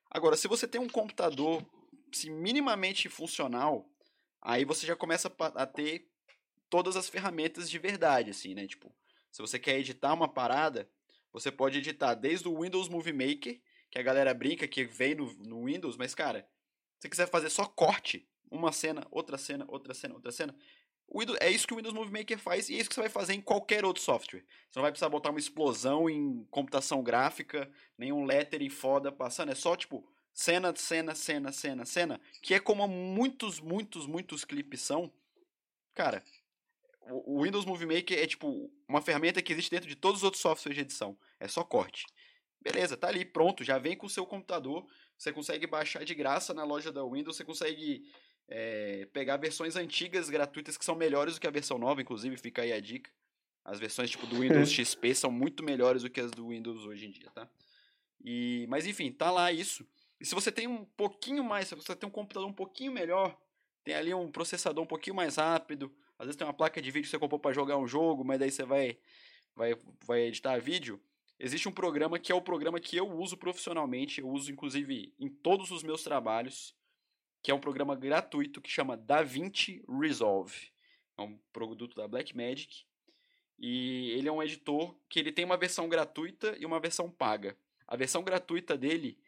Agora, 0.10 0.38
se 0.38 0.48
você 0.48 0.68
tem 0.68 0.80
um 0.80 0.90
computador 0.90 1.64
se 2.12 2.30
minimamente 2.30 3.10
funcional, 3.10 3.90
aí 4.42 4.64
você 4.64 4.88
já 4.88 4.96
começa 4.96 5.32
a 5.56 5.66
ter 5.66 6.08
todas 6.70 6.96
as 6.96 7.10
ferramentas 7.10 7.70
de 7.70 7.78
verdade, 7.78 8.32
assim, 8.32 8.56
né? 8.56 8.66
Tipo, 8.66 8.96
se 9.32 9.42
você 9.42 9.60
quer 9.60 9.78
editar 9.80 10.14
uma 10.14 10.28
parada, 10.28 10.90
você 11.32 11.52
pode 11.52 11.80
editar 11.80 12.14
desde 12.14 12.48
o 12.48 12.62
Windows 12.62 12.88
Movie 12.88 13.14
Maker, 13.14 13.60
que 13.92 14.00
a 14.00 14.04
galera 14.04 14.34
brinca 14.34 14.68
que 14.68 14.86
vem 14.86 15.16
no, 15.16 15.34
no 15.34 15.66
Windows, 15.66 15.98
mas, 15.98 16.16
cara, 16.16 16.48
se 16.98 17.02
você 17.02 17.10
quiser 17.10 17.28
fazer 17.28 17.50
só 17.50 17.66
corte, 17.66 18.28
uma 18.50 18.72
cena, 18.72 19.06
outra 19.12 19.38
cena, 19.38 19.66
outra 19.68 19.94
cena, 19.94 20.14
outra 20.14 20.32
cena, 20.32 20.56
Windows, 21.16 21.38
é 21.40 21.50
isso 21.50 21.68
que 21.68 21.74
o 21.74 21.78
Windows 21.78 21.94
Movie 21.94 22.12
Maker 22.12 22.40
faz 22.40 22.70
e 22.70 22.76
é 22.76 22.78
isso 22.78 22.90
que 22.90 22.96
você 22.96 23.02
vai 23.02 23.10
fazer 23.10 23.34
em 23.34 23.42
qualquer 23.42 23.86
outro 23.86 24.02
software. 24.02 24.44
Você 24.70 24.80
não 24.80 24.82
vai 24.82 24.92
precisar 24.92 25.10
botar 25.10 25.30
uma 25.30 25.40
explosão 25.40 26.10
em 26.10 26.44
computação 26.50 27.04
gráfica, 27.04 27.70
nenhum 27.98 28.26
lettering 28.26 28.70
foda 28.70 29.12
passando, 29.12 29.52
é 29.52 29.56
só, 29.56 29.76
tipo, 29.76 30.08
cena, 30.34 30.76
cena, 30.76 31.14
cena, 31.14 31.52
cena, 31.52 31.86
cena, 31.86 32.22
que 32.42 32.54
é 32.54 32.60
como 32.60 32.88
muitos, 32.88 33.60
muitos, 33.60 34.08
muitos 34.08 34.44
clipes 34.44 34.82
são. 34.82 35.12
Cara, 35.94 36.24
o 37.08 37.44
Windows 37.44 37.66
Movie 37.66 37.86
Maker 37.86 38.18
é 38.18 38.26
tipo 38.26 38.72
uma 38.88 39.02
ferramenta 39.02 39.42
que 39.42 39.54
existe 39.54 39.70
dentro 39.70 39.88
de 39.88 39.96
todos 39.96 40.20
os 40.20 40.24
outros 40.24 40.42
softwares 40.42 40.76
de 40.76 40.82
edição. 40.82 41.18
É 41.40 41.48
só 41.48 41.64
corte. 41.64 42.06
Beleza, 42.60 42.96
tá 42.96 43.10
ali, 43.10 43.26
pronto, 43.26 43.64
já 43.64 43.78
vem 43.78 43.96
com 43.96 44.08
o 44.08 44.10
seu 44.10 44.26
computador. 44.26 44.88
Você 45.18 45.32
consegue 45.32 45.68
baixar 45.68 46.04
de 46.04 46.16
graça 46.16 46.54
na 46.54 46.64
loja 46.64 46.92
da 46.92 47.04
Windows, 47.04 47.36
você 47.36 47.44
consegue 47.44 48.04
é, 48.56 49.08
pegar 49.12 49.38
versões 49.38 49.76
antigas 49.76 50.30
gratuitas 50.30 50.78
que 50.78 50.86
são 50.86 50.94
melhores 50.94 51.34
do 51.34 51.42
que 51.42 51.48
a 51.48 51.52
versão 51.52 51.80
nova, 51.80 52.04
inclusive, 52.04 52.38
fica 52.38 52.62
aí 52.62 52.72
a 52.72 52.80
dica. 52.80 53.10
As 53.66 53.80
versões 53.80 54.12
tipo 54.12 54.28
do 54.28 54.42
Windows 54.42 54.70
XP 54.72 55.16
são 55.16 55.32
muito 55.32 55.64
melhores 55.64 56.04
do 56.04 56.10
que 56.10 56.22
as 56.22 56.30
do 56.30 56.50
Windows 56.50 56.86
hoje 56.86 57.08
em 57.08 57.10
dia, 57.12 57.32
tá? 57.32 57.50
E, 58.24 58.68
mas 58.70 58.86
enfim, 58.86 59.12
tá 59.12 59.32
lá 59.32 59.52
isso. 59.52 59.84
E 60.22 60.26
se 60.26 60.36
você 60.36 60.52
tem 60.52 60.68
um 60.68 60.86
pouquinho 60.86 61.44
mais, 61.44 61.68
se 61.68 61.74
você 61.74 61.96
tem 61.96 62.08
um 62.08 62.12
computador 62.12 62.48
um 62.48 62.54
pouquinho 62.54 62.92
melhor, 62.92 63.36
tem 63.84 63.96
ali 63.96 64.14
um 64.14 64.32
processador 64.32 64.84
um 64.84 64.88
pouquinho 64.88 65.16
mais 65.16 65.38
rápido, 65.38 65.92
às 66.20 66.28
vezes 66.28 66.38
tem 66.38 66.46
uma 66.46 66.54
placa 66.54 66.80
de 66.80 66.92
vídeo 66.92 67.06
que 67.06 67.10
você 67.10 67.18
comprou 67.18 67.40
para 67.40 67.54
jogar 67.54 67.78
um 67.78 67.88
jogo, 67.88 68.24
mas 68.24 68.40
daí 68.40 68.52
você 68.52 68.64
vai, 68.64 69.00
vai, 69.56 69.76
vai 70.06 70.22
editar 70.28 70.60
vídeo. 70.60 71.02
Existe 71.40 71.68
um 71.68 71.72
programa 71.72 72.20
que 72.20 72.32
é 72.32 72.36
o 72.36 72.42
programa 72.42 72.80
que 72.80 72.96
eu 72.96 73.10
uso 73.10 73.36
profissionalmente, 73.36 74.22
eu 74.22 74.30
uso 74.30 74.52
inclusive 74.52 75.12
em 75.20 75.28
todos 75.28 75.72
os 75.72 75.82
meus 75.82 76.04
trabalhos, 76.04 76.76
que 77.44 77.52
é 77.52 77.54
um 77.54 77.60
programa 77.60 77.94
gratuito 77.94 78.62
que 78.62 78.72
chama 78.72 78.96
DaVinci 78.96 79.84
Resolve. 79.88 80.72
É 81.18 81.22
um 81.22 81.38
produto 81.52 81.96
da 81.96 82.08
Blackmagic. 82.08 82.86
E 83.60 84.12
ele 84.12 84.30
é 84.30 84.32
um 84.32 84.42
editor 84.42 84.96
que 85.10 85.20
ele 85.20 85.32
tem 85.32 85.44
uma 85.44 85.58
versão 85.58 85.90
gratuita 85.90 86.56
e 86.58 86.66
uma 86.66 86.80
versão 86.80 87.12
paga. 87.12 87.58
A 87.86 87.98
versão 87.98 88.24
gratuita 88.24 88.78
dele 88.78 89.20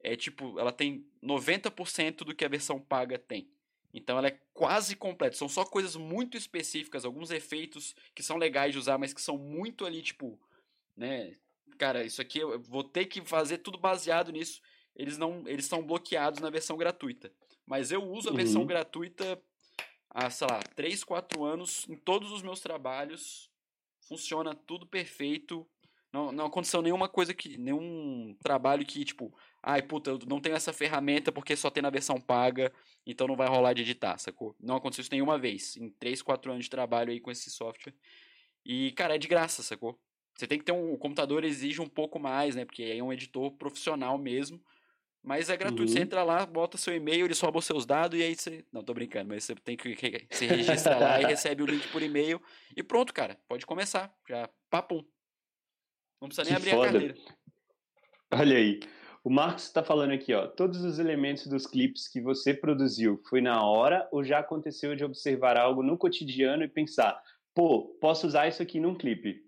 é 0.00 0.16
tipo, 0.16 0.58
ela 0.58 0.72
tem 0.72 1.06
90% 1.22 2.24
do 2.24 2.34
que 2.34 2.44
a 2.44 2.48
versão 2.48 2.80
paga 2.80 3.16
tem. 3.16 3.48
Então 3.94 4.18
ela 4.18 4.28
é 4.28 4.38
quase 4.52 4.96
completa. 4.96 5.36
São 5.36 5.48
só 5.48 5.64
coisas 5.64 5.94
muito 5.94 6.36
específicas, 6.36 7.04
alguns 7.04 7.30
efeitos 7.30 7.94
que 8.14 8.22
são 8.22 8.36
legais 8.36 8.72
de 8.72 8.78
usar, 8.78 8.98
mas 8.98 9.12
que 9.12 9.22
são 9.22 9.38
muito 9.38 9.86
ali, 9.86 10.02
tipo, 10.02 10.38
né? 10.96 11.36
Cara, 11.78 12.04
isso 12.04 12.20
aqui 12.20 12.40
eu 12.40 12.60
vou 12.60 12.84
ter 12.84 13.06
que 13.06 13.24
fazer 13.24 13.58
tudo 13.58 13.78
baseado 13.78 14.32
nisso. 14.32 14.60
Eles 14.94 15.16
não, 15.16 15.46
eles 15.46 15.66
são 15.66 15.82
bloqueados 15.82 16.40
na 16.40 16.50
versão 16.50 16.76
gratuita. 16.76 17.32
Mas 17.70 17.92
eu 17.92 18.02
uso 18.02 18.28
a 18.28 18.32
versão 18.32 18.62
uhum. 18.62 18.66
gratuita 18.66 19.40
há, 20.10 20.28
sei 20.28 20.44
lá, 20.50 20.60
3, 20.74 21.04
4 21.04 21.44
anos 21.44 21.88
em 21.88 21.94
todos 21.94 22.32
os 22.32 22.42
meus 22.42 22.58
trabalhos. 22.58 23.48
Funciona 24.08 24.56
tudo 24.56 24.84
perfeito. 24.84 25.64
Não, 26.12 26.32
não 26.32 26.46
aconteceu 26.46 26.82
nenhuma 26.82 27.08
coisa 27.08 27.32
que. 27.32 27.56
nenhum 27.56 28.36
trabalho 28.42 28.84
que, 28.84 29.04
tipo, 29.04 29.32
ai, 29.62 29.80
puta, 29.82 30.10
eu 30.10 30.18
não 30.26 30.40
tenho 30.40 30.56
essa 30.56 30.72
ferramenta 30.72 31.30
porque 31.30 31.54
só 31.54 31.70
tem 31.70 31.80
na 31.80 31.90
versão 31.90 32.20
paga, 32.20 32.72
então 33.06 33.28
não 33.28 33.36
vai 33.36 33.46
rolar 33.46 33.72
de 33.72 33.82
editar, 33.82 34.18
sacou? 34.18 34.56
Não 34.58 34.74
aconteceu 34.74 35.02
isso 35.02 35.12
nenhuma 35.12 35.38
vez. 35.38 35.76
Em 35.76 35.90
3, 35.90 36.22
4 36.22 36.50
anos 36.50 36.64
de 36.64 36.70
trabalho 36.70 37.12
aí 37.12 37.20
com 37.20 37.30
esse 37.30 37.52
software. 37.52 37.94
E, 38.66 38.90
cara, 38.92 39.14
é 39.14 39.18
de 39.18 39.28
graça, 39.28 39.62
sacou? 39.62 39.96
Você 40.34 40.44
tem 40.44 40.58
que 40.58 40.64
ter 40.64 40.72
um. 40.72 40.92
O 40.92 40.98
computador 40.98 41.44
exige 41.44 41.80
um 41.80 41.88
pouco 41.88 42.18
mais, 42.18 42.56
né? 42.56 42.64
Porque 42.64 42.82
aí 42.82 42.98
é 42.98 43.04
um 43.04 43.12
editor 43.12 43.52
profissional 43.52 44.18
mesmo. 44.18 44.60
Mas 45.22 45.50
é 45.50 45.56
gratuito. 45.56 45.82
Uhum. 45.82 45.88
Você 45.88 46.00
entra 46.00 46.22
lá, 46.22 46.46
bota 46.46 46.78
seu 46.78 46.94
e-mail, 46.94 47.26
ele 47.26 47.34
sobe 47.34 47.58
os 47.58 47.64
seus 47.64 47.84
dados 47.84 48.18
e 48.18 48.22
aí 48.22 48.34
você. 48.34 48.64
Não, 48.72 48.82
tô 48.82 48.94
brincando, 48.94 49.28
mas 49.28 49.44
você 49.44 49.54
tem 49.54 49.76
que 49.76 49.94
se 50.30 50.46
registrar 50.46 50.98
lá 50.98 51.20
e 51.20 51.24
recebe 51.26 51.62
o 51.62 51.66
link 51.66 51.86
por 51.88 52.02
e-mail. 52.02 52.40
E 52.74 52.82
pronto, 52.82 53.12
cara. 53.12 53.38
Pode 53.46 53.66
começar. 53.66 54.14
Já, 54.28 54.48
papum. 54.70 55.04
Não 56.20 56.28
precisa 56.28 56.44
nem 56.44 56.54
que 56.54 56.68
abrir 56.68 56.70
foda. 56.70 56.88
a 56.88 56.92
carteira. 56.92 57.14
Olha 58.32 58.56
aí. 58.56 58.80
O 59.22 59.28
Marcos 59.28 59.64
está 59.64 59.82
falando 59.82 60.12
aqui, 60.12 60.32
ó. 60.32 60.46
Todos 60.46 60.82
os 60.82 60.98
elementos 60.98 61.46
dos 61.46 61.66
clipes 61.66 62.08
que 62.08 62.22
você 62.22 62.54
produziu 62.54 63.22
foi 63.28 63.42
na 63.42 63.62
hora 63.62 64.08
ou 64.10 64.24
já 64.24 64.38
aconteceu 64.38 64.96
de 64.96 65.04
observar 65.04 65.58
algo 65.58 65.82
no 65.82 65.98
cotidiano 65.98 66.64
e 66.64 66.68
pensar, 66.68 67.22
pô, 67.54 67.88
posso 68.00 68.26
usar 68.26 68.48
isso 68.48 68.62
aqui 68.62 68.80
num 68.80 68.94
clipe? 68.94 69.44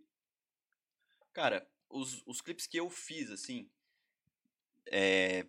Cara, 1.33 1.67
os, 1.89 2.23
os 2.27 2.43
clipes 2.43 2.67
que 2.67 2.79
eu 2.79 2.91
fiz, 2.91 3.31
assim, 3.31 3.71
é... 4.91 5.47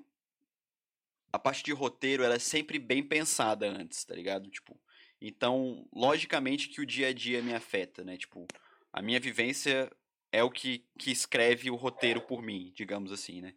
a 1.33 1.39
parte 1.39 1.63
de 1.63 1.73
roteiro 1.73 2.23
era 2.23 2.35
é 2.35 2.39
sempre 2.39 2.77
bem 2.77 3.01
pensada 3.01 3.67
antes, 3.67 4.05
tá 4.05 4.13
ligado? 4.13 4.51
Tipo, 4.51 4.79
então, 5.19 5.87
logicamente 5.91 6.69
que 6.69 6.79
o 6.79 6.85
dia 6.85 7.07
a 7.07 7.13
dia 7.13 7.41
me 7.41 7.55
afeta, 7.55 8.03
né? 8.03 8.15
Tipo, 8.15 8.45
a 8.91 9.01
minha 9.01 9.19
vivência 9.19 9.91
é 10.31 10.43
o 10.43 10.51
que, 10.51 10.85
que 10.99 11.09
escreve 11.09 11.71
o 11.71 11.75
roteiro 11.75 12.21
por 12.21 12.43
mim, 12.43 12.71
digamos 12.75 13.11
assim, 13.11 13.41
né? 13.41 13.55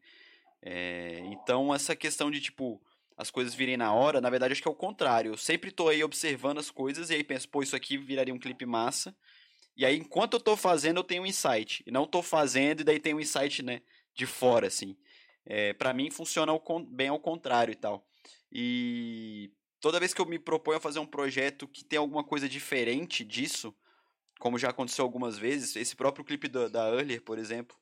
É, 0.63 1.21
então, 1.27 1.75
essa 1.75 1.95
questão 1.95 2.31
de, 2.31 2.41
tipo, 2.41 2.83
as 3.15 3.31
coisas 3.31 3.55
virem 3.55 3.77
na 3.77 3.93
hora, 3.93 4.23
na 4.23 4.31
verdade, 4.31 4.53
acho 4.53 4.63
que 4.63 4.69
é 4.69 4.71
o 4.71 4.75
contrário. 4.75 5.33
Eu 5.33 5.37
sempre 5.37 5.71
tô 5.71 5.91
aí 5.91 6.03
observando 6.03 6.59
as 6.59 6.71
coisas 6.71 7.11
e 7.11 7.15
aí 7.15 7.23
penso, 7.23 7.47
pô, 7.47 7.63
isso 7.63 7.77
aqui 7.77 7.99
viraria 7.99 8.33
um 8.33 8.39
clipe 8.39 8.65
massa. 8.65 9.15
E 9.77 9.85
aí, 9.85 9.99
enquanto 9.99 10.35
eu 10.35 10.41
tô 10.41 10.57
fazendo, 10.57 11.01
eu 11.01 11.05
tenho 11.05 11.25
um 11.25 11.27
insight. 11.27 11.85
E 11.87 11.91
não 11.91 12.07
tô 12.07 12.23
fazendo, 12.23 12.81
e 12.81 12.85
daí 12.85 12.99
tem 12.99 13.13
um 13.13 13.21
insight, 13.21 13.63
né, 13.63 13.83
de 14.15 14.25
fora, 14.25 14.67
assim. 14.67 14.97
É, 15.47 15.73
para 15.73 15.95
mim, 15.95 16.11
funciona 16.11 16.53
ao, 16.53 16.63
bem 16.85 17.09
ao 17.09 17.21
contrário 17.21 17.73
e 17.73 17.77
tal. 17.77 18.07
E 18.53 19.53
toda 19.81 20.01
vez 20.01 20.13
que 20.13 20.21
eu 20.21 20.27
me 20.27 20.39
proponho 20.39 20.79
a 20.79 20.81
fazer 20.81 20.99
um 20.99 21.07
projeto 21.07 21.69
que 21.69 21.85
tem 21.85 21.99
alguma 21.99 22.25
coisa 22.25 22.49
diferente 22.49 23.25
disso, 23.25 23.75
como 24.39 24.59
já 24.59 24.71
aconteceu 24.71 25.05
algumas 25.05 25.39
vezes, 25.39 25.77
esse 25.77 25.95
próprio 25.95 26.25
clipe 26.25 26.49
da, 26.49 26.69
da 26.69 26.89
Earlier, 26.89 27.23
por 27.23 27.39
exemplo, 27.39 27.77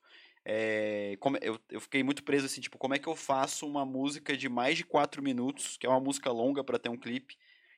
é, 0.45 1.17
como, 1.21 1.39
eu, 1.41 1.59
eu 1.71 1.81
fiquei 1.81 2.03
muito 2.03 2.23
preso 2.23 2.45
assim, 2.47 2.61
tipo, 2.61 2.77
como 2.77 2.95
é 2.95 2.99
que 2.99 3.09
eu 3.09 3.17
faço 3.17 3.67
uma 3.67 3.85
música 3.85 4.37
de 4.37 4.49
mais 4.49 4.77
de 4.77 4.85
quatro 4.85 5.23
minutos, 5.23 5.79
que 5.79 5.87
é 5.87 5.89
uma 5.89 6.01
música 6.01 6.31
longa 6.31 6.63
para 6.63 6.79
ter 6.79 6.91
um 6.91 6.99
clipe, 6.99 7.37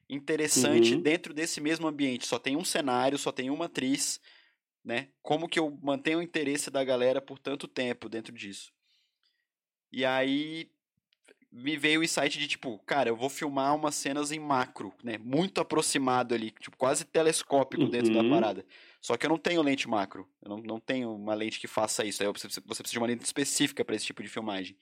interessante 0.08 0.94
uhum. 0.94 1.00
dentro 1.00 1.32
desse 1.32 1.60
mesmo 1.60 1.86
ambiente. 1.86 2.26
Só 2.26 2.38
tem 2.38 2.56
um 2.56 2.64
cenário, 2.64 3.18
só 3.18 3.30
tem 3.30 3.50
uma 3.50 3.66
atriz, 3.66 4.20
né? 4.84 5.08
Como 5.22 5.48
que 5.48 5.58
eu 5.58 5.78
mantenho 5.82 6.18
o 6.18 6.22
interesse 6.22 6.70
da 6.70 6.82
galera 6.84 7.20
por 7.20 7.38
tanto 7.38 7.68
tempo 7.68 8.08
dentro 8.08 8.32
disso? 8.32 8.72
E 9.92 10.04
aí 10.04 10.70
me 11.50 11.76
veio 11.76 12.00
o 12.00 12.04
insight 12.04 12.38
de 12.38 12.46
tipo, 12.46 12.78
cara, 12.80 13.08
eu 13.08 13.16
vou 13.16 13.30
filmar 13.30 13.74
umas 13.74 13.94
cenas 13.94 14.30
em 14.30 14.38
macro, 14.38 14.92
né? 15.02 15.16
Muito 15.18 15.60
aproximado 15.60 16.34
ali, 16.34 16.50
tipo, 16.50 16.76
quase 16.76 17.04
telescópico 17.04 17.84
uhum. 17.84 17.90
dentro 17.90 18.12
da 18.12 18.20
uhum. 18.20 18.30
parada. 18.30 18.66
Só 19.00 19.16
que 19.16 19.24
eu 19.24 19.30
não 19.30 19.38
tenho 19.38 19.62
lente 19.62 19.88
macro. 19.88 20.28
Eu 20.42 20.50
não, 20.50 20.58
não 20.58 20.80
tenho 20.80 21.14
uma 21.14 21.34
lente 21.34 21.58
que 21.58 21.66
faça 21.66 22.04
isso. 22.04 22.22
Aí 22.22 22.28
você, 22.28 22.48
você 22.48 22.60
precisa 22.60 22.92
de 22.92 22.98
uma 22.98 23.06
lente 23.06 23.24
específica 23.24 23.84
para 23.84 23.96
esse 23.96 24.04
tipo 24.04 24.22
de 24.22 24.28
filmagem. 24.28 24.76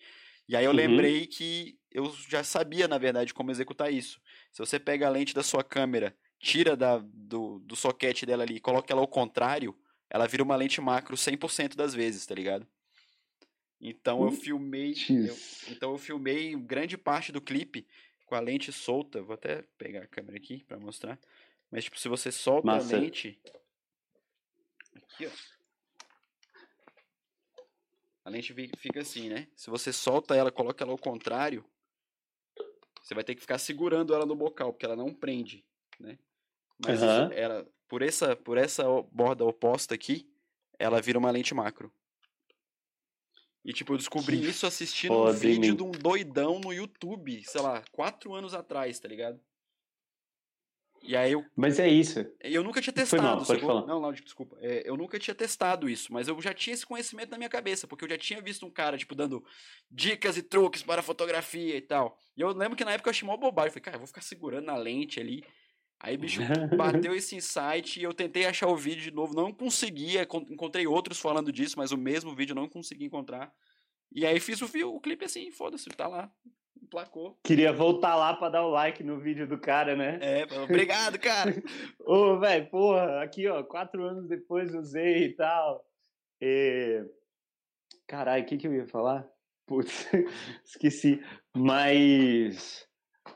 E 0.49 0.57
aí 0.57 0.65
eu 0.65 0.71
uhum. 0.71 0.77
lembrei 0.77 1.27
que 1.27 1.79
eu 1.91 2.13
já 2.29 2.43
sabia, 2.43 2.89
na 2.89 2.99
verdade, 2.99 3.33
como 3.33 3.51
executar 3.51 3.93
isso. 3.93 4.21
Se 4.53 4.59
você 4.59 4.79
pega 4.79 5.07
a 5.07 5.11
lente 5.11 5.35
da 5.35 5.43
sua 5.43 5.63
câmera, 5.63 6.17
tira 6.41 6.77
da, 6.77 6.99
do, 6.99 7.61
do 7.61 7.77
soquete 7.77 8.27
dela 8.27 8.43
ali 8.43 8.57
e 8.57 8.61
coloca 8.61 8.93
ela 8.93 9.01
ao 9.01 9.09
contrário, 9.09 9.77
ela 10.11 10.27
vira 10.27 10.43
uma 10.43 10.57
lente 10.57 10.81
macro 10.81 11.17
100% 11.17 11.77
das 11.77 11.95
vezes, 11.95 12.27
tá 12.27 12.35
ligado? 12.35 12.67
Então 13.81 14.25
eu 14.25 14.33
filmei. 14.33 14.95
Eu, 15.11 15.37
então 15.71 15.93
eu 15.93 15.99
filmei 15.99 16.55
grande 16.57 16.97
parte 16.97 17.31
do 17.31 17.41
clipe 17.41 17.87
com 18.27 18.35
a 18.35 18.41
lente 18.41 18.73
solta. 18.73 19.23
Vou 19.23 19.35
até 19.35 19.63
pegar 19.77 20.03
a 20.03 20.07
câmera 20.07 20.37
aqui 20.37 20.65
para 20.65 20.79
mostrar. 20.79 21.19
Mas 21.71 21.85
tipo, 21.85 21.99
se 21.99 22.09
você 22.09 22.33
solta 22.33 22.67
Massa. 22.67 22.97
a 22.97 23.01
lente. 23.01 23.39
Aqui, 24.95 25.27
ó. 25.27 25.31
A 28.25 28.31
lente 28.31 28.55
fica 28.79 29.01
assim, 29.01 29.29
né? 29.29 29.49
Se 29.55 29.69
você 29.69 29.93
solta 29.93 30.35
ela, 30.35 30.51
coloca 30.51 30.83
ela 30.83 30.93
ao 30.93 30.99
contrário, 30.99 31.63
você 33.03 33.15
vai 33.15 33.23
ter 33.23 33.35
que 33.35 33.43
ficar 33.43 33.59
segurando 33.59 34.15
ela 34.15 34.25
no 34.25 34.35
bocal, 34.35 34.73
porque 34.73 34.87
ela 34.87 34.97
não 34.97 35.13
prende, 35.13 35.63
né? 36.01 36.19
Mas 36.79 37.03
uhum. 37.03 37.33
ela, 37.33 37.69
por 37.87 38.01
essa, 38.01 38.35
por 38.35 38.57
essa 38.57 38.85
borda 39.13 39.45
oposta 39.45 39.95
aqui, 39.95 40.27
ela 40.79 41.03
vira 41.03 41.19
uma 41.19 41.31
lente 41.31 41.55
macro. 41.55 41.93
E, 43.65 43.73
tipo, 43.73 43.95
eu 43.95 43.97
descobri 43.97 44.39
que 44.39 44.49
isso 44.49 44.67
assistindo 44.67 45.15
um 45.15 45.33
vídeo 45.33 45.75
de 45.75 45.83
um 45.83 45.91
doidão 45.91 46.61
no 46.61 46.73
YouTube, 46.73 47.43
sei 47.45 47.63
lá, 47.63 47.83
quatro 47.91 48.35
anos 48.35 48.53
atrás, 48.53 48.99
tá 48.99 49.09
ligado? 49.09 49.41
E 51.07 51.15
aí 51.15 51.33
eu. 51.33 51.45
Mas 51.55 51.79
é 51.79 51.87
isso. 51.87 52.27
Eu 52.41 52.65
nunca 52.65 52.81
tinha 52.81 52.93
testado. 52.93 53.23
Foi 53.23 53.31
mal, 53.31 53.45
pode 53.45 53.61
falar. 53.61 53.87
Não, 53.87 54.01
não, 54.01 54.11
desculpa. 54.13 54.57
É, 54.61 54.89
eu 54.89 54.97
nunca 54.97 55.19
tinha 55.19 55.35
testado 55.35 55.89
isso, 55.89 56.11
mas 56.13 56.29
eu 56.29 56.41
já 56.41 56.55
tinha 56.55 56.73
esse 56.73 56.87
conhecimento 56.87 57.31
na 57.31 57.37
minha 57.37 57.49
cabeça, 57.49 57.87
porque 57.87 58.05
eu 58.05 58.09
já 58.09 58.17
tinha 58.17 58.41
visto 58.41 58.65
um 58.65 58.71
cara, 58.71 58.97
tipo, 58.97 59.15
dando 59.15 59.45
dicas 59.91 60.39
e 60.39 60.43
truques 60.43 60.83
para 60.83 61.03
fotografia 61.03 61.77
e 61.77 61.83
tal. 61.83 62.19
E 62.35 62.41
eu 62.41 62.49
lembro 62.49 62.77
que 62.77 62.85
na 62.85 62.93
época 62.93 63.09
eu 63.09 63.13
achei 63.13 63.27
mó 63.27 63.37
bobagem. 63.37 63.69
Eu 63.69 63.73
falei, 63.73 63.85
cara, 63.85 63.97
eu 63.97 64.01
vou 64.01 64.07
ficar 64.07 64.23
segurando 64.23 64.65
na 64.65 64.77
lente 64.77 65.21
ali. 65.21 65.45
Aí, 66.05 66.19
bicho, 66.19 66.43
bateu 66.77 67.15
esse 67.15 67.35
insight 67.35 67.99
e 67.99 68.03
eu 68.03 68.13
tentei 68.13 68.45
achar 68.45 68.69
o 68.69 68.77
vídeo 68.77 69.05
de 69.05 69.11
novo, 69.11 69.35
não 69.35 69.51
conseguia, 69.51 70.29
encontrei 70.51 70.87
outros 70.87 71.19
falando 71.19 71.51
disso, 71.51 71.79
mas 71.79 71.93
o 71.93 71.97
mesmo 71.97 72.35
vídeo 72.35 72.55
não 72.55 72.69
consegui 72.69 73.07
encontrar. 73.07 73.51
E 74.13 74.27
aí 74.27 74.39
fiz 74.39 74.61
o, 74.61 74.67
o 74.89 75.01
clipe 75.01 75.25
assim, 75.25 75.51
foda-se, 75.51 75.89
tá 75.89 76.07
lá, 76.07 76.31
emplacou. 76.83 77.39
Queria 77.43 77.73
voltar 77.73 78.17
lá 78.17 78.35
pra 78.35 78.51
dar 78.51 78.67
o 78.67 78.71
like 78.71 79.03
no 79.03 79.19
vídeo 79.19 79.49
do 79.49 79.59
cara, 79.59 79.97
né? 79.97 80.19
É, 80.21 80.61
obrigado, 80.61 81.19
cara. 81.19 81.55
Ô, 82.05 82.39
velho, 82.39 82.69
porra, 82.69 83.23
aqui, 83.23 83.49
ó, 83.49 83.63
quatro 83.63 84.05
anos 84.05 84.29
depois 84.29 84.75
usei 84.75 85.25
e 85.25 85.33
tal. 85.35 85.83
E... 86.39 87.03
Caralho, 88.07 88.43
o 88.43 88.47
que 88.47 88.59
que 88.59 88.67
eu 88.67 88.75
ia 88.75 88.87
falar? 88.87 89.27
Putz, 89.67 90.07
esqueci. 90.67 91.19
Mas... 91.57 92.87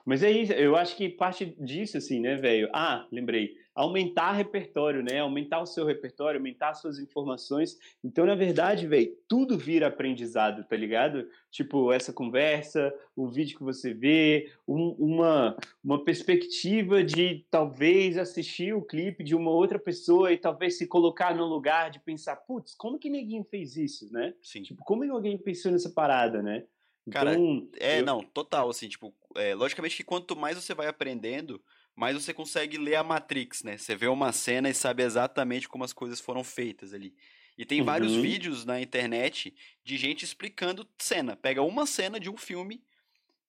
Mas 0.05 0.23
é 0.23 0.31
isso, 0.31 0.53
eu 0.53 0.77
acho 0.77 0.97
que 0.97 1.09
parte 1.09 1.55
disso, 1.59 1.99
assim, 1.99 2.21
né, 2.21 2.37
velho? 2.37 2.69
Ah, 2.73 3.07
lembrei. 3.11 3.57
Aumentar 3.75 4.33
repertório, 4.33 5.03
né? 5.03 5.21
Aumentar 5.21 5.61
o 5.61 5.67
seu 5.67 5.85
repertório, 5.85 6.39
aumentar 6.41 6.75
suas 6.75 6.99
informações. 6.99 7.79
Então, 8.03 8.27
na 8.27 8.35
verdade, 8.35 8.87
velho, 8.87 9.17
tudo 9.29 9.57
vira 9.57 9.87
aprendizado, 9.87 10.65
tá 10.65 10.75
ligado? 10.77 11.29
Tipo, 11.51 11.93
essa 11.93 12.13
conversa, 12.13 12.93
o 13.15 13.29
vídeo 13.29 13.57
que 13.57 13.63
você 13.63 13.95
vê, 13.95 14.51
um, 14.67 14.97
uma, 14.99 15.57
uma 15.85 16.05
perspectiva 16.05 17.05
de 17.05 17.47
talvez 17.51 18.19
assistir 18.19 18.75
o 18.75 18.83
clipe 18.83 19.23
de 19.23 19.37
uma 19.37 19.51
outra 19.51 19.79
pessoa 19.79 20.33
e 20.33 20.39
talvez 20.39 20.77
se 20.77 20.87
colocar 20.87 21.35
no 21.35 21.45
lugar 21.45 21.91
de 21.91 22.01
pensar, 22.01 22.35
putz, 22.35 22.75
como 22.75 22.99
que 22.99 23.09
ninguém 23.09 23.45
fez 23.45 23.77
isso, 23.77 24.13
né? 24.13 24.35
Sim. 24.43 24.63
Tipo, 24.63 24.83
como 24.85 25.03
que 25.05 25.11
alguém 25.11 25.39
pensou 25.39 25.71
nessa 25.71 25.91
parada, 25.91 26.43
né? 26.43 26.65
Cara, 27.11 27.35
então, 27.35 27.69
é, 27.79 28.01
eu... 28.01 28.05
não, 28.05 28.23
total, 28.23 28.71
assim, 28.71 28.89
tipo, 28.89 29.15
é, 29.37 29.55
logicamente 29.55 29.97
que 29.97 30.05
quanto 30.05 30.37
mais 30.37 30.57
você 30.57 30.75
vai 30.75 30.87
aprendendo, 30.87 31.63
mais 31.95 32.15
você 32.15 32.33
consegue 32.33 32.79
ler 32.79 32.95
a 32.95 33.03
Matrix, 33.03 33.63
né? 33.63 33.77
Você 33.77 33.97
vê 33.97 34.07
uma 34.07 34.33
cena 34.33 34.69
e 34.69 34.75
sabe 34.75 35.03
exatamente 35.03 35.69
como 35.69 35.85
as 35.85 35.93
coisas 35.93 36.21
foram 36.21 36.45
feitas 36.45 36.95
ali. 36.95 37.15
E 37.57 37.65
tem 37.65 37.81
uhum. 37.81 37.87
vários 37.87 38.15
vídeos 38.15 38.65
na 38.65 38.81
internet 38.81 39.53
de 39.83 39.97
gente 39.97 40.25
explicando 40.25 40.89
cena. 40.97 41.37
Pega 41.37 41.61
uma 41.61 41.87
cena 41.87 42.21
de 42.21 42.31
um 42.31 42.37
filme 42.37 42.81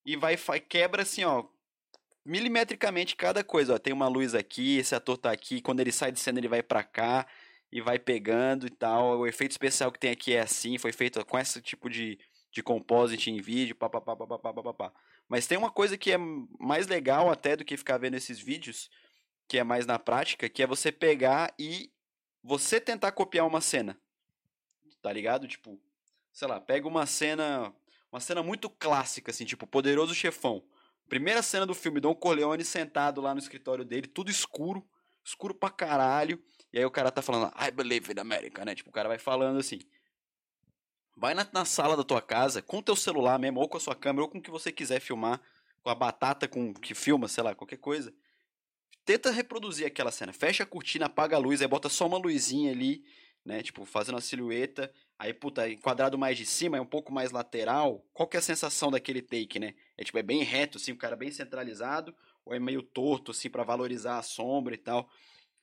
e 0.04 0.16
vai 0.16 0.36
quebra 0.68 1.02
assim, 1.02 1.22
ó, 1.22 1.44
milimetricamente 2.24 3.14
cada 3.14 3.44
coisa, 3.44 3.74
ó. 3.74 3.78
Tem 3.78 3.92
uma 3.92 4.08
luz 4.08 4.34
aqui, 4.34 4.78
esse 4.78 4.94
ator 4.96 5.16
tá 5.16 5.30
aqui, 5.30 5.60
quando 5.60 5.78
ele 5.78 5.92
sai 5.92 6.10
de 6.10 6.18
cena 6.18 6.40
ele 6.40 6.48
vai 6.48 6.62
para 6.62 6.82
cá 6.82 7.26
e 7.70 7.80
vai 7.80 8.00
pegando 8.00 8.66
e 8.66 8.70
tal. 8.70 9.20
O 9.20 9.26
efeito 9.28 9.52
especial 9.52 9.92
que 9.92 9.98
tem 10.00 10.10
aqui 10.10 10.32
é 10.32 10.40
assim, 10.40 10.76
foi 10.76 10.92
feito 10.92 11.24
com 11.24 11.38
esse 11.38 11.62
tipo 11.62 11.88
de 11.88 12.18
de 12.50 12.62
composite 12.62 13.30
em 13.30 13.40
vídeo, 13.40 13.76
papapá, 13.76 14.16
papapá, 14.16 14.52
papapá. 14.52 14.92
Mas 15.28 15.46
tem 15.46 15.56
uma 15.56 15.70
coisa 15.70 15.96
que 15.96 16.10
é 16.12 16.18
mais 16.58 16.86
legal 16.86 17.30
até 17.30 17.56
do 17.56 17.64
que 17.64 17.76
ficar 17.76 17.98
vendo 17.98 18.16
esses 18.16 18.40
vídeos, 18.40 18.90
que 19.46 19.58
é 19.58 19.64
mais 19.64 19.86
na 19.86 19.98
prática, 19.98 20.48
que 20.48 20.62
é 20.62 20.66
você 20.66 20.90
pegar 20.90 21.54
e 21.58 21.92
você 22.42 22.80
tentar 22.80 23.12
copiar 23.12 23.46
uma 23.46 23.60
cena. 23.60 24.00
Tá 25.00 25.12
ligado? 25.12 25.46
Tipo, 25.46 25.80
sei 26.32 26.48
lá, 26.48 26.60
pega 26.60 26.88
uma 26.88 27.06
cena, 27.06 27.72
uma 28.10 28.20
cena 28.20 28.42
muito 28.42 28.68
clássica 28.68 29.30
assim, 29.30 29.44
tipo 29.44 29.66
Poderoso 29.66 30.14
Chefão. 30.14 30.64
Primeira 31.08 31.42
cena 31.42 31.66
do 31.66 31.74
filme, 31.74 32.00
Don 32.00 32.14
Corleone 32.14 32.64
sentado 32.64 33.20
lá 33.20 33.34
no 33.34 33.40
escritório 33.40 33.84
dele, 33.84 34.06
tudo 34.06 34.30
escuro, 34.30 34.86
escuro 35.24 35.54
pra 35.54 35.70
caralho. 35.70 36.42
E 36.72 36.78
aí 36.78 36.84
o 36.84 36.90
cara 36.90 37.10
tá 37.10 37.22
falando, 37.22 37.52
I 37.60 37.70
believe 37.70 38.12
in 38.12 38.20
America, 38.20 38.64
né? 38.64 38.74
Tipo, 38.74 38.90
o 38.90 38.92
cara 38.92 39.08
vai 39.08 39.18
falando 39.18 39.58
assim. 39.58 39.80
Vai 41.16 41.34
na, 41.34 41.46
na, 41.52 41.64
sala 41.64 41.96
da 41.96 42.04
tua 42.04 42.22
casa, 42.22 42.62
com 42.62 42.80
teu 42.80 42.96
celular 42.96 43.38
mesmo, 43.38 43.60
ou 43.60 43.68
com 43.68 43.76
a 43.76 43.80
sua 43.80 43.94
câmera, 43.94 44.22
ou 44.22 44.28
com 44.28 44.38
o 44.38 44.42
que 44.42 44.50
você 44.50 44.72
quiser 44.72 45.00
filmar, 45.00 45.40
com 45.82 45.90
a 45.90 45.94
batata 45.94 46.48
com 46.48 46.72
que 46.72 46.94
filma, 46.94 47.28
sei 47.28 47.44
lá, 47.44 47.54
qualquer 47.54 47.78
coisa. 47.78 48.12
Tenta 49.04 49.30
reproduzir 49.30 49.86
aquela 49.86 50.10
cena. 50.10 50.32
Fecha 50.32 50.62
a 50.62 50.66
cortina, 50.66 51.06
apaga 51.06 51.36
a 51.36 51.38
luz, 51.38 51.60
aí 51.60 51.68
bota 51.68 51.88
só 51.88 52.06
uma 52.06 52.18
luzinha 52.18 52.70
ali, 52.70 53.04
né? 53.44 53.62
Tipo, 53.62 53.84
fazendo 53.84 54.18
a 54.18 54.20
silhueta. 54.20 54.92
Aí, 55.18 55.34
puta, 55.34 55.68
enquadrado 55.68 56.16
mais 56.16 56.36
de 56.38 56.46
cima, 56.46 56.76
é 56.76 56.80
um 56.80 56.86
pouco 56.86 57.12
mais 57.12 57.32
lateral. 57.32 58.04
Qual 58.12 58.28
que 58.28 58.36
é 58.36 58.40
a 58.40 58.42
sensação 58.42 58.90
daquele 58.90 59.20
take, 59.20 59.58
né? 59.58 59.74
É 59.96 60.04
tipo, 60.04 60.18
é 60.18 60.22
bem 60.22 60.42
reto, 60.42 60.78
assim, 60.78 60.92
o 60.92 60.96
cara 60.96 61.16
bem 61.16 61.30
centralizado, 61.30 62.14
ou 62.44 62.54
é 62.54 62.58
meio 62.58 62.82
torto, 62.82 63.30
assim, 63.30 63.50
para 63.50 63.64
valorizar 63.64 64.18
a 64.18 64.22
sombra 64.22 64.74
e 64.74 64.78
tal. 64.78 65.10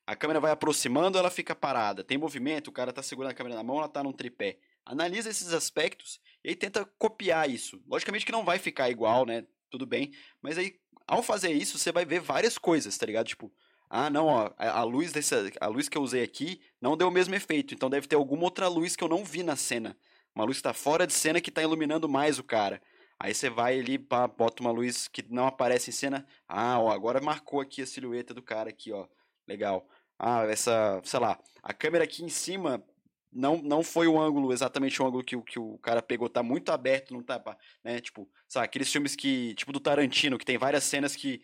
A 0.06 0.16
câmera 0.16 0.40
vai 0.40 0.52
aproximando, 0.52 1.18
ela 1.18 1.30
fica 1.30 1.56
parada. 1.56 2.04
Tem 2.04 2.18
movimento, 2.18 2.68
o 2.68 2.72
cara 2.72 2.94
tá 2.94 3.02
segurando 3.02 3.32
a 3.32 3.34
câmera 3.34 3.56
na 3.56 3.64
mão, 3.64 3.78
ela 3.78 3.90
tá 3.90 4.04
num 4.04 4.14
tripé 4.14 4.58
analisa 4.88 5.30
esses 5.30 5.54
aspectos 5.54 6.20
e 6.44 6.50
aí 6.50 6.56
tenta 6.56 6.86
copiar 6.98 7.50
isso. 7.50 7.82
Logicamente 7.88 8.26
que 8.26 8.32
não 8.32 8.46
vai 8.46 8.58
ficar 8.58 8.90
igual, 8.90 9.26
né? 9.26 9.46
Tudo 9.70 9.86
bem, 9.86 10.14
mas 10.42 10.58
aí 10.58 10.80
ao 11.06 11.22
fazer 11.22 11.52
isso 11.52 11.78
você 11.78 11.92
vai 11.92 12.06
ver 12.06 12.20
várias 12.20 12.58
coisas, 12.58 12.98
tá 12.98 13.06
ligado? 13.06 13.28
Tipo, 13.28 13.52
ah, 13.90 14.10
não, 14.10 14.28
ó, 14.28 14.52
a 14.58 14.84
luz 14.84 15.12
dessa, 15.12 15.50
a 15.60 15.68
luz 15.68 15.88
que 15.88 15.98
eu 15.98 16.02
usei 16.02 16.24
aqui 16.24 16.62
não 16.82 16.98
deu 16.98 17.08
o 17.08 17.12
mesmo 17.12 17.36
efeito, 17.36 17.74
então 17.74 17.90
deve 17.90 18.08
ter 18.08 18.16
alguma 18.16 18.44
outra 18.44 18.68
luz 18.68 18.96
que 18.96 19.04
eu 19.04 19.08
não 19.08 19.24
vi 19.24 19.44
na 19.44 19.56
cena. 19.56 19.98
Uma 20.34 20.46
luz 20.46 20.58
que 20.58 20.64
tá 20.64 20.74
fora 20.74 21.08
de 21.08 21.14
cena 21.14 21.42
que 21.42 21.52
tá 21.52 21.62
iluminando 21.62 22.08
mais 22.08 22.38
o 22.40 22.44
cara. 22.44 22.82
Aí 23.20 23.34
você 23.34 23.50
vai 23.50 23.80
ali, 23.80 23.98
pá, 23.98 24.28
bota 24.28 24.62
uma 24.62 24.72
luz 24.72 25.08
que 25.08 25.26
não 25.30 25.48
aparece 25.48 25.90
em 25.90 25.94
cena. 25.94 26.28
Ah, 26.48 26.80
ó, 26.80 26.92
agora 26.92 27.20
marcou 27.20 27.60
aqui 27.60 27.82
a 27.82 27.86
silhueta 27.86 28.34
do 28.34 28.42
cara 28.42 28.70
aqui, 28.70 28.92
ó. 28.92 29.08
Legal. 29.48 29.88
Ah, 30.20 30.44
essa, 30.46 31.02
sei 31.04 31.20
lá, 31.20 31.40
a 31.64 31.74
câmera 31.74 32.04
aqui 32.04 32.24
em 32.24 32.30
cima 32.30 32.84
não, 33.32 33.62
não 33.62 33.84
foi 33.84 34.08
o 34.08 34.20
ângulo, 34.20 34.54
exatamente 34.54 35.02
o 35.02 35.06
ângulo 35.06 35.24
que, 35.24 35.40
que 35.42 35.60
o 35.60 35.78
cara 35.80 36.02
pegou, 36.02 36.30
tá 36.30 36.42
muito 36.42 36.72
aberto, 36.72 37.14
não 37.14 37.22
tá, 37.22 37.42
né, 37.84 38.00
tipo, 38.00 38.30
sabe, 38.48 38.66
aqueles 38.66 38.92
filmes 38.92 39.16
que, 39.16 39.54
tipo 39.56 39.72
do 39.72 39.80
Tarantino, 39.80 40.38
que 40.38 40.46
tem 40.46 40.58
várias 40.58 40.84
cenas 40.84 41.16
que 41.16 41.42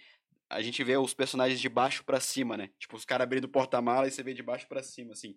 a 0.49 0.61
gente 0.61 0.83
vê 0.83 0.97
os 0.97 1.13
personagens 1.13 1.59
de 1.59 1.69
baixo 1.69 2.03
para 2.03 2.19
cima, 2.19 2.55
né, 2.57 2.69
tipo, 2.79 2.95
os 2.95 3.05
caras 3.05 3.23
abrindo 3.23 3.45
o 3.45 3.49
porta-mala 3.49 4.07
e 4.07 4.11
você 4.11 4.23
vê 4.23 4.33
de 4.33 4.43
baixo 4.43 4.67
para 4.67 4.81
cima, 4.81 5.13
assim, 5.13 5.35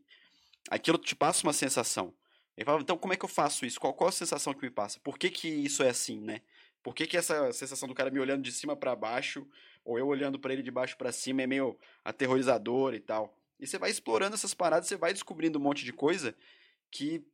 aquilo 0.70 0.99
te 0.99 1.14
passa 1.14 1.47
uma 1.47 1.53
sensação, 1.53 2.14
ele 2.57 2.64
fala, 2.64 2.80
então 2.80 2.97
como 2.97 3.12
é 3.12 3.16
que 3.16 3.24
eu 3.24 3.28
faço 3.28 3.66
isso, 3.66 3.80
qual, 3.80 3.92
qual 3.92 4.09
a 4.09 4.12
sensação 4.12 4.55
que 4.55 4.62
me 4.62 4.70
passa, 4.70 5.01
por 5.01 5.18
que 5.18 5.30
que 5.30 5.49
isso 5.49 5.82
é 5.82 5.88
assim, 5.88 6.20
né, 6.20 6.40
por 6.86 6.94
que 6.94 7.05
que 7.05 7.16
essa 7.16 7.53
sensação 7.53 7.88
do 7.88 7.94
cara 7.94 8.12
me 8.12 8.20
olhando 8.20 8.42
de 8.42 8.53
cima 8.53 8.76
para 8.76 8.94
baixo 8.94 9.44
ou 9.84 9.99
eu 9.99 10.07
olhando 10.07 10.38
para 10.38 10.53
ele 10.53 10.62
de 10.62 10.70
baixo 10.70 10.97
para 10.97 11.11
cima 11.11 11.42
é 11.42 11.47
meio 11.47 11.76
aterrorizador 12.05 12.94
e 12.94 13.01
tal. 13.01 13.36
E 13.59 13.66
você 13.66 13.78
vai 13.78 13.90
explorando 13.90 14.34
essas 14.34 14.54
paradas, 14.54 14.88
você 14.88 14.96
vai 14.96 15.12
descobrindo 15.12 15.59
um 15.59 15.62
monte 15.62 15.84
de 15.84 15.92
coisa 15.92 16.36
que 16.90 17.24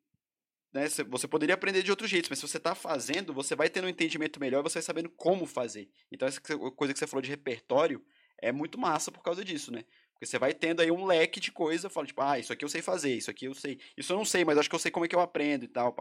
né, 0.73 0.87
você 1.09 1.29
poderia 1.29 1.55
aprender 1.55 1.83
de 1.83 1.91
outros 1.91 2.09
jeitos, 2.09 2.31
mas 2.31 2.39
se 2.39 2.49
você 2.49 2.57
está 2.57 2.75
fazendo, 2.75 3.35
você 3.35 3.55
vai 3.55 3.69
tendo 3.69 3.85
um 3.85 3.91
entendimento 3.91 4.41
melhor, 4.41 4.63
você 4.63 4.75
vai 4.75 4.83
sabendo 4.83 5.11
como 5.11 5.45
fazer. 5.45 5.91
Então 6.11 6.27
essa 6.27 6.41
coisa 6.41 6.93
que 6.93 6.99
você 6.99 7.07
falou 7.07 7.23
de 7.23 7.29
repertório 7.29 8.03
é 8.39 8.51
muito 8.51 8.79
massa 8.79 9.13
por 9.13 9.23
causa 9.23 9.45
disso, 9.45 9.71
né? 9.71 9.85
Porque 10.15 10.27
você 10.27 10.39
vai 10.39 10.55
tendo 10.55 10.81
aí 10.81 10.91
um 10.91 11.05
leque 11.05 11.41
de 11.41 11.53
coisa, 11.53 11.91
fala 11.91 12.07
tipo, 12.07 12.23
ah, 12.23 12.39
isso 12.39 12.53
aqui 12.53 12.65
eu 12.65 12.69
sei 12.69 12.81
fazer, 12.81 13.15
isso 13.15 13.31
aqui 13.31 13.45
eu 13.47 13.55
sei, 13.55 13.79
isso 13.97 14.13
eu 14.13 14.17
não 14.17 14.25
sei, 14.25 14.45
mas 14.45 14.57
acho 14.57 14.69
que 14.69 14.75
eu 14.75 14.79
sei 14.79 14.91
como 14.91 15.05
é 15.05 15.09
que 15.09 15.15
eu 15.15 15.21
aprendo 15.21 15.65
e 15.65 15.69
tal. 15.69 15.95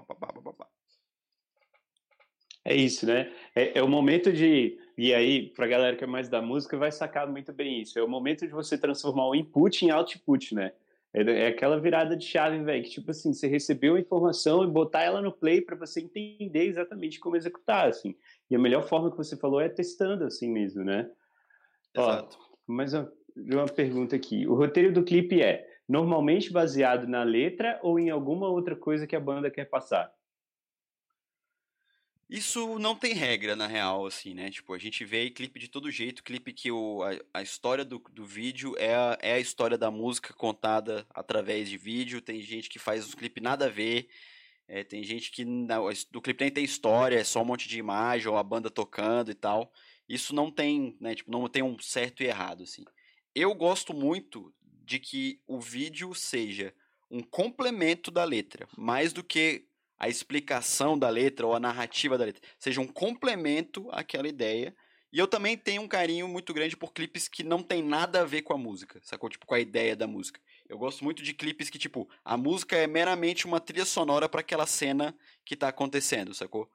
É 2.64 2.76
isso, 2.76 3.06
né? 3.06 3.32
É, 3.56 3.80
é, 3.80 3.84
o 3.84 3.88
momento 3.88 4.32
de. 4.32 4.78
E 4.98 5.14
aí, 5.14 5.50
pra 5.50 5.68
galera 5.68 5.96
que 5.96 6.04
é 6.04 6.08
mais 6.08 6.30
da 6.30 6.42
música, 6.42 6.78
vai 6.78 6.92
sacar 6.92 7.28
muito 7.28 7.52
bem 7.52 7.82
isso. 7.82 7.98
É 7.98 8.04
o 8.04 8.08
momento 8.08 8.46
de 8.46 8.54
você 8.54 8.78
transformar 8.78 9.28
o 9.28 9.36
input 9.36 9.84
em 9.84 9.90
output, 9.90 10.54
né? 10.54 10.72
É, 11.14 11.22
é 11.22 11.48
aquela 11.48 11.80
virada 11.80 12.16
de 12.16 12.26
chave, 12.26 12.60
velho, 12.64 12.84
que 12.84 12.92
tipo 12.92 13.10
assim, 13.12 13.34
você 13.34 13.48
recebeu 13.48 13.96
a 13.96 14.00
informação 14.00 14.64
e 14.64 14.68
botar 14.68 15.02
ela 15.02 15.22
no 15.22 15.32
play 15.32 15.60
para 15.60 15.76
você 15.76 16.02
entender 16.02 16.66
exatamente 16.66 17.20
como 17.20 17.36
executar, 17.36 17.90
assim. 17.90 18.16
E 18.50 18.56
a 18.56 18.60
melhor 18.60 18.84
forma 18.84 19.10
que 19.10 19.18
você 19.18 19.36
falou 19.36 19.60
é 19.60 19.68
testando 19.68 20.24
assim 20.24 20.50
mesmo, 20.50 20.84
né? 20.84 21.10
Exato. 21.96 22.38
Ó, 22.40 22.56
mas 22.68 22.94
uma, 22.94 23.12
uma 23.36 23.66
pergunta 23.66 24.16
aqui. 24.16 24.48
O 24.48 24.54
roteiro 24.54 24.94
do 24.94 25.04
clipe 25.04 25.42
é 25.42 25.68
normalmente 25.90 26.54
baseado 26.54 27.08
na 27.08 27.24
letra 27.24 27.80
ou 27.82 28.00
em 28.00 28.10
alguma 28.10 28.48
outra 28.48 28.76
coisa 28.76 29.08
que 29.08 29.16
a 29.16 29.20
banda 29.20 29.50
quer 29.50 29.66
passar? 29.66 30.14
Isso 32.32 32.80
não 32.80 32.96
tem 32.96 33.14
regra, 33.14 33.58
na 33.58 33.68
real, 33.68 34.06
assim, 34.06 34.34
né? 34.34 34.50
Tipo, 34.50 34.74
a 34.74 34.78
gente 34.78 35.04
vê 35.04 35.30
clipe 35.30 35.60
de 35.60 35.68
todo 35.68 35.92
jeito, 35.92 36.24
clipe 36.24 36.54
que 36.54 36.72
o, 36.72 37.04
a, 37.04 37.40
a 37.40 37.42
história 37.42 37.84
do, 37.84 38.02
do 38.10 38.24
vídeo 38.24 38.74
é 38.78 38.96
a, 38.96 39.18
é 39.22 39.34
a 39.34 39.40
história 39.40 39.78
da 39.78 39.92
música 39.92 40.34
contada 40.34 41.06
através 41.14 41.68
de 41.68 41.78
vídeo. 41.78 42.22
Tem 42.22 42.42
gente 42.42 42.70
que 42.70 42.80
faz 42.80 43.06
os 43.06 43.14
clipes 43.14 43.44
nada 43.44 43.66
a 43.66 43.70
ver, 43.70 44.08
é, 44.66 44.82
tem 44.82 45.04
gente 45.04 45.30
que 45.30 45.44
não, 45.44 45.90
do 46.10 46.22
clipe 46.22 46.42
nem 46.42 46.54
tem 46.54 46.64
história, 46.64 47.18
é 47.20 47.24
só 47.26 47.42
um 47.42 47.46
monte 47.46 47.68
de 47.68 47.78
imagem 47.78 48.30
ou 48.30 48.38
a 48.38 48.44
banda 48.44 48.70
tocando 48.70 49.30
e 49.30 49.36
tal. 49.36 49.70
Isso 50.08 50.34
não 50.34 50.50
tem, 50.50 50.96
né? 51.02 51.14
Tipo, 51.14 51.32
não 51.32 51.50
tem 51.50 51.62
um 51.62 51.78
certo 51.80 52.24
e 52.24 52.28
errado, 52.28 52.64
assim. 52.64 52.86
Eu 53.36 53.54
gosto 53.54 53.94
muito 53.94 54.54
de 54.86 55.00
que 55.00 55.42
o 55.46 55.60
vídeo 55.60 56.16
seja 56.16 56.74
um 57.10 57.22
complemento 57.22 58.10
da 58.10 58.24
letra, 58.24 58.70
mais 58.78 59.12
do 59.12 59.22
que 59.22 59.66
a 60.02 60.10
explicação 60.10 60.98
da 60.98 61.10
letra 61.10 61.46
ou 61.46 61.54
a 61.54 61.60
narrativa 61.60 62.18
da 62.18 62.26
letra 62.26 62.42
seja 62.58 62.82
um 62.82 62.88
complemento 62.88 63.88
àquela 63.92 64.28
ideia. 64.28 64.76
E 65.14 65.20
eu 65.20 65.28
também 65.28 65.56
tenho 65.56 65.84
um 65.84 65.88
carinho 65.88 66.28
muito 66.28 66.52
grande 66.56 66.76
por 66.76 66.92
clipes 66.92 67.28
que 67.28 67.44
não 67.44 67.62
tem 67.62 67.84
nada 67.84 68.22
a 68.22 68.26
ver 68.26 68.42
com 68.42 68.52
a 68.52 68.58
música, 68.58 69.00
sacou? 69.04 69.30
Tipo, 69.30 69.46
com 69.46 69.54
a 69.54 69.60
ideia 69.60 69.96
da 69.96 70.08
música. 70.08 70.42
Eu 70.68 70.80
gosto 70.80 71.04
muito 71.04 71.22
de 71.22 71.36
clipes 71.36 71.70
que, 71.70 71.78
tipo, 71.78 72.10
a 72.26 72.36
música 72.36 72.76
é 72.76 72.88
meramente 72.88 73.46
uma 73.46 73.60
trilha 73.60 73.86
sonora 73.86 74.28
para 74.28 74.42
aquela 74.42 74.66
cena 74.66 75.16
que 75.46 75.56
tá 75.56 75.68
acontecendo, 75.68 76.34
sacou? 76.34 76.68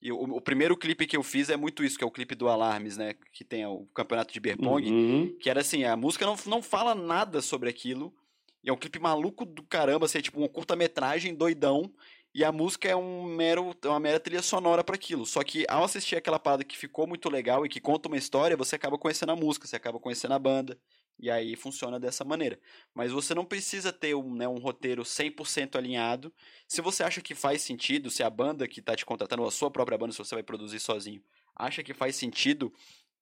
E 0.00 0.10
o, 0.10 0.22
o, 0.22 0.40
primeiro 0.40 0.74
clipe 0.74 1.06
que 1.06 1.18
eu 1.18 1.22
fiz 1.22 1.50
é 1.50 1.58
muito 1.58 1.84
isso, 1.84 1.98
que 1.98 2.04
é 2.04 2.06
o 2.06 2.10
clipe 2.10 2.34
do 2.34 2.48
Alarmes, 2.48 2.96
né? 2.96 3.14
Que 3.30 3.44
tem 3.44 3.66
o 3.66 3.84
campeonato 3.92 4.32
de 4.32 4.40
Berpong. 4.40 4.90
Uhum. 4.90 5.36
Que 5.38 5.50
era 5.50 5.60
assim, 5.60 5.84
a 5.84 5.96
música 5.96 6.24
não, 6.24 6.36
não 6.46 6.62
fala 6.62 6.94
nada 6.94 7.42
sobre 7.42 7.68
aquilo. 7.68 8.14
E 8.62 8.70
é 8.70 8.72
um 8.72 8.76
clipe 8.78 8.98
maluco 8.98 9.44
do 9.44 9.62
caramba, 9.62 10.06
assim, 10.06 10.18
é 10.18 10.22
tipo 10.22 10.38
uma 10.38 10.48
curta-metragem 10.48 11.34
doidão. 11.34 11.92
E 12.34 12.42
a 12.42 12.50
música 12.50 12.88
é 12.88 12.96
um 12.96 13.22
mero, 13.22 13.76
uma 13.84 14.00
mera 14.00 14.18
trilha 14.18 14.42
sonora 14.42 14.82
para 14.82 14.96
aquilo. 14.96 15.24
Só 15.24 15.44
que 15.44 15.64
ao 15.68 15.84
assistir 15.84 16.16
aquela 16.16 16.38
parada 16.38 16.64
que 16.64 16.76
ficou 16.76 17.06
muito 17.06 17.30
legal 17.30 17.64
e 17.64 17.68
que 17.68 17.80
conta 17.80 18.08
uma 18.08 18.16
história, 18.16 18.56
você 18.56 18.74
acaba 18.74 18.98
conhecendo 18.98 19.30
a 19.30 19.36
música, 19.36 19.68
você 19.68 19.76
acaba 19.76 20.00
conhecendo 20.00 20.34
a 20.34 20.38
banda. 20.38 20.76
E 21.16 21.30
aí 21.30 21.54
funciona 21.54 22.00
dessa 22.00 22.24
maneira. 22.24 22.58
Mas 22.92 23.12
você 23.12 23.36
não 23.36 23.44
precisa 23.44 23.92
ter 23.92 24.16
um, 24.16 24.34
né, 24.34 24.48
um 24.48 24.58
roteiro 24.58 25.04
100% 25.04 25.76
alinhado. 25.76 26.34
Se 26.66 26.80
você 26.80 27.04
acha 27.04 27.20
que 27.20 27.36
faz 27.36 27.62
sentido, 27.62 28.10
se 28.10 28.24
a 28.24 28.28
banda 28.28 28.66
que 28.66 28.80
está 28.80 28.96
te 28.96 29.06
contratando, 29.06 29.44
a 29.44 29.50
sua 29.52 29.70
própria 29.70 29.96
banda, 29.96 30.10
se 30.12 30.18
você 30.18 30.34
vai 30.34 30.42
produzir 30.42 30.80
sozinho, 30.80 31.22
acha 31.54 31.84
que 31.84 31.94
faz 31.94 32.16
sentido 32.16 32.72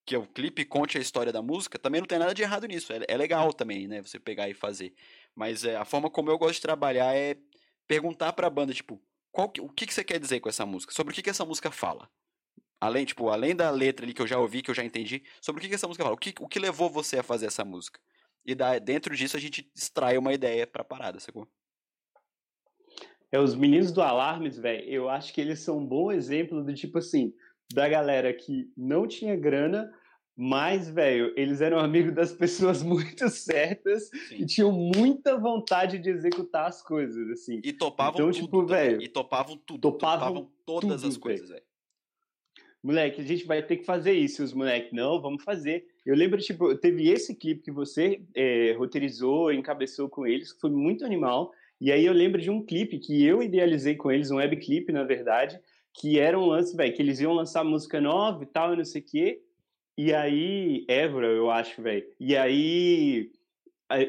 que 0.06 0.16
o 0.16 0.26
clipe 0.26 0.64
conte 0.64 0.96
a 0.96 1.00
história 1.02 1.32
da 1.32 1.42
música, 1.42 1.78
também 1.78 2.00
não 2.00 2.08
tem 2.08 2.18
nada 2.18 2.32
de 2.32 2.42
errado 2.42 2.66
nisso. 2.66 2.92
É, 2.94 3.00
é 3.06 3.16
legal 3.16 3.52
também, 3.52 3.86
né? 3.86 4.02
Você 4.02 4.18
pegar 4.18 4.48
e 4.48 4.54
fazer. 4.54 4.94
Mas 5.34 5.64
é, 5.64 5.76
a 5.76 5.84
forma 5.84 6.08
como 6.08 6.30
eu 6.30 6.38
gosto 6.38 6.54
de 6.54 6.62
trabalhar 6.62 7.14
é 7.14 7.36
perguntar 7.86 8.32
para 8.32 8.46
a 8.46 8.50
banda, 8.50 8.72
tipo, 8.72 9.00
qual 9.30 9.48
que, 9.48 9.60
o 9.60 9.68
que, 9.68 9.86
que 9.86 9.94
você 9.94 10.04
quer 10.04 10.18
dizer 10.18 10.40
com 10.40 10.48
essa 10.48 10.66
música? 10.66 10.92
Sobre 10.92 11.12
o 11.12 11.14
que, 11.14 11.22
que 11.22 11.30
essa 11.30 11.44
música 11.44 11.70
fala? 11.70 12.08
Além, 12.80 13.04
tipo, 13.04 13.28
além 13.28 13.54
da 13.54 13.70
letra 13.70 14.04
ali 14.04 14.12
que 14.12 14.20
eu 14.20 14.26
já 14.26 14.38
ouvi, 14.38 14.60
que 14.60 14.70
eu 14.70 14.74
já 14.74 14.84
entendi, 14.84 15.22
sobre 15.40 15.60
o 15.60 15.62
que, 15.62 15.68
que 15.68 15.74
essa 15.74 15.86
música 15.86 16.02
fala? 16.04 16.14
O 16.14 16.18
que, 16.18 16.34
o 16.40 16.48
que 16.48 16.58
levou 16.58 16.90
você 16.90 17.18
a 17.18 17.22
fazer 17.22 17.46
essa 17.46 17.64
música? 17.64 18.00
E 18.44 18.54
da, 18.54 18.78
dentro 18.78 19.14
disso 19.14 19.36
a 19.36 19.40
gente 19.40 19.70
extrai 19.74 20.18
uma 20.18 20.32
ideia 20.32 20.66
pra 20.66 20.82
parada, 20.82 21.20
sacou? 21.20 21.48
É, 23.30 23.38
os 23.38 23.54
meninos 23.54 23.92
do 23.92 24.02
Alarmes, 24.02 24.58
velho, 24.58 24.84
eu 24.84 25.08
acho 25.08 25.32
que 25.32 25.40
eles 25.40 25.60
são 25.60 25.78
um 25.78 25.86
bom 25.86 26.12
exemplo 26.12 26.62
do 26.62 26.74
tipo 26.74 26.98
assim, 26.98 27.32
da 27.72 27.88
galera 27.88 28.32
que 28.34 28.70
não 28.76 29.06
tinha 29.06 29.36
grana, 29.36 29.90
mas, 30.36 30.88
velho, 30.88 31.32
eles 31.36 31.60
eram 31.60 31.78
amigos 31.78 32.14
das 32.14 32.32
pessoas 32.32 32.82
muito 32.84 33.28
certas 33.28 34.08
Sim. 34.28 34.36
e 34.36 34.46
tinham 34.46 34.72
muita 34.72 35.36
vontade 35.38 35.98
de 35.98 36.10
executar 36.10 36.66
as 36.66 36.82
coisas, 36.82 37.28
assim. 37.30 37.60
E 37.62 37.72
topavam 37.72 38.14
então, 38.14 38.30
tudo. 38.30 38.44
Tipo, 38.44 38.66
velho, 38.66 39.02
e 39.02 39.08
topavam 39.08 39.56
tudo. 39.56 39.80
Topavam, 39.80 40.28
topavam 40.28 40.52
todas 40.64 41.02
tudo, 41.02 41.10
as 41.10 41.16
coisas, 41.16 41.48
velho. 41.48 41.62
Moleque, 42.82 43.20
a 43.20 43.24
gente 43.24 43.46
vai 43.46 43.62
ter 43.62 43.76
que 43.76 43.84
fazer 43.84 44.12
isso. 44.12 44.42
Os 44.42 44.52
moleques, 44.52 44.92
não, 44.92 45.20
vamos 45.20 45.44
fazer. 45.44 45.86
Eu 46.04 46.16
lembro, 46.16 46.40
tipo, 46.40 46.74
teve 46.76 47.08
esse 47.08 47.34
clipe 47.34 47.62
que 47.62 47.70
você 47.70 48.20
é, 48.34 48.72
roteirizou, 48.72 49.52
encabeçou 49.52 50.08
com 50.08 50.26
eles, 50.26 50.52
que 50.52 50.60
foi 50.60 50.70
muito 50.70 51.04
animal. 51.04 51.52
E 51.80 51.92
aí 51.92 52.04
eu 52.04 52.12
lembro 52.12 52.40
de 52.40 52.50
um 52.50 52.64
clipe 52.64 52.98
que 52.98 53.24
eu 53.24 53.42
idealizei 53.42 53.94
com 53.94 54.10
eles, 54.10 54.30
um 54.30 54.36
web 54.36 54.56
clipe, 54.56 54.92
na 54.92 55.04
verdade, 55.04 55.60
que 55.94 56.18
era 56.18 56.38
um 56.38 56.46
lance, 56.46 56.76
velho, 56.76 56.92
que 56.92 57.02
eles 57.02 57.20
iam 57.20 57.32
lançar 57.32 57.62
música 57.62 58.00
nova 58.00 58.42
e 58.42 58.46
tal, 58.46 58.72
e 58.72 58.76
não 58.76 58.84
sei 58.84 59.00
o 59.00 59.04
quê. 59.04 59.42
E 59.96 60.12
aí, 60.12 60.84
Évora, 60.88 61.26
eu 61.26 61.50
acho, 61.50 61.82
velho. 61.82 62.04
E 62.18 62.36
aí 62.36 63.30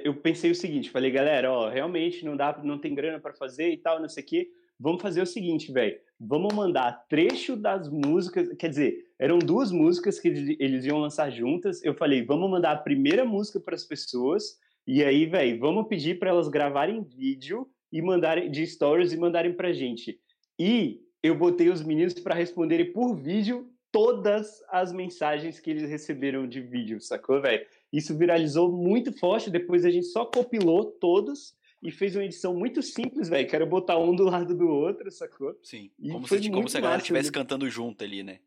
eu 0.04 0.16
pensei 0.16 0.50
o 0.50 0.56
seguinte, 0.56 0.90
falei, 0.90 1.12
galera, 1.12 1.52
ó, 1.52 1.70
realmente 1.70 2.24
não 2.24 2.38
dá, 2.38 2.58
não 2.64 2.80
tem 2.80 2.96
grana 2.96 3.20
para 3.20 3.34
fazer 3.34 3.70
e 3.70 3.78
tal, 3.78 4.00
não 4.00 4.08
sei 4.08 4.24
o 4.24 4.26
quê. 4.26 4.50
Vamos 4.80 5.02
fazer 5.02 5.22
o 5.22 5.26
seguinte, 5.26 5.72
velho. 5.72 5.98
Vamos 6.20 6.54
mandar 6.54 7.06
trecho 7.10 7.56
das 7.56 7.90
músicas, 7.90 8.48
quer 8.58 8.70
dizer, 8.70 9.08
eram 9.20 9.40
duas 9.40 9.72
músicas 9.72 10.20
que 10.20 10.30
eles 10.60 10.86
iam 10.86 11.00
lançar 11.00 11.30
juntas. 11.30 11.84
Eu 11.84 11.94
falei, 11.94 12.24
vamos 12.24 12.50
mandar 12.50 12.72
a 12.72 12.78
primeira 12.78 13.26
música 13.26 13.60
para 13.60 13.76
as 13.76 13.84
pessoas 13.84 14.58
e 14.86 15.04
aí, 15.04 15.26
velho, 15.26 15.60
vamos 15.60 15.88
pedir 15.88 16.20
para 16.20 16.30
elas 16.30 16.50
gravarem 16.50 17.04
vídeo 17.04 17.68
e 17.92 18.02
mandarem 18.02 18.52
de 18.52 18.66
stories 18.68 19.14
e 19.14 19.18
mandarem 19.18 19.54
pra 19.54 19.72
gente. 19.72 20.20
E 20.60 21.00
eu 21.22 21.38
botei 21.38 21.70
os 21.70 21.82
meninos 21.82 22.14
para 22.16 22.36
responderem 22.36 22.92
por 22.92 23.16
vídeo 23.16 23.70
todas 23.94 24.64
as 24.70 24.92
mensagens 24.92 25.60
que 25.60 25.70
eles 25.70 25.88
receberam 25.88 26.48
de 26.48 26.60
vídeo, 26.60 27.00
sacou, 27.00 27.40
velho? 27.40 27.64
Isso 27.92 28.18
viralizou 28.18 28.72
muito 28.72 29.14
forte, 29.14 29.52
depois 29.52 29.86
a 29.86 29.92
gente 29.92 30.08
só 30.08 30.26
compilou 30.26 30.84
todos 30.84 31.56
e 31.82 31.92
fez 31.92 32.16
uma 32.16 32.26
edição 32.26 32.56
muito 32.56 32.82
simples, 32.82 33.30
velho, 33.30 33.48
que 33.48 33.56
era 33.56 33.68
botar 33.68 34.00
um 34.00 34.16
do 34.16 34.24
lado 34.24 34.58
do 34.58 34.68
outro, 34.68 35.12
sacou? 35.12 35.56
Sim, 35.62 35.92
e 36.00 36.10
como 36.10 36.28
se, 36.28 36.50
como 36.50 36.68
se 36.68 36.78
a 36.78 36.82
galera 36.82 37.02
estivesse 37.02 37.32
cantando 37.32 37.70
junto 37.70 38.04
ali, 38.04 38.24
né? 38.24 38.40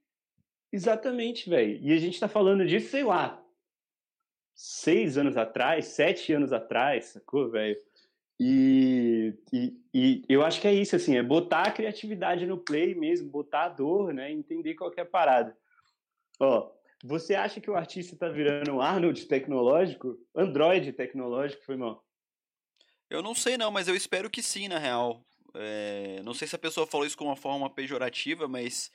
Exatamente, 0.72 1.48
velho. 1.48 1.78
E 1.80 1.92
a 1.92 1.96
gente 1.96 2.18
tá 2.18 2.26
falando 2.26 2.66
disso, 2.66 2.90
sei 2.90 3.04
lá, 3.04 3.40
seis 4.52 5.16
anos 5.16 5.36
atrás, 5.36 5.86
sete 5.86 6.32
anos 6.32 6.52
atrás, 6.52 7.04
sacou, 7.04 7.48
velho? 7.48 7.76
E, 8.38 9.34
e, 9.52 9.80
e, 9.94 10.22
eu 10.28 10.44
acho 10.44 10.60
que 10.60 10.68
é 10.68 10.74
isso, 10.74 10.94
assim, 10.94 11.16
é 11.16 11.22
botar 11.22 11.62
a 11.62 11.70
criatividade 11.70 12.46
no 12.46 12.58
play 12.58 12.94
mesmo, 12.94 13.30
botar 13.30 13.64
a 13.64 13.68
dor, 13.68 14.12
né? 14.12 14.30
Entender 14.30 14.74
qual 14.74 14.92
é 14.96 15.04
parada. 15.04 15.56
Ó, 16.38 16.70
você 17.02 17.34
acha 17.34 17.60
que 17.60 17.70
o 17.70 17.76
artista 17.76 18.16
tá 18.16 18.28
virando 18.28 18.72
um 18.72 18.80
Arnold 18.80 19.24
tecnológico? 19.26 20.18
Android 20.34 20.92
tecnológico, 20.92 21.64
foi 21.64 21.76
mal? 21.76 22.04
Eu 23.08 23.22
não 23.22 23.34
sei 23.34 23.56
não, 23.56 23.70
mas 23.70 23.88
eu 23.88 23.94
espero 23.94 24.28
que 24.28 24.42
sim, 24.42 24.68
na 24.68 24.78
real. 24.78 25.24
É, 25.54 26.20
não 26.22 26.34
sei 26.34 26.46
se 26.46 26.56
a 26.56 26.58
pessoa 26.58 26.86
falou 26.86 27.06
isso 27.06 27.16
com 27.16 27.24
uma 27.24 27.36
forma 27.36 27.70
pejorativa, 27.70 28.46
mas 28.46 28.90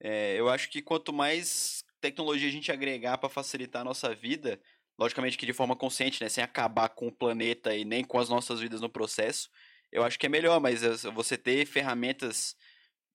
é, 0.00 0.38
eu 0.38 0.48
acho 0.48 0.68
que 0.68 0.82
quanto 0.82 1.12
mais 1.12 1.84
tecnologia 2.00 2.48
a 2.48 2.52
gente 2.52 2.70
agregar 2.70 3.16
para 3.16 3.30
facilitar 3.30 3.82
a 3.82 3.84
nossa 3.84 4.14
vida, 4.14 4.60
logicamente 4.98 5.36
que 5.36 5.46
de 5.46 5.52
forma 5.52 5.76
consciente, 5.76 6.22
né, 6.22 6.28
sem 6.28 6.42
acabar 6.42 6.88
com 6.88 7.08
o 7.08 7.12
planeta 7.12 7.74
e 7.74 7.84
nem 7.84 8.04
com 8.04 8.18
as 8.18 8.28
nossas 8.28 8.60
vidas 8.60 8.80
no 8.80 8.88
processo, 8.88 9.50
eu 9.90 10.02
acho 10.04 10.18
que 10.18 10.26
é 10.26 10.28
melhor, 10.28 10.60
mas 10.60 10.82
você 11.14 11.36
ter 11.36 11.66
ferramentas 11.66 12.56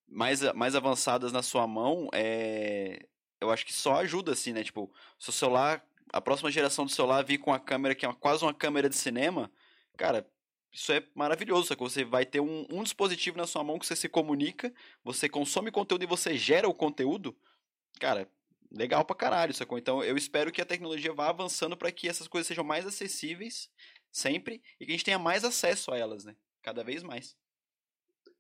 mais, 0.08 0.42
mais 0.54 0.76
avançadas 0.76 1.32
na 1.32 1.44
sua 1.44 1.68
mão, 1.68 2.10
é, 2.14 3.06
eu 3.40 3.52
acho 3.52 3.66
que 3.66 3.74
só 3.74 3.96
ajuda, 3.96 4.34
assim, 4.34 4.54
né, 4.54 4.64
tipo, 4.64 4.92
seu 5.18 5.34
celular, 5.34 5.86
a 6.12 6.22
próxima 6.22 6.52
geração 6.52 6.86
do 6.86 6.92
celular 6.92 7.24
vir 7.24 7.38
com 7.38 7.54
a 7.54 7.60
câmera 7.60 7.96
que 7.96 8.06
é 8.06 8.10
uma, 8.10 8.16
quase 8.16 8.44
uma 8.44 8.54
câmera 8.54 8.90
de 8.90 8.96
cinema, 8.96 9.52
cara, 9.98 10.26
isso 10.72 10.92
é 10.92 11.04
maravilhoso, 11.16 11.76
que 11.76 11.82
você 11.82 12.04
vai 12.04 12.26
ter 12.26 12.40
um, 12.40 12.66
um 12.70 12.84
dispositivo 12.84 13.38
na 13.38 13.48
sua 13.48 13.64
mão 13.64 13.80
que 13.80 13.86
você 13.86 13.96
se 13.96 14.08
comunica, 14.08 14.74
você 15.04 15.28
consome 15.28 15.72
conteúdo 15.72 16.04
e 16.04 16.08
você 16.08 16.38
gera 16.38 16.68
o 16.68 16.74
conteúdo, 16.74 17.36
cara, 18.00 18.30
legal 18.72 19.04
pra 19.04 19.16
caralho, 19.16 19.54
sacou? 19.54 19.78
Então 19.78 20.04
eu 20.04 20.18
espero 20.18 20.52
que 20.52 20.62
a 20.62 20.66
tecnologia 20.66 21.14
vá 21.14 21.30
avançando 21.30 21.76
para 21.76 21.92
que 21.92 22.08
essas 22.08 22.28
coisas 22.28 22.48
sejam 22.48 22.64
mais 22.64 22.86
acessíveis 22.86 23.70
sempre 24.12 24.62
e 24.80 24.86
que 24.86 24.92
a 24.92 24.96
gente 24.96 25.06
tenha 25.06 25.20
mais 25.20 25.44
acesso 25.44 25.92
a 25.92 25.98
elas, 25.98 26.26
né? 26.26 26.36
Cada 26.62 26.84
vez 26.84 27.04
mais. 27.04 27.36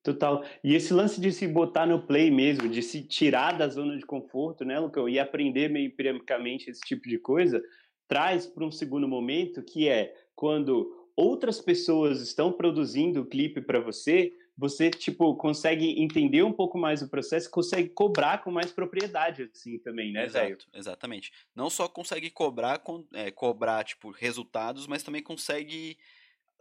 Total. 0.01 0.45
E 0.63 0.73
esse 0.75 0.93
lance 0.93 1.19
de 1.19 1.31
se 1.31 1.47
botar 1.47 1.85
no 1.85 2.05
play 2.05 2.31
mesmo, 2.31 2.69
de 2.69 2.81
se 2.81 3.03
tirar 3.03 3.57
da 3.57 3.67
zona 3.67 3.97
de 3.97 4.05
conforto, 4.05 4.63
né, 4.63 4.79
Lucão, 4.79 5.09
e 5.09 5.19
aprender 5.19 5.69
meio 5.69 5.87
empiricamente 5.87 6.69
esse 6.69 6.81
tipo 6.81 7.07
de 7.07 7.17
coisa, 7.19 7.61
traz 8.07 8.47
para 8.47 8.65
um 8.65 8.71
segundo 8.71 9.07
momento 9.07 9.61
que 9.61 9.89
é 9.89 10.15
quando 10.35 10.89
outras 11.15 11.59
pessoas 11.59 12.21
estão 12.21 12.51
produzindo 12.51 13.21
o 13.21 13.25
clipe 13.25 13.61
para 13.61 13.81
você, 13.81 14.31
você 14.59 14.89
tipo 14.89 15.33
consegue 15.37 16.01
entender 16.01 16.43
um 16.43 16.51
pouco 16.51 16.77
mais 16.77 17.01
o 17.01 17.07
processo, 17.07 17.49
consegue 17.49 17.87
cobrar 17.87 18.39
com 18.43 18.51
mais 18.51 18.71
propriedade 18.73 19.43
assim 19.43 19.79
também, 19.79 20.11
né, 20.11 20.27
velho? 20.27 20.57
Exatamente. 20.73 21.31
Não 21.55 21.69
só 21.69 21.87
consegue 21.87 22.29
cobrar 22.29 22.81
é, 23.13 23.31
cobrar 23.31 23.85
tipo 23.85 24.11
resultados, 24.11 24.85
mas 24.85 25.01
também 25.01 25.23
consegue 25.23 25.97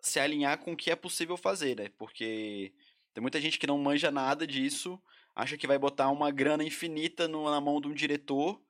se 0.01 0.21
alinhar 0.21 0.59
com 0.59 0.73
o 0.73 0.77
que 0.77 0.93
é 0.93 0.97
possível 0.97 1.37
fazer, 1.37 1.77
né? 1.77 1.91
Porque 1.99 2.73
tem 3.13 3.21
muita 3.21 3.41
gente 3.41 3.59
que 3.59 3.67
não 3.67 3.77
manja 3.79 4.13
nada 4.13 4.47
disso, 4.47 5.01
acha 5.35 5.57
que 5.57 5.67
vai 5.67 5.77
botar 5.77 6.09
uma 6.11 6.31
grana 6.31 6.63
infinita 6.63 7.27
no, 7.27 7.51
na 7.51 7.61
mão 7.61 7.81
de 7.81 7.89
um 7.89 7.95
diretor 7.95 8.61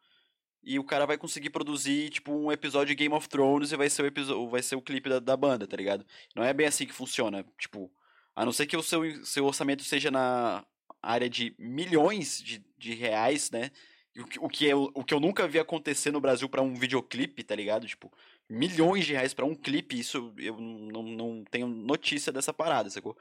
e 0.62 0.78
o 0.78 0.84
cara 0.84 1.04
vai 1.04 1.18
conseguir 1.18 1.50
produzir, 1.50 2.08
tipo, 2.08 2.32
um 2.32 2.50
episódio 2.50 2.88
de 2.88 2.94
Game 2.94 3.14
of 3.14 3.28
Thrones 3.28 3.72
e 3.72 3.76
vai 3.76 3.90
ser 3.90 4.02
o, 4.02 4.06
episódio, 4.06 4.48
vai 4.48 4.62
ser 4.62 4.74
o 4.74 4.82
clipe 4.82 5.10
da, 5.10 5.18
da 5.18 5.36
banda, 5.36 5.66
tá 5.66 5.76
ligado? 5.76 6.04
Não 6.34 6.42
é 6.42 6.54
bem 6.54 6.66
assim 6.66 6.86
que 6.86 6.94
funciona. 6.94 7.44
Tipo, 7.58 7.92
a 8.38 8.44
não 8.44 8.52
ser 8.52 8.66
que 8.66 8.76
o 8.76 8.82
seu, 8.84 9.02
seu 9.26 9.44
orçamento 9.46 9.82
seja 9.82 10.12
na 10.12 10.64
área 11.02 11.28
de 11.28 11.56
milhões 11.58 12.40
de, 12.40 12.64
de 12.78 12.94
reais, 12.94 13.50
né? 13.50 13.72
O, 14.16 14.46
o, 14.46 14.48
que 14.48 14.70
é, 14.70 14.76
o 14.76 15.02
que 15.02 15.12
eu 15.12 15.18
nunca 15.18 15.48
vi 15.48 15.58
acontecer 15.58 16.12
no 16.12 16.20
Brasil 16.20 16.48
para 16.48 16.62
um 16.62 16.72
videoclipe, 16.72 17.42
tá 17.42 17.56
ligado? 17.56 17.84
Tipo, 17.84 18.12
milhões 18.48 19.04
de 19.06 19.12
reais 19.12 19.34
para 19.34 19.44
um 19.44 19.56
clipe, 19.56 19.98
isso 19.98 20.32
eu 20.38 20.56
não, 20.56 21.02
não 21.02 21.44
tenho 21.50 21.66
notícia 21.66 22.32
dessa 22.32 22.54
parada, 22.54 22.88
sacou? 22.88 23.18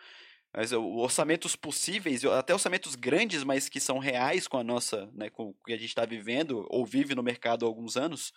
Mas 0.54 0.72
orçamentos 0.72 1.56
possíveis, 1.56 2.24
até 2.24 2.54
orçamentos 2.54 2.94
grandes, 2.94 3.44
mas 3.44 3.68
que 3.68 3.80
são 3.80 3.98
reais 3.98 4.48
com 4.48 4.58
a 4.58 4.64
nossa, 4.64 5.10
né, 5.16 5.32
com 5.32 5.50
o 5.50 5.56
que 5.66 5.74
a 5.74 5.78
gente 5.78 5.90
está 5.90 6.06
vivendo 6.06 6.68
ou 6.70 6.86
vive 6.86 7.16
no 7.16 7.24
mercado 7.24 7.66
há 7.66 7.68
alguns 7.68 7.98
anos, 7.98 8.32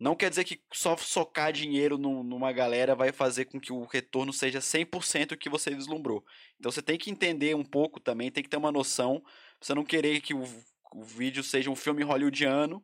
não 0.00 0.16
quer 0.16 0.30
dizer 0.30 0.44
que 0.44 0.58
só 0.72 0.96
socar 0.96 1.52
dinheiro 1.52 1.98
numa 1.98 2.50
galera 2.52 2.94
vai 2.94 3.12
fazer 3.12 3.44
com 3.44 3.60
que 3.60 3.70
o 3.70 3.84
retorno 3.84 4.32
seja 4.32 4.58
100% 4.58 5.32
o 5.32 5.36
que 5.36 5.50
você 5.50 5.74
vislumbrou. 5.74 6.24
Então 6.58 6.72
você 6.72 6.80
tem 6.80 6.96
que 6.96 7.10
entender 7.10 7.54
um 7.54 7.62
pouco 7.62 8.00
também, 8.00 8.30
tem 8.30 8.42
que 8.42 8.48
ter 8.48 8.56
uma 8.56 8.72
noção, 8.72 9.22
você 9.60 9.74
não 9.74 9.84
querer 9.84 10.22
que 10.22 10.32
o, 10.32 10.42
o 10.94 11.04
vídeo 11.04 11.44
seja 11.44 11.70
um 11.70 11.76
filme 11.76 12.02
hollywoodiano 12.02 12.82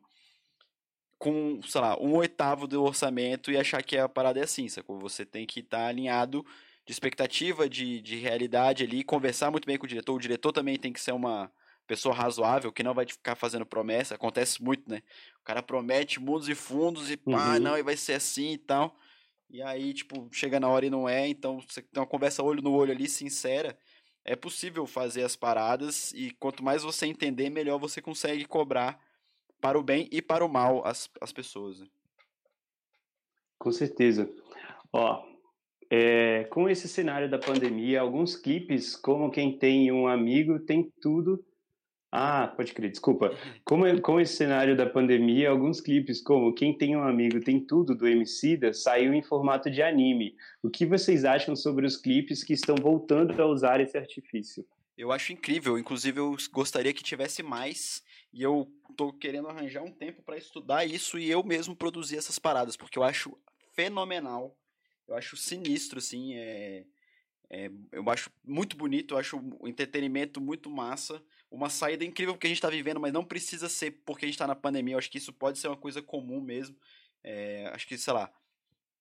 com, 1.17 1.59
sei 1.63 1.81
lá, 1.81 1.99
um 1.99 2.15
oitavo 2.15 2.67
do 2.67 2.83
orçamento 2.83 3.51
e 3.51 3.57
achar 3.57 3.81
que 3.81 3.97
a 3.97 4.07
parada 4.07 4.39
é 4.39 4.43
assim, 4.43 4.69
sacou? 4.69 4.99
Você 4.99 5.25
tem 5.25 5.47
que 5.47 5.61
estar 5.61 5.79
tá 5.79 5.87
alinhado 5.87 6.45
de 6.85 6.91
expectativa, 6.91 7.67
de, 7.67 7.99
de 7.99 8.17
realidade 8.17 8.83
ali, 8.83 9.03
conversar 9.03 9.49
muito 9.49 9.65
bem 9.65 9.79
com 9.79 9.85
o 9.85 9.89
diretor. 9.89 10.13
O 10.13 10.19
diretor 10.19 10.51
também 10.51 10.77
tem 10.77 10.93
que 10.93 11.01
ser 11.01 11.13
uma 11.13 11.51
pessoa 11.87 12.13
razoável, 12.13 12.71
que 12.71 12.83
não 12.83 12.93
vai 12.93 13.05
ficar 13.07 13.35
fazendo 13.35 13.65
promessa. 13.65 14.15
Acontece 14.15 14.61
muito, 14.61 14.89
né? 14.89 15.01
O 15.39 15.43
cara 15.43 15.63
promete 15.63 16.19
mundos 16.19 16.49
e 16.49 16.53
fundos 16.53 17.09
e 17.09 17.17
pá, 17.17 17.53
uhum. 17.53 17.59
não, 17.59 17.77
e 17.77 17.81
vai 17.81 17.95
ser 17.95 18.13
assim 18.13 18.53
e 18.53 18.57
tal. 18.57 18.95
E 19.49 19.61
aí, 19.61 19.93
tipo, 19.93 20.27
chega 20.31 20.59
na 20.59 20.67
hora 20.67 20.85
e 20.85 20.89
não 20.89 21.07
é. 21.07 21.27
Então, 21.27 21.61
você 21.61 21.81
tem 21.81 22.01
uma 22.01 22.07
conversa 22.07 22.43
olho 22.43 22.61
no 22.61 22.73
olho 22.73 22.91
ali, 22.91 23.07
sincera. 23.07 23.77
É 24.25 24.35
possível 24.35 24.85
fazer 24.85 25.23
as 25.23 25.37
paradas 25.37 26.11
e 26.11 26.31
quanto 26.31 26.61
mais 26.61 26.83
você 26.83 27.05
entender, 27.05 27.49
melhor 27.49 27.79
você 27.79 28.01
consegue 28.01 28.43
cobrar 28.43 29.01
para 29.61 29.79
o 29.79 29.83
bem 29.83 30.09
e 30.11 30.21
para 30.21 30.45
o 30.45 30.49
mal 30.49 30.85
as, 30.85 31.09
as 31.21 31.31
pessoas. 31.31 31.79
Né? 31.79 31.87
Com 33.57 33.71
certeza. 33.71 34.29
Ó, 34.91 35.23
é, 35.89 36.43
com 36.45 36.69
esse 36.69 36.87
cenário 36.89 37.29
da 37.29 37.39
pandemia, 37.39 38.01
alguns 38.01 38.35
clipes, 38.35 38.95
como 38.95 39.31
quem 39.31 39.57
tem 39.57 39.91
um 39.91 40.07
amigo, 40.07 40.59
tem 40.59 40.91
tudo. 41.01 41.43
Ah, 42.11 42.47
pode 42.55 42.73
crer, 42.73 42.89
desculpa. 42.89 43.35
Como, 43.65 44.01
com 44.01 44.19
esse 44.19 44.35
cenário 44.35 44.77
da 44.77 44.85
pandemia, 44.85 45.49
alguns 45.49 45.81
clipes, 45.81 46.21
como 46.21 46.53
Quem 46.53 46.77
Tem 46.77 46.95
um 46.95 47.03
Amigo 47.03 47.39
Tem 47.41 47.59
Tudo, 47.59 47.95
do 47.95 48.07
Emicida, 48.07 48.73
saiu 48.73 49.13
em 49.13 49.21
formato 49.21 49.69
de 49.69 49.81
anime. 49.81 50.35
O 50.63 50.69
que 50.69 50.85
vocês 50.85 51.25
acham 51.25 51.55
sobre 51.55 51.85
os 51.85 51.97
clipes 51.97 52.43
que 52.43 52.53
estão 52.53 52.75
voltando 52.75 53.39
a 53.41 53.45
usar 53.45 53.81
esse 53.81 53.97
artifício? 53.97 54.65
Eu 54.97 55.11
acho 55.11 55.33
incrível, 55.33 55.77
inclusive 55.77 56.19
eu 56.19 56.35
gostaria 56.51 56.93
que 56.93 57.03
tivesse 57.03 57.43
mais, 57.43 58.01
e 58.33 58.41
eu 58.41 58.67
tô 58.95 59.13
querendo 59.13 59.47
arranjar 59.47 59.83
um 59.83 59.91
tempo 59.91 60.23
para 60.23 60.37
estudar 60.37 60.85
isso 60.85 61.19
e 61.19 61.29
eu 61.29 61.43
mesmo 61.43 61.75
produzir 61.75 62.17
essas 62.17 62.39
paradas, 62.39 62.75
porque 62.75 62.97
eu 62.97 63.03
acho 63.03 63.37
fenomenal 63.75 64.57
eu 65.07 65.15
acho 65.15 65.37
sinistro, 65.37 65.99
assim, 65.99 66.35
é, 66.35 66.83
é, 67.49 67.71
eu 67.91 68.07
acho 68.09 68.29
muito 68.43 68.75
bonito, 68.75 69.13
eu 69.13 69.17
acho 69.17 69.37
o 69.59 69.67
entretenimento 69.67 70.41
muito 70.41 70.69
massa, 70.69 71.23
uma 71.49 71.69
saída 71.69 72.03
incrível 72.03 72.37
que 72.37 72.45
a 72.45 72.49
gente 72.49 72.57
está 72.57 72.69
vivendo, 72.69 72.99
mas 72.99 73.13
não 73.13 73.23
precisa 73.23 73.69
ser 73.69 73.91
porque 74.05 74.25
a 74.25 74.27
gente 74.27 74.35
está 74.35 74.47
na 74.47 74.55
pandemia, 74.55 74.95
eu 74.95 74.97
acho 74.97 75.09
que 75.09 75.17
isso 75.17 75.33
pode 75.33 75.57
ser 75.59 75.67
uma 75.67 75.77
coisa 75.77 76.01
comum 76.01 76.41
mesmo, 76.41 76.75
é, 77.23 77.69
acho 77.73 77.87
que, 77.87 77.97
sei 77.97 78.13
lá, 78.13 78.31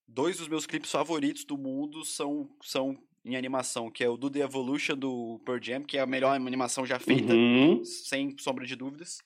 dois 0.06 0.38
dos 0.38 0.48
meus 0.48 0.66
clipes 0.66 0.90
favoritos 0.90 1.44
do 1.44 1.58
mundo 1.58 2.04
são, 2.04 2.48
são 2.62 2.96
em 3.24 3.36
animação, 3.36 3.90
que 3.90 4.04
é 4.04 4.08
o 4.08 4.16
do 4.16 4.30
The 4.30 4.40
Evolution 4.40 4.96
do 4.96 5.40
Pearl 5.44 5.60
Jam, 5.60 5.82
que 5.82 5.98
é 5.98 6.00
a 6.00 6.06
melhor 6.06 6.34
animação 6.34 6.86
já 6.86 6.98
feita, 6.98 7.32
uhum. 7.32 7.84
sem 7.84 8.36
sombra 8.38 8.64
de 8.64 8.76
dúvidas. 8.76 9.18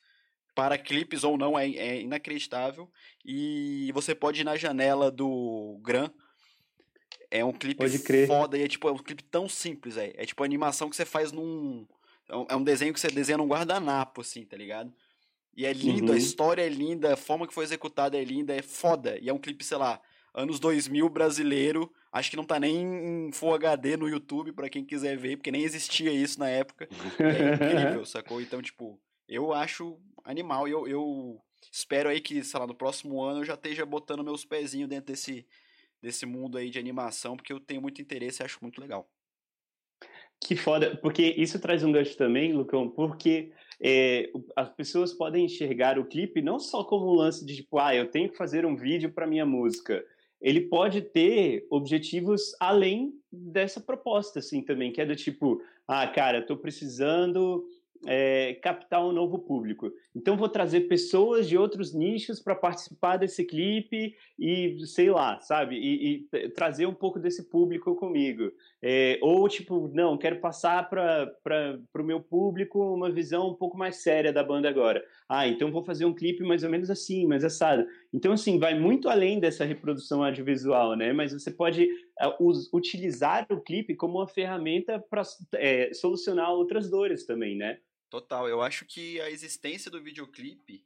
Para 0.54 0.78
clipes 0.78 1.22
ou 1.22 1.38
não, 1.38 1.58
é, 1.58 1.68
é 1.70 2.00
inacreditável. 2.00 2.90
E 3.24 3.90
você 3.92 4.14
pode 4.14 4.40
ir 4.40 4.44
na 4.44 4.56
janela 4.56 5.10
do 5.10 5.78
Gran, 5.82 6.10
é 7.30 7.44
um 7.44 7.52
clipe 7.52 7.86
foda 8.26 8.58
e 8.58 8.62
é 8.62 8.68
tipo, 8.68 8.88
é 8.88 8.92
um 8.92 8.98
clipe 8.98 9.22
tão 9.22 9.48
simples, 9.48 9.96
é. 9.96 10.12
É 10.16 10.24
tipo 10.24 10.42
a 10.42 10.46
animação 10.46 10.90
que 10.90 10.96
você 10.96 11.04
faz 11.04 11.30
num. 11.30 11.86
É 12.48 12.56
um 12.56 12.60
é 12.60 12.64
desenho 12.64 12.92
que 12.92 13.00
você 13.00 13.08
desenha 13.08 13.38
num 13.38 13.48
guardanapo, 13.48 14.20
assim, 14.20 14.44
tá 14.44 14.56
ligado? 14.56 14.92
E 15.56 15.66
é 15.66 15.72
lindo, 15.72 16.12
uhum. 16.12 16.14
a 16.14 16.18
história 16.18 16.62
é 16.62 16.68
linda, 16.68 17.14
a 17.14 17.16
forma 17.16 17.46
que 17.46 17.52
foi 17.52 17.64
executada 17.64 18.16
é 18.16 18.24
linda, 18.24 18.54
é 18.54 18.62
foda. 18.62 19.18
E 19.20 19.28
é 19.28 19.32
um 19.32 19.38
clipe, 19.38 19.64
sei 19.64 19.76
lá, 19.76 20.00
anos 20.32 20.60
2000 20.60 21.08
brasileiro. 21.08 21.92
Acho 22.12 22.30
que 22.30 22.36
não 22.36 22.44
tá 22.44 22.58
nem 22.58 23.28
em 23.28 23.32
Full 23.32 23.54
HD 23.54 23.96
no 23.96 24.08
YouTube 24.08 24.52
para 24.52 24.68
quem 24.68 24.84
quiser 24.84 25.16
ver, 25.16 25.36
porque 25.36 25.50
nem 25.50 25.62
existia 25.62 26.12
isso 26.12 26.38
na 26.38 26.48
época. 26.48 26.88
É 27.18 27.54
incrível, 27.54 28.04
sacou? 28.06 28.40
Então, 28.40 28.62
tipo, 28.62 29.00
eu 29.28 29.52
acho 29.52 29.98
animal 30.24 30.66
e 30.66 30.72
eu, 30.72 30.88
eu 30.88 31.40
espero 31.70 32.08
aí 32.08 32.20
que, 32.20 32.42
sei 32.42 32.58
lá, 32.58 32.66
no 32.66 32.74
próximo 32.74 33.22
ano 33.22 33.40
eu 33.40 33.44
já 33.44 33.54
esteja 33.54 33.84
botando 33.84 34.24
meus 34.24 34.44
pezinhos 34.44 34.88
dentro 34.88 35.12
desse, 35.12 35.46
desse 36.00 36.26
mundo 36.26 36.58
aí 36.58 36.70
de 36.70 36.78
animação, 36.78 37.36
porque 37.36 37.52
eu 37.52 37.60
tenho 37.60 37.82
muito 37.82 38.00
interesse 38.00 38.42
e 38.42 38.44
acho 38.44 38.58
muito 38.62 38.80
legal. 38.80 39.08
Que 40.42 40.56
foda, 40.56 40.96
porque 40.96 41.34
isso 41.36 41.60
traz 41.60 41.84
um 41.84 41.92
gancho 41.92 42.16
também, 42.16 42.52
Lucão, 42.52 42.88
porque 42.88 43.52
é, 43.80 44.30
as 44.56 44.68
pessoas 44.70 45.12
podem 45.12 45.44
enxergar 45.44 45.98
o 45.98 46.04
clipe 46.04 46.40
não 46.42 46.58
só 46.58 46.82
como 46.82 47.12
um 47.12 47.14
lance 47.14 47.44
de 47.44 47.56
tipo, 47.56 47.78
ah, 47.78 47.94
eu 47.94 48.10
tenho 48.10 48.30
que 48.30 48.36
fazer 48.36 48.64
um 48.64 48.76
vídeo 48.76 49.12
para 49.12 49.26
minha 49.26 49.44
música. 49.44 50.04
Ele 50.40 50.62
pode 50.62 51.02
ter 51.02 51.66
objetivos 51.70 52.54
além 52.58 53.12
dessa 53.30 53.80
proposta, 53.80 54.38
assim, 54.38 54.62
também, 54.62 54.90
que 54.90 55.00
é 55.00 55.06
do 55.06 55.14
tipo, 55.14 55.62
ah, 55.86 56.06
cara, 56.06 56.40
tô 56.40 56.56
precisando 56.56 57.64
é, 58.06 58.54
captar 58.62 59.04
um 59.04 59.12
novo 59.12 59.38
público. 59.38 59.92
Então 60.14 60.36
vou 60.36 60.48
trazer 60.48 60.82
pessoas 60.82 61.48
de 61.48 61.56
outros 61.56 61.92
nichos 61.92 62.40
para 62.40 62.54
participar 62.54 63.16
desse 63.16 63.44
clipe 63.44 64.14
e 64.38 64.78
sei 64.86 65.10
lá, 65.10 65.38
sabe, 65.40 65.76
e, 65.76 66.26
e 66.32 66.48
trazer 66.50 66.86
um 66.86 66.94
pouco 66.94 67.18
desse 67.18 67.48
público 67.48 67.94
comigo. 67.94 68.50
É, 68.82 69.18
ou 69.20 69.46
tipo, 69.48 69.90
não, 69.92 70.16
quero 70.16 70.40
passar 70.40 70.88
para 70.88 71.78
o 71.94 72.02
meu 72.02 72.20
público 72.20 72.80
uma 72.94 73.10
visão 73.10 73.50
um 73.50 73.54
pouco 73.54 73.76
mais 73.76 73.96
séria 73.96 74.32
da 74.32 74.42
banda 74.42 74.68
agora. 74.68 75.04
Ah, 75.28 75.46
então 75.46 75.70
vou 75.70 75.84
fazer 75.84 76.06
um 76.06 76.14
clipe 76.14 76.42
mais 76.42 76.64
ou 76.64 76.70
menos 76.70 76.90
assim, 76.90 77.26
mais 77.26 77.44
assado. 77.44 77.86
Então 78.12 78.32
assim, 78.32 78.58
vai 78.58 78.78
muito 78.78 79.08
além 79.08 79.38
dessa 79.38 79.64
reprodução 79.64 80.24
audiovisual, 80.24 80.96
né? 80.96 81.12
Mas 81.12 81.32
você 81.32 81.50
pode 81.50 81.84
uh, 81.84 82.76
utilizar 82.76 83.46
o 83.50 83.60
clipe 83.60 83.94
como 83.94 84.18
uma 84.18 84.26
ferramenta 84.26 84.98
para 84.98 85.22
é, 85.54 85.92
solucionar 85.92 86.50
outras 86.50 86.90
dores 86.90 87.26
também, 87.26 87.56
né? 87.56 87.78
Total, 88.10 88.48
eu 88.48 88.60
acho 88.60 88.84
que 88.84 89.20
a 89.20 89.30
existência 89.30 89.88
do 89.88 90.02
videoclipe 90.02 90.84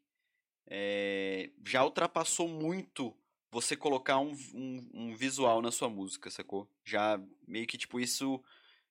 é, 0.66 1.50
já 1.64 1.82
ultrapassou 1.82 2.46
muito 2.46 3.16
você 3.50 3.74
colocar 3.74 4.18
um, 4.18 4.36
um, 4.52 4.90
um, 4.92 5.14
visual 5.16 5.62
na 5.62 5.70
sua 5.70 5.88
música, 5.88 6.28
sacou? 6.28 6.68
Já 6.84 7.18
meio 7.48 7.66
que, 7.66 7.78
tipo, 7.78 7.98
isso 7.98 8.42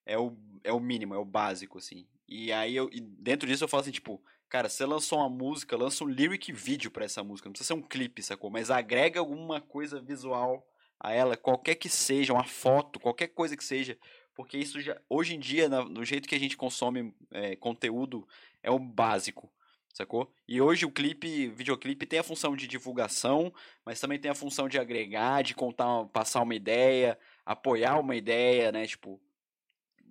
é 0.03 0.17
o, 0.17 0.35
é 0.63 0.73
o 0.73 0.79
mínimo, 0.79 1.13
é 1.13 1.17
o 1.17 1.25
básico, 1.25 1.77
assim. 1.77 2.07
E 2.27 2.51
aí, 2.51 2.75
eu, 2.75 2.89
e 2.91 2.99
dentro 2.99 3.47
disso 3.47 3.65
eu 3.65 3.67
falo 3.67 3.81
assim, 3.81 3.91
tipo, 3.91 4.23
cara, 4.49 4.67
você 4.67 4.83
lançou 4.83 5.19
uma 5.19 5.29
música, 5.29 5.77
lança 5.77 6.03
um 6.03 6.07
lyric 6.07 6.51
vídeo 6.51 6.89
para 6.89 7.05
essa 7.05 7.23
música, 7.23 7.47
não 7.47 7.53
precisa 7.53 7.67
ser 7.67 7.73
um 7.73 7.81
clipe, 7.81 8.23
sacou? 8.23 8.49
Mas 8.49 8.71
agrega 8.71 9.19
alguma 9.19 9.61
coisa 9.61 10.01
visual 10.01 10.65
a 10.99 11.11
ela, 11.11 11.37
qualquer 11.37 11.75
que 11.75 11.89
seja, 11.89 12.33
uma 12.33 12.45
foto, 12.45 12.99
qualquer 12.99 13.27
coisa 13.27 13.55
que 13.57 13.63
seja, 13.63 13.97
porque 14.33 14.57
isso 14.57 14.81
já, 14.81 14.99
hoje 15.09 15.35
em 15.35 15.39
dia, 15.39 15.69
no 15.69 16.03
jeito 16.03 16.27
que 16.27 16.35
a 16.35 16.39
gente 16.39 16.57
consome 16.57 17.13
é, 17.31 17.55
conteúdo, 17.55 18.27
é 18.61 18.71
o 18.71 18.79
básico. 18.79 19.51
sacou? 19.93 20.33
E 20.47 20.59
hoje 20.61 20.85
o 20.85 20.91
clipe, 20.91 21.47
videoclipe 21.49 22.05
tem 22.05 22.19
a 22.19 22.23
função 22.23 22.55
de 22.55 22.67
divulgação, 22.67 23.53
mas 23.85 23.99
também 23.99 24.19
tem 24.19 24.31
a 24.31 24.35
função 24.35 24.67
de 24.67 24.79
agregar, 24.79 25.43
de 25.43 25.53
contar, 25.53 26.05
passar 26.05 26.41
uma 26.41 26.55
ideia, 26.55 27.17
apoiar 27.45 27.99
uma 27.99 28.15
ideia, 28.15 28.71
né? 28.71 28.87
Tipo, 28.87 29.21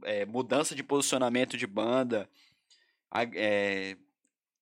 é, 0.05 0.25
mudança 0.25 0.75
de 0.75 0.83
posicionamento 0.83 1.57
de 1.57 1.67
banda. 1.67 2.29
É, 3.35 3.97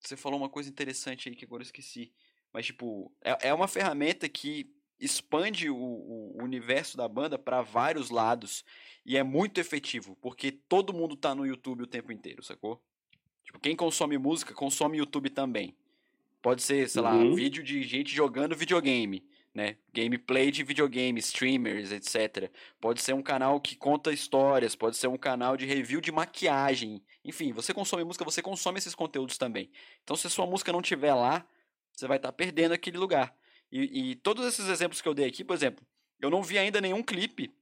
você 0.01 0.17
falou 0.17 0.39
uma 0.39 0.49
coisa 0.49 0.71
interessante 0.71 1.29
aí 1.29 1.37
que 1.37 1.45
agora 1.45 1.63
eu 1.63 1.67
esqueci. 1.67 2.13
Mas, 2.53 2.67
tipo, 2.67 3.13
é, 3.23 3.49
é 3.49 3.55
uma 3.55 3.69
ferramenta 3.69 4.29
que 4.29 4.75
expande 5.01 5.71
o, 5.71 5.77
o 5.77 6.43
universo 6.43 6.97
da 6.97 7.09
banda 7.09 7.39
para 7.39 7.63
vários 7.63 8.11
lados. 8.11 8.65
E 9.05 9.17
é 9.17 9.23
muito 9.23 9.59
efetivo, 9.59 10.17
porque 10.21 10.53
todo 10.53 10.93
mundo 10.93 11.17
tá 11.17 11.35
no 11.35 11.47
YouTube 11.47 11.83
o 11.83 11.87
tempo 11.87 12.13
inteiro, 12.13 12.43
sacou? 12.43 12.83
Tipo, 13.45 13.59
quem 13.59 13.75
consome 13.75 14.19
música, 14.19 14.55
consome 14.55 14.99
YouTube 14.99 15.31
também. 15.31 15.75
Pode 16.43 16.63
ser, 16.63 16.89
sei 16.89 17.03
uhum. 17.03 17.31
lá, 17.31 17.35
vídeo 17.35 17.63
de 17.63 17.83
gente 17.83 18.15
jogando 18.15 18.55
videogame, 18.55 19.25
né? 19.55 19.77
Gameplay 19.93 20.51
de 20.51 20.63
videogame, 20.63 21.19
streamers, 21.21 21.93
etc. 21.93 22.51
Pode 22.81 23.03
ser 23.03 23.15
um 23.15 23.23
canal 23.23 23.61
que 23.61 23.75
conta 23.77 24.13
histórias, 24.13 24.75
pode 24.75 24.97
ser 24.97 25.09
um 25.09 25.19
canal 25.19 25.57
de 25.57 25.67
review 25.67 26.01
de 26.01 26.13
maquiagem. 26.13 27.03
Enfim, 27.25 27.53
você 27.53 27.75
consome 27.75 28.05
música, 28.05 28.25
você 28.25 28.41
consome 28.41 28.79
esses 28.79 28.95
conteúdos 28.95 29.37
também. 29.37 29.71
Então, 30.03 30.17
se 30.17 30.31
sua 30.31 30.47
música 30.47 30.73
não 30.73 30.81
tiver 30.81 31.15
lá, 31.15 31.45
você 31.93 32.07
vai 32.07 32.17
estar 32.17 32.29
tá 32.29 32.33
perdendo 32.33 32.73
aquele 32.73 32.97
lugar. 32.97 33.35
E, 33.71 34.11
e 34.11 34.15
todos 34.17 34.47
esses 34.47 34.69
exemplos 34.69 35.01
que 35.01 35.09
eu 35.09 35.15
dei 35.15 35.27
aqui, 35.27 35.45
por 35.45 35.55
exemplo, 35.55 35.87
eu 36.21 36.31
não 36.31 36.43
vi 36.43 36.59
ainda 36.59 36.81
nenhum 36.81 37.03
clipe 37.03 37.55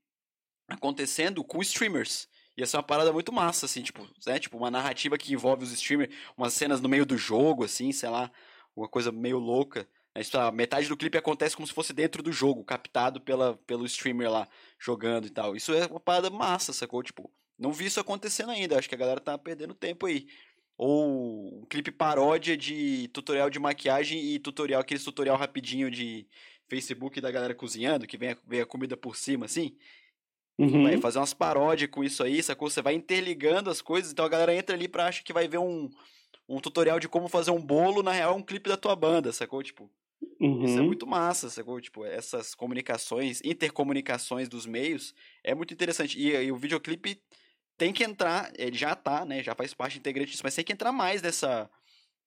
acontecendo 0.68 1.42
com 1.44 1.60
streamers. 1.62 2.28
Ia 2.56 2.66
ser 2.66 2.76
uma 2.76 2.82
parada 2.82 3.12
muito 3.12 3.32
massa, 3.32 3.66
assim, 3.66 3.82
tipo, 3.82 4.06
né? 4.26 4.38
Tipo, 4.38 4.56
uma 4.56 4.70
narrativa 4.70 5.16
que 5.16 5.32
envolve 5.32 5.64
os 5.64 5.72
streamers, 5.72 6.12
umas 6.36 6.52
cenas 6.52 6.80
no 6.80 6.88
meio 6.88 7.06
do 7.06 7.16
jogo, 7.16 7.64
assim, 7.64 7.92
sei 7.92 8.08
lá, 8.08 8.30
uma 8.74 8.88
coisa 8.88 9.12
meio 9.12 9.38
louca. 9.38 9.88
A 10.34 10.50
metade 10.50 10.88
do 10.88 10.96
clipe 10.96 11.16
acontece 11.16 11.54
como 11.54 11.66
se 11.68 11.72
fosse 11.72 11.92
dentro 11.92 12.22
do 12.22 12.32
jogo, 12.32 12.64
captado 12.64 13.20
pela, 13.20 13.56
pelo 13.58 13.86
streamer 13.86 14.28
lá, 14.28 14.48
jogando 14.78 15.26
e 15.26 15.30
tal. 15.30 15.54
Isso 15.54 15.72
é 15.72 15.86
uma 15.86 16.00
parada 16.00 16.28
massa, 16.28 16.72
sacou? 16.72 17.00
Tipo, 17.02 17.30
não 17.56 17.72
vi 17.72 17.86
isso 17.86 18.00
acontecendo 18.00 18.50
ainda. 18.50 18.76
Acho 18.76 18.88
que 18.88 18.94
a 18.96 18.98
galera 18.98 19.20
tá 19.20 19.38
perdendo 19.38 19.74
tempo 19.74 20.06
aí. 20.06 20.26
Ou 20.78 21.60
um 21.60 21.66
clipe 21.66 21.90
paródia 21.90 22.56
de 22.56 23.08
tutorial 23.08 23.50
de 23.50 23.58
maquiagem 23.58 24.24
e 24.24 24.38
tutorial, 24.38 24.80
aqueles 24.80 25.02
tutorial 25.02 25.36
rapidinho 25.36 25.90
de 25.90 26.24
Facebook 26.68 27.20
da 27.20 27.32
galera 27.32 27.54
cozinhando, 27.54 28.06
que 28.06 28.16
vem 28.16 28.30
a, 28.30 28.36
vem 28.46 28.60
a 28.60 28.66
comida 28.66 28.96
por 28.96 29.16
cima, 29.16 29.46
assim. 29.46 29.76
Uhum. 30.56 30.84
Vai 30.84 30.96
fazer 30.98 31.18
umas 31.18 31.34
paródias 31.34 31.90
com 31.90 32.04
isso 32.04 32.22
aí, 32.22 32.40
sacou? 32.42 32.70
Você 32.70 32.80
vai 32.80 32.94
interligando 32.94 33.70
as 33.70 33.82
coisas, 33.82 34.12
então 34.12 34.24
a 34.24 34.28
galera 34.28 34.54
entra 34.54 34.76
ali 34.76 34.86
pra 34.86 35.06
achar 35.06 35.24
que 35.24 35.32
vai 35.32 35.48
ver 35.48 35.58
um, 35.58 35.90
um 36.48 36.60
tutorial 36.60 37.00
de 37.00 37.08
como 37.08 37.28
fazer 37.28 37.50
um 37.50 37.60
bolo, 37.60 38.02
na 38.02 38.12
real 38.12 38.32
é 38.34 38.36
um 38.36 38.42
clipe 38.42 38.68
da 38.68 38.76
tua 38.76 38.94
banda, 38.94 39.32
sacou? 39.32 39.62
Tipo, 39.64 39.90
uhum. 40.40 40.64
isso 40.64 40.78
é 40.78 40.80
uhum. 40.80 40.86
muito 40.86 41.06
massa, 41.06 41.50
sacou? 41.50 41.80
Tipo, 41.80 42.04
essas 42.04 42.54
comunicações, 42.54 43.40
intercomunicações 43.44 44.48
dos 44.48 44.64
meios, 44.64 45.12
é 45.42 45.54
muito 45.54 45.74
interessante. 45.74 46.18
E, 46.18 46.34
e 46.34 46.52
o 46.52 46.56
videoclipe 46.56 47.20
tem 47.78 47.92
que 47.92 48.02
entrar, 48.02 48.52
ele 48.58 48.76
já 48.76 48.94
tá, 48.94 49.24
né, 49.24 49.42
já 49.42 49.54
faz 49.54 49.72
parte 49.72 49.98
integrante 49.98 50.32
disso, 50.32 50.42
mas 50.44 50.54
tem 50.54 50.64
que 50.64 50.72
entrar 50.72 50.90
mais 50.90 51.22
nessa, 51.22 51.70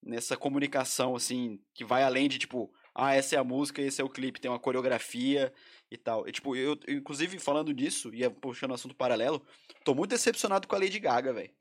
nessa 0.02 0.38
comunicação, 0.38 1.16
assim, 1.16 1.60
que 1.74 1.84
vai 1.84 2.04
além 2.04 2.30
de, 2.30 2.40
tipo, 2.40 2.74
ah, 2.96 3.14
essa 3.14 3.36
é 3.36 3.40
a 3.40 3.44
música, 3.44 3.82
esse 3.82 4.02
é 4.02 4.04
o 4.04 4.10
clipe, 4.10 4.40
tem 4.40 4.50
uma 4.50 4.60
coreografia 4.60 5.54
e 5.90 5.98
tal. 5.98 6.28
E, 6.28 6.32
tipo, 6.32 6.56
eu, 6.56 6.78
inclusive, 6.88 7.38
falando 7.38 7.74
disso, 7.74 8.14
e 8.14 8.28
puxando 8.30 8.74
assunto 8.74 8.96
paralelo, 8.96 9.46
tô 9.84 9.94
muito 9.94 10.12
decepcionado 10.12 10.68
com 10.68 10.76
a 10.76 10.80
Lady 10.80 11.00
Gaga, 11.00 11.34
velho. 11.34 11.52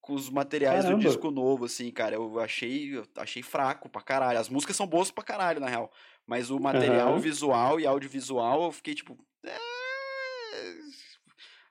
Com 0.00 0.14
os 0.14 0.30
materiais 0.30 0.84
Caramba. 0.84 1.02
do 1.02 1.06
disco 1.06 1.30
novo, 1.30 1.64
assim, 1.66 1.90
cara. 1.90 2.14
Eu 2.14 2.38
achei, 2.38 2.96
eu 2.96 3.06
achei 3.16 3.42
fraco 3.42 3.88
pra 3.90 4.00
caralho. 4.00 4.38
As 4.38 4.48
músicas 4.48 4.76
são 4.76 4.86
boas 4.86 5.10
pra 5.10 5.24
caralho, 5.24 5.60
na 5.60 5.68
real. 5.68 5.92
Mas 6.26 6.50
o 6.50 6.58
material 6.58 7.12
uhum. 7.12 7.18
visual 7.18 7.78
e 7.78 7.86
audiovisual, 7.86 8.64
eu 8.64 8.72
fiquei 8.72 8.94
tipo. 8.94 9.18
É... 9.44 9.58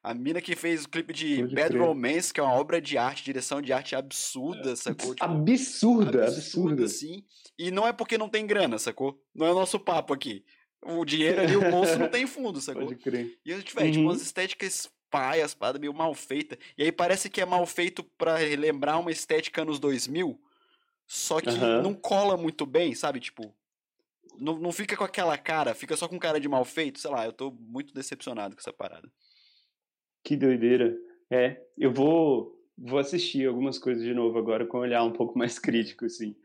A 0.03 0.13
mina 0.13 0.41
que 0.41 0.55
fez 0.55 0.85
o 0.85 0.89
clipe 0.89 1.13
de 1.13 1.37
Pode 1.41 1.55
Bad 1.55 1.69
crer. 1.69 1.81
Romance, 1.81 2.33
que 2.33 2.39
é 2.39 2.43
uma 2.43 2.53
obra 2.53 2.79
de 2.79 2.97
arte, 2.97 3.23
direção 3.23 3.61
de 3.61 3.73
arte 3.73 3.95
absurda, 3.95 4.75
sacou? 4.75 5.13
Tipo, 5.13 5.25
absurda, 5.25 6.23
absurda, 6.23 6.27
absurda. 6.27 6.85
Assim. 6.85 7.23
E 7.57 7.71
não 7.71 7.87
é 7.87 7.91
porque 7.91 8.17
não 8.17 8.29
tem 8.29 8.45
grana, 8.45 8.77
sacou? 8.77 9.21
Não 9.33 9.47
é 9.47 9.51
o 9.51 9.55
nosso 9.55 9.79
papo 9.79 10.13
aqui. 10.13 10.45
O 10.81 11.03
dinheiro 11.03 11.41
ali, 11.41 11.55
o 11.55 11.71
bolso 11.71 11.97
não 11.97 12.07
tem 12.07 12.27
fundo, 12.27 12.59
sacou? 12.61 12.85
Pode 12.85 12.95
crer. 12.97 13.37
E 13.45 13.51
a 13.51 13.57
gente, 13.57 13.73
velho, 13.73 13.87
uhum. 13.87 13.91
tipo, 13.91 14.05
umas 14.05 14.21
estéticas 14.21 14.89
paias, 15.09 15.53
parada 15.53 15.79
meio 15.79 15.93
mal 15.93 16.13
feita. 16.13 16.57
E 16.77 16.83
aí 16.83 16.91
parece 16.91 17.29
que 17.29 17.41
é 17.41 17.45
mal 17.45 17.65
feito 17.65 18.03
para 18.03 18.35
lembrar 18.35 18.97
uma 18.97 19.11
estética 19.11 19.61
anos 19.61 19.79
2000, 19.79 20.39
só 21.07 21.39
que 21.41 21.49
uhum. 21.49 21.81
não 21.81 21.93
cola 21.93 22.37
muito 22.37 22.65
bem, 22.65 22.93
sabe? 22.93 23.19
Tipo, 23.19 23.53
não, 24.39 24.57
não 24.59 24.71
fica 24.71 24.95
com 24.95 25.03
aquela 25.03 25.37
cara, 25.37 25.73
fica 25.73 25.95
só 25.95 26.07
com 26.07 26.19
cara 26.19 26.39
de 26.39 26.47
mal 26.47 26.63
feito. 26.63 26.99
Sei 26.99 27.09
lá, 27.09 27.25
eu 27.25 27.33
tô 27.33 27.51
muito 27.51 27.93
decepcionado 27.93 28.55
com 28.55 28.59
essa 28.59 28.73
parada. 28.73 29.09
Que 30.23 30.35
doideira. 30.35 30.97
É, 31.29 31.61
eu 31.77 31.91
vou, 31.91 32.59
vou 32.77 32.99
assistir 32.99 33.47
algumas 33.47 33.77
coisas 33.77 34.03
de 34.03 34.13
novo 34.13 34.37
agora 34.37 34.65
com 34.65 34.77
um 34.77 34.81
olhar 34.81 35.03
um 35.03 35.13
pouco 35.13 35.37
mais 35.37 35.57
crítico, 35.59 36.05
assim. 36.05 36.35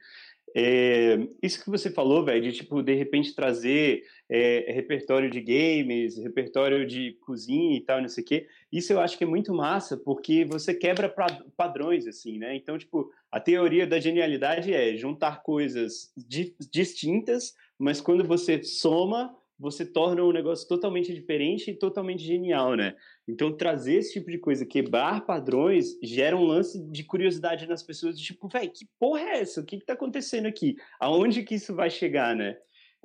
É, 0.54 1.18
isso 1.42 1.64
que 1.64 1.70
você 1.70 1.90
falou, 1.90 2.24
velho, 2.24 2.42
de 2.42 2.52
tipo, 2.52 2.82
de 2.82 2.94
repente 2.94 3.34
trazer 3.34 4.04
é, 4.28 4.70
repertório 4.72 5.30
de 5.30 5.40
games, 5.40 6.18
repertório 6.18 6.86
de 6.86 7.12
cozinha 7.22 7.76
e 7.76 7.80
tal, 7.80 8.02
não 8.02 8.08
sei 8.08 8.22
o 8.22 8.26
quê, 8.26 8.46
isso 8.70 8.92
eu 8.92 9.00
acho 9.00 9.16
que 9.16 9.24
é 9.24 9.26
muito 9.26 9.54
massa, 9.54 9.96
porque 9.96 10.44
você 10.44 10.74
quebra 10.74 11.12
padrões, 11.56 12.06
assim, 12.06 12.38
né? 12.38 12.54
Então, 12.54 12.76
tipo, 12.76 13.10
a 13.30 13.40
teoria 13.40 13.86
da 13.86 13.98
genialidade 13.98 14.74
é 14.74 14.94
juntar 14.94 15.42
coisas 15.42 16.12
di 16.16 16.54
distintas, 16.70 17.54
mas 17.78 18.00
quando 18.00 18.22
você 18.22 18.62
soma, 18.62 19.34
você 19.62 19.86
torna 19.86 20.24
um 20.24 20.32
negócio 20.32 20.66
totalmente 20.66 21.14
diferente 21.14 21.70
e 21.70 21.74
totalmente 21.74 22.24
genial, 22.24 22.74
né? 22.74 22.96
Então, 23.28 23.56
trazer 23.56 23.94
esse 23.94 24.14
tipo 24.14 24.28
de 24.28 24.36
coisa, 24.36 24.66
quebrar 24.66 25.24
padrões, 25.24 25.96
gera 26.02 26.36
um 26.36 26.42
lance 26.42 26.84
de 26.90 27.04
curiosidade 27.04 27.64
nas 27.68 27.80
pessoas, 27.80 28.18
de 28.18 28.24
tipo, 28.24 28.48
velho, 28.48 28.72
que 28.72 28.84
porra 28.98 29.20
é 29.20 29.40
essa? 29.40 29.60
O 29.60 29.64
que 29.64 29.78
que 29.78 29.86
tá 29.86 29.92
acontecendo 29.92 30.46
aqui? 30.46 30.74
Aonde 30.98 31.44
que 31.44 31.54
isso 31.54 31.76
vai 31.76 31.88
chegar, 31.88 32.34
né? 32.34 32.58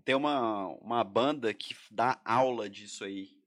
Tem 0.04 0.16
uma, 0.16 0.70
uma 0.82 1.04
banda 1.04 1.54
que 1.54 1.76
dá 1.92 2.20
aula 2.26 2.68
disso 2.68 3.04
aí. 3.04 3.38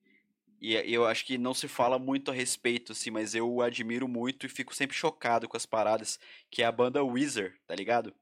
E 0.60 0.74
eu 0.74 1.04
acho 1.04 1.26
que 1.26 1.36
não 1.36 1.52
se 1.52 1.66
fala 1.66 1.98
muito 1.98 2.30
a 2.30 2.34
respeito, 2.34 2.92
assim, 2.92 3.10
mas 3.10 3.34
eu 3.34 3.60
admiro 3.60 4.06
muito 4.06 4.46
e 4.46 4.48
fico 4.48 4.72
sempre 4.72 4.94
chocado 4.94 5.48
com 5.48 5.56
as 5.56 5.66
paradas, 5.66 6.20
que 6.48 6.62
é 6.62 6.66
a 6.66 6.70
banda 6.70 7.02
Weezer, 7.02 7.56
tá 7.66 7.74
ligado? 7.74 8.14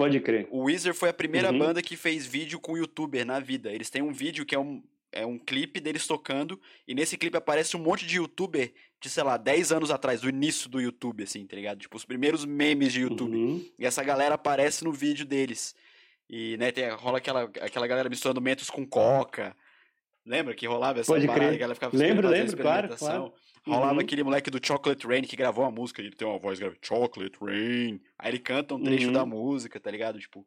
Pode 0.00 0.18
crer. 0.20 0.48
O 0.50 0.62
Weezer 0.62 0.94
foi 0.94 1.10
a 1.10 1.12
primeira 1.12 1.52
uhum. 1.52 1.58
banda 1.58 1.82
que 1.82 1.94
fez 1.94 2.24
vídeo 2.24 2.58
com 2.58 2.74
youtuber 2.74 3.22
na 3.26 3.38
vida. 3.38 3.70
Eles 3.70 3.90
têm 3.90 4.00
um 4.00 4.14
vídeo 4.14 4.46
que 4.46 4.54
é 4.54 4.58
um, 4.58 4.82
é 5.12 5.26
um 5.26 5.38
clipe 5.38 5.78
deles 5.78 6.06
tocando, 6.06 6.58
e 6.88 6.94
nesse 6.94 7.18
clipe 7.18 7.36
aparece 7.36 7.76
um 7.76 7.80
monte 7.80 8.06
de 8.06 8.16
youtuber 8.16 8.72
de, 8.98 9.10
sei 9.10 9.22
lá, 9.22 9.36
10 9.36 9.72
anos 9.72 9.90
atrás, 9.90 10.22
do 10.22 10.28
início 10.30 10.70
do 10.70 10.80
YouTube, 10.80 11.22
assim, 11.22 11.46
tá 11.46 11.54
ligado? 11.54 11.80
Tipo, 11.80 11.98
os 11.98 12.06
primeiros 12.06 12.46
memes 12.46 12.94
de 12.94 13.02
YouTube. 13.02 13.36
Uhum. 13.36 13.62
E 13.78 13.84
essa 13.84 14.02
galera 14.02 14.36
aparece 14.36 14.84
no 14.84 14.90
vídeo 14.90 15.26
deles. 15.26 15.74
E, 16.30 16.56
né, 16.56 16.72
tem, 16.72 16.88
rola 16.92 17.18
aquela, 17.18 17.42
aquela 17.60 17.86
galera 17.86 18.08
misturando 18.08 18.40
mentos 18.40 18.70
com 18.70 18.86
coca. 18.86 19.54
Lembra 20.24 20.54
que 20.54 20.66
rolava 20.66 21.00
essa 21.00 21.12
Pode 21.12 21.26
parada 21.26 21.46
crer. 21.46 21.58
que 21.58 21.64
ela 21.64 21.74
ficava 21.74 21.96
lembro, 21.96 22.28
lembro, 22.28 22.56
claro, 22.56 22.96
claro. 22.96 23.34
Rolava 23.66 23.94
uhum. 23.94 24.00
aquele 24.00 24.22
moleque 24.22 24.50
do 24.50 24.64
Chocolate 24.64 25.06
Rain 25.06 25.22
que 25.22 25.36
gravou 25.36 25.64
a 25.64 25.70
música, 25.70 26.00
ele 26.00 26.12
tem 26.12 26.26
uma 26.26 26.38
voz 26.38 26.58
grave, 26.58 26.78
Chocolate 26.82 27.36
Rain. 27.40 28.00
Aí 28.18 28.30
ele 28.30 28.38
canta 28.38 28.74
um 28.74 28.82
trecho 28.82 29.08
uhum. 29.08 29.12
da 29.12 29.26
música, 29.26 29.78
tá 29.78 29.90
ligado? 29.90 30.18
Tipo, 30.18 30.46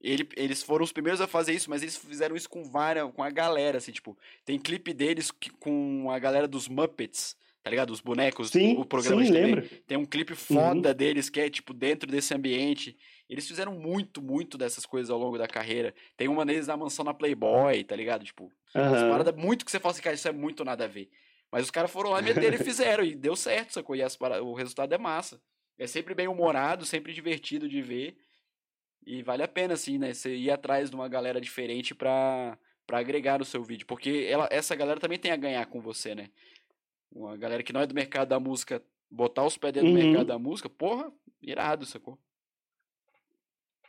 ele, 0.00 0.28
eles 0.36 0.62
foram 0.62 0.84
os 0.84 0.92
primeiros 0.92 1.20
a 1.20 1.26
fazer 1.26 1.52
isso, 1.52 1.68
mas 1.68 1.82
eles 1.82 1.96
fizeram 1.96 2.34
isso 2.34 2.48
com 2.48 2.64
várias, 2.64 3.10
com 3.12 3.22
a 3.22 3.30
galera, 3.30 3.78
assim, 3.78 3.92
tipo, 3.92 4.16
tem 4.44 4.58
clipe 4.58 4.92
deles 4.92 5.30
que, 5.30 5.50
com 5.50 6.10
a 6.10 6.18
galera 6.18 6.48
dos 6.48 6.68
Muppets, 6.68 7.36
tá 7.62 7.70
ligado? 7.70 7.90
Os 7.90 8.00
bonecos, 8.00 8.50
sim, 8.50 8.76
o 8.76 8.84
programa 8.84 9.24
sim, 9.24 9.32
de 9.32 9.38
TV. 9.38 9.46
Lembro. 9.46 9.68
Tem 9.86 9.98
um 9.98 10.06
clipe 10.06 10.34
foda 10.34 10.90
uhum. 10.90 10.94
deles 10.94 11.28
que 11.28 11.40
é, 11.40 11.50
tipo, 11.50 11.74
dentro 11.74 12.10
desse 12.10 12.34
ambiente. 12.34 12.96
Eles 13.28 13.46
fizeram 13.46 13.74
muito, 13.74 14.22
muito 14.22 14.58
dessas 14.58 14.84
coisas 14.86 15.10
ao 15.10 15.18
longo 15.18 15.38
da 15.38 15.46
carreira. 15.46 15.94
Tem 16.16 16.28
uma 16.28 16.44
deles 16.44 16.66
na 16.66 16.76
mansão 16.76 17.04
na 17.04 17.14
Playboy, 17.14 17.84
tá 17.84 17.94
ligado? 17.94 18.24
Tipo, 18.24 18.44
uhum. 18.74 19.10
paradas 19.10 19.34
muito 19.36 19.64
que 19.64 19.70
você 19.70 19.78
fala 19.78 19.92
assim, 19.92 20.02
cara, 20.02 20.14
isso 20.14 20.28
é 20.28 20.32
muito 20.32 20.64
nada 20.64 20.84
a 20.84 20.88
ver. 20.88 21.10
Mas 21.52 21.64
os 21.64 21.70
caras 21.70 21.90
foram 21.90 22.10
lá, 22.10 22.22
meteram 22.22 22.56
e 22.56 22.58
fizeram, 22.64 23.04
e 23.04 23.14
deu 23.14 23.36
certo, 23.36 23.72
sacou? 23.72 23.94
E 23.94 24.02
as, 24.02 24.16
o 24.42 24.54
resultado 24.54 24.92
é 24.94 24.98
massa. 24.98 25.40
É 25.78 25.86
sempre 25.86 26.14
bem 26.14 26.28
humorado, 26.28 26.84
sempre 26.84 27.12
divertido 27.12 27.68
de 27.68 27.80
ver. 27.82 28.16
E 29.06 29.22
vale 29.22 29.42
a 29.42 29.48
pena, 29.48 29.74
assim, 29.74 29.98
né? 29.98 30.12
Você 30.12 30.34
ir 30.34 30.50
atrás 30.50 30.90
de 30.90 30.96
uma 30.96 31.08
galera 31.08 31.40
diferente 31.40 31.94
pra, 31.94 32.58
pra 32.86 32.98
agregar 32.98 33.38
no 33.38 33.44
seu 33.44 33.62
vídeo. 33.62 33.86
Porque 33.86 34.26
ela, 34.28 34.48
essa 34.50 34.74
galera 34.74 35.00
também 35.00 35.18
tem 35.18 35.30
a 35.30 35.36
ganhar 35.36 35.64
com 35.66 35.80
você, 35.80 36.14
né? 36.14 36.30
Uma 37.12 37.36
galera 37.36 37.62
que 37.62 37.72
não 37.72 37.80
é 37.80 37.86
do 37.86 37.94
mercado 37.94 38.28
da 38.28 38.40
música, 38.40 38.82
botar 39.10 39.44
os 39.44 39.56
pés 39.56 39.72
dentro 39.72 39.88
uhum. 39.88 39.96
do 39.96 40.02
mercado 40.02 40.26
da 40.26 40.38
música, 40.38 40.68
porra, 40.68 41.12
irado, 41.42 41.84
sacou? 41.84 42.18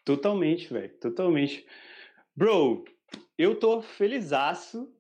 Totalmente, 0.04 0.72
velho. 0.74 0.98
Totalmente. 1.00 1.66
Bro, 2.36 2.86
eu 3.38 3.60
tô 3.60 3.82
felizaço 3.82 4.92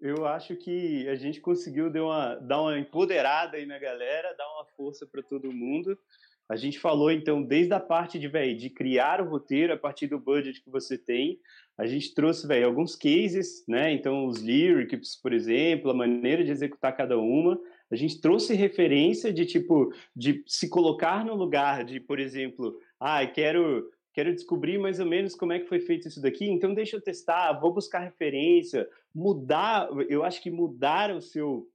eu 0.00 0.26
acho 0.26 0.54
que 0.56 1.08
a 1.08 1.16
gente 1.16 1.40
conseguiu 1.40 1.90
dar 1.90 2.04
uma, 2.04 2.34
dar 2.36 2.62
uma 2.62 2.78
empoderada 2.78 3.56
aí 3.56 3.66
na 3.66 3.78
galera, 3.78 4.34
dar 4.34 4.48
uma 4.54 4.64
força 4.64 5.06
para 5.06 5.22
todo 5.22 5.52
mundo. 5.52 5.98
A 6.48 6.56
gente 6.56 6.78
falou, 6.78 7.10
então, 7.10 7.42
desde 7.42 7.74
a 7.74 7.80
parte 7.80 8.18
de, 8.18 8.28
de 8.54 8.70
criar 8.70 9.20
o 9.20 9.28
roteiro 9.28 9.72
a 9.74 9.76
partir 9.76 10.06
do 10.06 10.18
budget 10.18 10.62
que 10.62 10.70
você 10.70 10.96
tem. 10.96 11.38
A 11.76 11.86
gente 11.86 12.14
trouxe, 12.14 12.50
alguns 12.64 12.96
cases, 12.96 13.64
né? 13.68 13.92
Então, 13.92 14.26
os 14.26 14.40
lyrics, 14.40 15.14
por 15.14 15.32
exemplo, 15.32 15.90
a 15.90 15.94
maneira 15.94 16.42
de 16.42 16.50
executar 16.50 16.96
cada 16.96 17.18
uma. 17.18 17.60
A 17.90 17.96
gente 17.96 18.20
trouxe 18.20 18.54
referência 18.54 19.32
de, 19.32 19.44
tipo, 19.44 19.92
de 20.16 20.42
se 20.46 20.68
colocar 20.68 21.24
no 21.24 21.34
lugar 21.34 21.84
de, 21.84 22.00
por 22.00 22.18
exemplo, 22.18 22.78
ah, 22.98 23.24
quero 23.26 23.90
quero 24.18 24.34
descobrir 24.34 24.78
mais 24.78 24.98
ou 24.98 25.06
menos 25.06 25.36
como 25.36 25.52
é 25.52 25.60
que 25.60 25.68
foi 25.68 25.78
feito 25.78 26.08
isso 26.08 26.20
daqui, 26.20 26.50
então 26.50 26.74
deixa 26.74 26.96
eu 26.96 27.00
testar, 27.00 27.52
vou 27.52 27.72
buscar 27.72 28.00
referência, 28.00 28.88
mudar, 29.14 29.88
eu 30.08 30.24
acho 30.24 30.42
que 30.42 30.50
mudar 30.50 31.14
o 31.14 31.20
seu, 31.20 31.68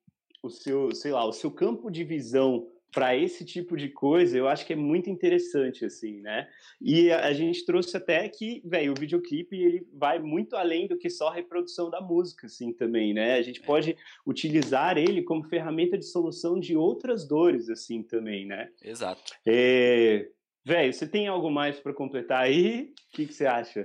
o 0.43 0.49
seu, 0.49 0.93
sei 0.93 1.13
lá, 1.13 1.25
o 1.25 1.31
seu 1.31 1.49
campo 1.49 1.89
de 1.89 2.03
visão 2.03 2.67
para 2.93 3.15
esse 3.17 3.43
tipo 3.43 3.75
de 3.75 3.89
coisa, 3.89 4.37
eu 4.37 4.47
acho 4.47 4.65
que 4.65 4.73
é 4.73 4.75
muito 4.75 5.09
interessante, 5.09 5.83
assim, 5.83 6.21
né? 6.21 6.47
E 6.79 7.11
a, 7.11 7.25
a 7.25 7.33
gente 7.33 7.65
trouxe 7.65 7.97
até 7.97 8.27
que, 8.29 8.61
velho, 8.63 8.93
o 8.93 8.99
videoclipe, 8.99 9.55
ele 9.55 9.87
vai 9.91 10.19
muito 10.19 10.55
além 10.55 10.87
do 10.87 10.97
que 10.97 11.09
só 11.09 11.29
a 11.29 11.33
reprodução 11.33 11.89
da 11.89 11.99
música, 11.99 12.47
assim, 12.47 12.71
também, 12.71 13.13
né? 13.13 13.35
A 13.35 13.41
gente 13.41 13.61
é. 13.61 13.65
pode 13.65 13.97
utilizar 14.25 14.97
ele 14.97 15.23
como 15.23 15.43
ferramenta 15.43 15.97
de 15.97 16.05
solução 16.05 16.59
de 16.59 16.77
outras 16.77 17.27
dores, 17.27 17.69
assim, 17.69 18.03
também, 18.03 18.45
né? 18.45 18.69
Exato. 18.81 19.33
É, 19.45 20.29
Velho, 20.65 20.93
você 20.93 21.05
tem 21.05 21.27
algo 21.27 21.51
mais 21.51 21.77
para 21.79 21.93
completar 21.93 22.43
aí? 22.43 22.93
O 23.09 23.15
que, 23.15 23.25
que 23.25 23.33
você 23.33 23.45
acha? 23.45 23.83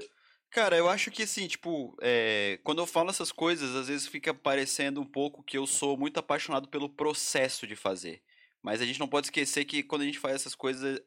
Cara, 0.50 0.76
eu 0.76 0.88
acho 0.88 1.10
que 1.10 1.24
assim, 1.24 1.46
tipo, 1.46 1.96
é, 2.00 2.58
quando 2.62 2.78
eu 2.78 2.86
falo 2.86 3.10
essas 3.10 3.32
coisas, 3.32 3.74
às 3.74 3.88
vezes 3.88 4.06
fica 4.06 4.32
parecendo 4.32 5.00
um 5.00 5.04
pouco 5.04 5.42
que 5.42 5.58
eu 5.58 5.66
sou 5.66 5.96
muito 5.96 6.18
apaixonado 6.18 6.68
pelo 6.68 6.88
processo 6.88 7.66
de 7.66 7.74
fazer. 7.74 8.22
Mas 8.62 8.80
a 8.80 8.86
gente 8.86 9.00
não 9.00 9.08
pode 9.08 9.28
esquecer 9.28 9.64
que 9.64 9.82
quando 9.82 10.02
a 10.02 10.04
gente 10.04 10.18
faz 10.18 10.34
essas 10.34 10.54
coisas, 10.54 11.00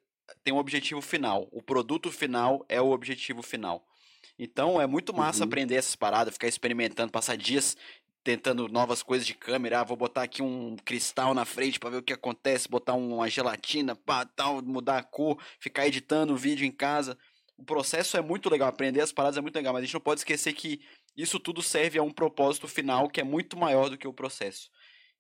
tem 0.44 0.54
um 0.54 0.58
objetivo 0.58 1.02
final. 1.02 1.48
O 1.52 1.62
produto 1.62 2.12
final 2.12 2.66
é 2.70 2.82
o 2.82 2.92
objetivo 2.92 3.42
final. 3.42 3.86
Então 4.38 4.82
é 4.82 4.88
muito 4.88 5.14
massa 5.14 5.40
uhum. 5.40 5.48
aprender 5.48 5.76
essas 5.76 5.96
paradas, 5.96 6.34
ficar 6.34 6.48
experimentando, 6.48 7.12
passar 7.12 7.38
dias 7.38 7.76
tentando 8.24 8.68
novas 8.68 9.04
coisas 9.04 9.26
de 9.26 9.34
câmera. 9.34 9.80
Ah, 9.80 9.84
vou 9.84 9.98
botar 9.98 10.24
aqui 10.24 10.42
um 10.42 10.76
cristal 10.86 11.34
na 11.34 11.46
frente 11.46 11.80
para 11.80 11.90
ver 11.90 11.98
o 11.98 12.04
que 12.04 12.14
acontece, 12.14 12.70
botar 12.70 12.94
uma 12.94 13.30
gelatina, 13.30 13.96
pá, 13.96 14.26
tal, 14.26 14.62
mudar 14.62 14.98
a 14.98 15.04
cor, 15.04 15.42
ficar 15.60 15.88
editando 15.88 16.34
o 16.34 16.38
vídeo 16.38 16.66
em 16.66 16.72
casa. 16.72 17.18
O 17.58 17.64
processo 17.64 18.18
é 18.18 18.22
muito 18.22 18.50
legal, 18.50 18.70
aprender 18.70 19.02
as 19.02 19.12
paradas 19.12 19.38
é 19.38 19.42
muito 19.42 19.56
legal, 19.56 19.74
mas 19.74 19.84
a 19.84 19.86
gente 19.86 19.94
não 19.94 20.02
pode 20.02 20.22
esquecer 20.22 20.54
que 20.54 20.82
isso 21.16 21.40
tudo 21.40 21.62
serve 21.62 22.00
a 22.00 22.04
um 22.04 22.12
propósito 22.12 22.68
final 22.68 23.10
que 23.10 23.22
é 23.22 23.24
muito 23.24 23.58
maior 23.58 23.90
do 23.90 23.98
que 23.98 24.08
o 24.08 24.14
processo. 24.14 24.70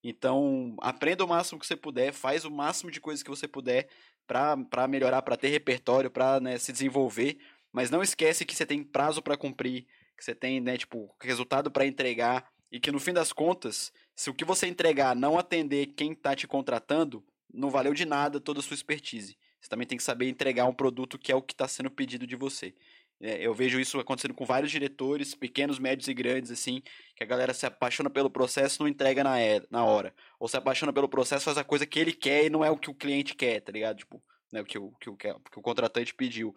Então, 0.03 0.75
aprenda 0.81 1.23
o 1.23 1.27
máximo 1.27 1.59
que 1.59 1.67
você 1.67 1.75
puder, 1.75 2.11
faz 2.11 2.43
o 2.43 2.51
máximo 2.51 2.89
de 2.89 2.99
coisas 2.99 3.21
que 3.21 3.29
você 3.29 3.47
puder 3.47 3.87
para 4.27 4.87
melhorar, 4.87 5.21
para 5.21 5.37
ter 5.37 5.49
repertório, 5.49 6.09
para 6.09 6.39
né, 6.39 6.57
se 6.57 6.71
desenvolver, 6.71 7.37
mas 7.71 7.89
não 7.89 8.01
esquece 8.01 8.45
que 8.45 8.55
você 8.55 8.65
tem 8.65 8.83
prazo 8.83 9.21
para 9.21 9.37
cumprir, 9.37 9.85
que 10.17 10.23
você 10.23 10.33
tem, 10.33 10.59
né, 10.59 10.77
tipo, 10.77 11.13
resultado 11.21 11.69
para 11.69 11.85
entregar 11.85 12.49
e 12.71 12.79
que 12.79 12.91
no 12.91 12.99
fim 12.99 13.13
das 13.13 13.33
contas, 13.33 13.91
se 14.15 14.29
o 14.29 14.33
que 14.33 14.45
você 14.45 14.67
entregar 14.67 15.15
não 15.15 15.37
atender 15.37 15.87
quem 15.87 16.13
está 16.13 16.35
te 16.35 16.47
contratando, 16.47 17.23
não 17.53 17.69
valeu 17.69 17.93
de 17.93 18.05
nada 18.05 18.39
toda 18.39 18.59
a 18.59 18.63
sua 18.63 18.75
expertise. 18.75 19.37
Você 19.59 19.69
também 19.69 19.85
tem 19.85 19.97
que 19.97 20.03
saber 20.03 20.27
entregar 20.29 20.65
um 20.65 20.73
produto 20.73 21.19
que 21.19 21.31
é 21.31 21.35
o 21.35 21.41
que 21.41 21.53
está 21.53 21.67
sendo 21.67 21.91
pedido 21.91 22.25
de 22.25 22.35
você. 22.35 22.73
É, 23.21 23.45
eu 23.45 23.53
vejo 23.53 23.79
isso 23.79 23.99
acontecendo 23.99 24.33
com 24.33 24.45
vários 24.45 24.71
diretores, 24.71 25.35
pequenos, 25.35 25.77
médios 25.77 26.07
e 26.07 26.13
grandes, 26.13 26.49
assim, 26.51 26.81
que 27.15 27.23
a 27.23 27.25
galera 27.25 27.53
se 27.53 27.65
apaixona 27.65 28.09
pelo 28.09 28.29
processo 28.29 28.81
não 28.81 28.87
entrega 28.87 29.23
na, 29.23 29.39
é, 29.39 29.61
na 29.69 29.85
hora. 29.85 30.13
Ou 30.39 30.47
se 30.47 30.57
apaixona 30.57 30.91
pelo 30.91 31.07
processo, 31.07 31.45
faz 31.45 31.57
a 31.57 31.63
coisa 31.63 31.85
que 31.85 31.99
ele 31.99 32.13
quer 32.13 32.45
e 32.45 32.49
não 32.49 32.65
é 32.65 32.71
o 32.71 32.77
que 32.77 32.89
o 32.89 32.95
cliente 32.95 33.35
quer, 33.35 33.61
tá 33.61 33.71
ligado? 33.71 33.97
Tipo, 33.97 34.21
né, 34.51 34.61
o 34.61 34.65
que 34.65 34.77
o, 34.77 34.91
que 34.99 35.09
o, 35.09 35.15
que 35.15 35.29
o 35.29 35.61
contratante 35.61 36.13
pediu. 36.13 36.55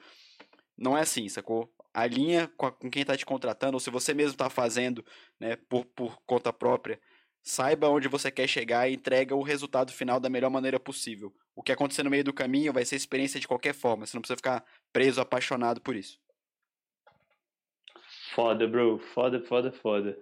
Não 0.76 0.96
é 0.96 1.02
assim, 1.02 1.28
sacou? 1.28 1.72
alinha 1.94 2.50
com, 2.56 2.66
a, 2.66 2.72
com 2.72 2.90
quem 2.90 3.02
está 3.02 3.16
te 3.16 3.24
contratando, 3.24 3.76
ou 3.76 3.80
se 3.80 3.88
você 3.88 4.12
mesmo 4.12 4.32
está 4.32 4.50
fazendo 4.50 5.04
né, 5.38 5.56
por, 5.68 5.84
por 5.86 6.20
conta 6.26 6.52
própria, 6.52 7.00
saiba 7.40 7.88
onde 7.88 8.08
você 8.08 8.30
quer 8.30 8.48
chegar 8.48 8.88
e 8.88 8.94
entrega 8.94 9.36
o 9.36 9.42
resultado 9.42 9.92
final 9.92 10.18
da 10.18 10.28
melhor 10.28 10.50
maneira 10.50 10.80
possível. 10.80 11.32
O 11.54 11.62
que 11.62 11.70
acontecer 11.70 12.02
no 12.02 12.10
meio 12.10 12.24
do 12.24 12.32
caminho 12.32 12.72
vai 12.72 12.84
ser 12.84 12.96
experiência 12.96 13.38
de 13.38 13.46
qualquer 13.46 13.74
forma, 13.74 14.04
você 14.04 14.16
não 14.16 14.22
precisa 14.22 14.36
ficar 14.36 14.64
preso, 14.92 15.20
apaixonado 15.20 15.80
por 15.80 15.94
isso. 15.94 16.18
Foda, 18.34 18.66
bro. 18.66 18.98
Foda, 18.98 19.40
foda, 19.40 19.70
foda. 19.70 20.18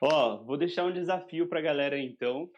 Ó, 0.00 0.38
vou 0.38 0.56
deixar 0.56 0.84
um 0.84 0.92
desafio 0.92 1.46
pra 1.46 1.60
galera 1.60 1.96
então, 1.96 2.50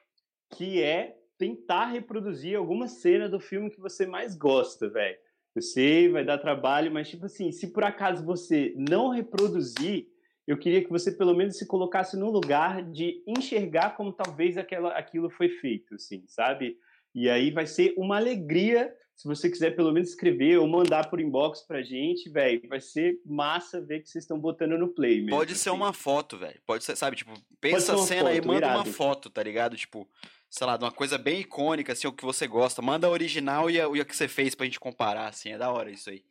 que 0.57 0.82
é 0.82 1.18
tentar 1.36 1.86
reproduzir 1.86 2.57
alguma 2.57 2.88
cena 2.88 3.28
do 3.28 3.38
filme 3.38 3.70
que 3.70 3.80
você 3.80 4.07
mais 4.07 4.34
gosta, 4.34 4.88
velho. 4.88 5.18
Eu 5.55 5.61
sei, 5.61 6.09
vai 6.09 6.24
dar 6.24 6.38
trabalho, 6.38 6.90
mas 6.90 7.09
tipo 7.09 7.26
assim, 7.26 7.52
se 7.52 7.70
por 7.70 7.84
acaso 7.84 8.24
você 8.24 8.74
não 8.76 9.11
reproduzir, 9.11 10.09
eu 10.46 10.59
queria 10.59 10.82
que 10.82 10.90
você 10.90 11.12
pelo 11.12 11.34
menos 11.34 11.59
se 11.59 11.66
colocasse 11.66 12.16
no 12.16 12.30
lugar 12.30 12.82
de 12.82 13.22
enxergar 13.26 13.96
como 13.96 14.12
talvez 14.12 14.57
aquela, 14.57 14.92
aquilo 14.96 15.28
foi 15.28 15.48
feito, 15.48 15.94
assim, 15.94 16.24
sabe? 16.26 16.78
E 17.14 17.28
aí 17.28 17.50
vai 17.50 17.66
ser 17.66 17.94
uma 17.96 18.16
alegria 18.16 18.92
se 19.17 19.29
você 19.29 19.49
quiser 19.49 19.77
pelo 19.77 19.93
menos 19.93 20.11
escrever 20.11 20.59
ou 20.59 20.67
mandar 20.67 21.09
por 21.09 21.21
inbox 21.21 21.62
pra 21.62 21.83
gente, 21.83 22.29
velho, 22.29 22.61
vai 22.69 22.81
ser 22.81 23.21
massa 23.25 23.81
ver 23.81 24.01
que 24.01 24.09
vocês 24.09 24.25
estão 24.25 24.39
botando 24.39 24.77
no 24.77 24.89
play 24.89 25.19
mesmo. 25.19 25.31
Pode 25.31 25.55
ser 25.55 25.71
assim. 25.71 25.79
uma 25.79 25.93
foto, 25.93 26.37
velho. 26.37 26.61
Pode 26.67 26.83
ser, 26.83 26.97
sabe, 26.97 27.17
tipo, 27.17 27.33
pensa 27.61 27.95
a 27.95 27.99
cena 27.99 28.31
foto, 28.31 28.37
e 28.37 28.47
manda 28.47 28.67
irado. 28.67 28.79
uma 28.79 28.85
foto, 28.85 29.31
tá 29.31 29.43
ligado? 29.43 29.77
Tipo, 29.77 30.09
sei 30.51 30.67
lá, 30.67 30.77
de 30.77 30.85
uma 30.85 30.91
coisa 30.91 31.17
bem 31.17 31.41
icônica, 31.41 31.93
assim, 31.93 32.09
o 32.09 32.12
que 32.12 32.25
você 32.25 32.47
gosta. 32.47 32.83
Manda 32.83 33.07
a 33.07 33.11
original 33.11 33.71
e 33.71 33.81
a, 33.81 33.89
e 33.89 34.01
a 34.01 34.05
que 34.05 34.17
você 34.17 34.27
fez 34.27 34.55
pra 34.55 34.67
gente 34.67 34.81
comparar, 34.81 35.29
assim, 35.29 35.53
é 35.53 35.59
da 35.59 35.71
hora 35.71 35.91
isso 35.91 36.11
aí. 36.11 36.25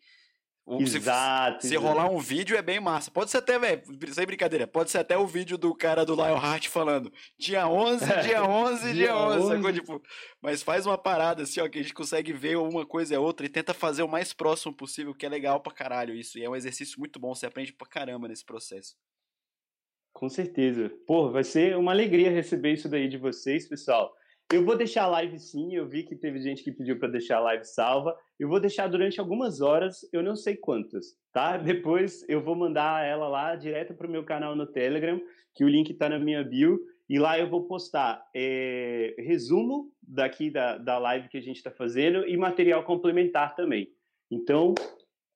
O, 0.66 0.82
exato. 0.82 1.62
Se, 1.62 1.70
se 1.70 1.76
rolar 1.76 2.10
um 2.10 2.20
vídeo 2.20 2.56
é 2.56 2.62
bem 2.62 2.80
massa. 2.80 3.12
Pode 3.12 3.30
ser 3.30 3.38
até, 3.38 3.60
velho, 3.60 3.82
sem 4.14 4.26
brincadeira, 4.26 4.66
pode 4.66 4.92
ser 4.92 5.00
até 5.00 5.18
o 5.18 5.28
vídeo 5.28 5.58
do 5.58 5.76
cara 5.76 6.06
do 6.06 6.16
Lionheart 6.16 6.70
falando 6.70 7.12
dia 7.38 7.68
11, 7.68 8.06
dia 8.24 8.44
11, 8.46 8.94
dia 8.94 9.16
11, 9.16 9.40
11. 9.40 9.56
Sacou? 9.56 9.74
Tipo, 9.74 10.02
mas 10.42 10.64
faz 10.64 10.86
uma 10.86 10.98
parada 10.98 11.44
assim, 11.44 11.60
ó, 11.60 11.68
que 11.68 11.80
a 11.80 11.82
gente 11.82 11.94
consegue 11.94 12.32
ver 12.32 12.56
uma 12.56 12.86
coisa 12.86 13.14
e 13.14 13.18
outra 13.18 13.46
e 13.46 13.50
tenta 13.50 13.74
fazer 13.74 14.04
o 14.04 14.08
mais 14.08 14.32
próximo 14.32 14.74
possível, 14.74 15.14
que 15.14 15.26
é 15.26 15.30
legal 15.30 15.60
pra 15.60 15.74
caralho 15.74 16.16
isso. 16.16 16.40
E 16.40 16.44
é 16.44 16.50
um 16.50 16.56
exercício 16.56 16.98
muito 16.98 17.20
bom, 17.20 17.36
você 17.36 17.46
aprende 17.46 17.74
pra 17.74 17.88
caramba 17.88 18.30
nesse 18.30 18.46
processo. 18.46 18.96
Com 20.14 20.30
certeza. 20.30 20.90
Pô, 21.06 21.30
vai 21.30 21.44
ser 21.44 21.76
uma 21.76 21.92
alegria 21.92 22.32
receber 22.32 22.72
isso 22.74 22.88
daí 22.88 23.10
de 23.10 23.18
vocês, 23.18 23.68
pessoal. 23.68 24.14
Eu 24.52 24.64
vou 24.64 24.78
deixar 24.78 25.04
a 25.04 25.08
live 25.08 25.40
sim, 25.40 25.74
eu 25.74 25.88
vi 25.88 26.04
que 26.04 26.16
teve 26.16 26.40
gente 26.40 26.64
que 26.64 26.72
pediu 26.72 27.00
para 27.00 27.10
deixar 27.10 27.38
a 27.38 27.42
live 27.42 27.66
salva. 27.66 28.16
Eu 28.40 28.48
vou 28.48 28.60
deixar 28.60 28.88
durante 28.88 29.20
algumas 29.20 29.62
horas, 29.62 30.08
eu 30.14 30.22
não 30.22 30.36
sei 30.36 30.56
quantas, 30.56 31.16
tá? 31.32 31.58
Depois 31.58 32.28
eu 32.30 32.42
vou 32.42 32.56
mandar 32.56 33.06
ela 33.06 33.28
lá 33.28 33.56
direto 33.56 33.94
para 33.94 34.08
o 34.08 34.12
meu 34.12 34.24
canal 34.24 34.56
no 34.56 34.68
Telegram, 34.68 35.20
que 35.56 35.64
o 35.64 35.70
link 35.70 35.90
está 35.92 36.08
na 36.08 36.20
minha 36.20 36.44
bio, 36.44 36.80
e 37.10 37.20
lá 37.20 37.38
eu 37.38 37.50
vou 37.50 37.66
postar 37.66 38.24
é, 38.36 39.16
resumo 39.18 39.92
daqui 40.02 40.50
da, 40.50 40.78
da 40.78 40.98
live 40.98 41.30
que 41.30 41.38
a 41.38 41.42
gente 41.42 41.58
está 41.58 41.72
fazendo 41.72 42.28
e 42.28 42.38
material 42.38 42.84
complementar 42.84 43.56
também. 43.56 43.92
Então, 44.32 44.74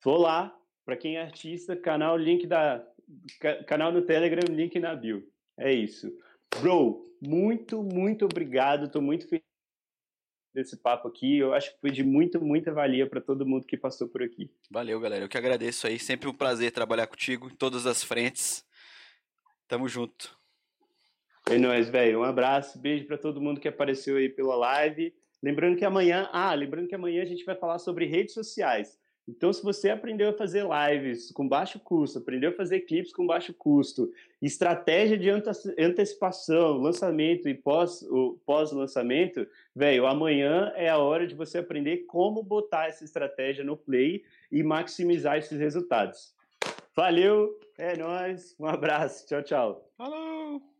vou 0.03 0.17
lá, 0.17 0.55
para 0.85 0.95
quem 0.95 1.17
é 1.17 1.21
artista, 1.21 1.75
canal, 1.75 2.17
link 2.17 2.47
da 2.47 2.85
canal 3.67 3.91
no 3.91 4.01
Telegram, 4.01 4.41
link 4.49 4.79
na 4.79 4.95
bio. 4.95 5.23
É 5.57 5.73
isso. 5.73 6.11
Bro, 6.59 7.15
muito, 7.21 7.83
muito 7.83 8.25
obrigado. 8.25 8.85
Estou 8.85 9.01
muito 9.01 9.27
feliz 9.27 9.43
desse 10.53 10.75
papo 10.75 11.07
aqui. 11.07 11.37
Eu 11.37 11.53
acho 11.53 11.73
que 11.73 11.79
foi 11.79 11.91
de 11.91 12.03
muito, 12.03 12.41
muita 12.41 12.71
valia 12.71 13.07
para 13.07 13.21
todo 13.21 13.45
mundo 13.45 13.67
que 13.67 13.77
passou 13.77 14.07
por 14.07 14.23
aqui. 14.23 14.49
Valeu, 14.71 14.99
galera. 14.99 15.25
Eu 15.25 15.29
que 15.29 15.37
agradeço 15.37 15.85
aí. 15.85 15.99
Sempre 15.99 16.27
um 16.27 16.33
prazer 16.33 16.71
trabalhar 16.71 17.07
contigo 17.07 17.47
em 17.47 17.55
todas 17.55 17.85
as 17.85 18.03
frentes. 18.03 18.65
Tamo 19.67 19.87
junto. 19.87 20.37
É 21.49 21.57
nóis, 21.57 21.89
velho. 21.89 22.19
Um 22.19 22.23
abraço, 22.23 22.79
beijo 22.79 23.05
para 23.05 23.17
todo 23.17 23.41
mundo 23.41 23.61
que 23.61 23.67
apareceu 23.67 24.17
aí 24.17 24.29
pela 24.29 24.55
live. 24.55 25.13
Lembrando 25.41 25.77
que 25.77 25.85
amanhã, 25.85 26.27
ah, 26.33 26.53
lembrando 26.53 26.87
que 26.87 26.95
amanhã 26.95 27.21
a 27.21 27.25
gente 27.25 27.45
vai 27.45 27.55
falar 27.55 27.79
sobre 27.79 28.05
redes 28.05 28.33
sociais. 28.33 28.97
Então, 29.27 29.51
se 29.51 29.61
você 29.61 29.89
aprendeu 29.89 30.29
a 30.29 30.33
fazer 30.33 30.63
lives 30.63 31.31
com 31.31 31.47
baixo 31.47 31.79
custo, 31.79 32.19
aprendeu 32.19 32.51
a 32.51 32.53
fazer 32.53 32.81
clipes 32.81 33.11
com 33.11 33.27
baixo 33.27 33.53
custo, 33.53 34.11
estratégia 34.41 35.17
de 35.17 35.29
antecipação, 35.29 36.77
lançamento 36.77 37.49
e 37.49 37.53
pós-lançamento, 37.53 39.45
pós 39.45 39.53
velho, 39.75 40.07
amanhã 40.07 40.71
é 40.75 40.87
a 40.87 40.97
hora 40.97 41.27
de 41.27 41.35
você 41.35 41.57
aprender 41.57 42.05
como 42.07 42.41
botar 42.41 42.87
essa 42.87 43.03
estratégia 43.03 43.65
no 43.65 43.75
play 43.75 44.23
e 44.49 44.63
maximizar 44.63 45.37
esses 45.37 45.59
resultados. 45.59 46.33
Valeu, 46.95 47.59
é 47.77 47.97
nóis, 47.97 48.55
um 48.57 48.65
abraço, 48.65 49.27
tchau, 49.27 49.43
tchau. 49.43 49.91
Falou! 49.97 50.76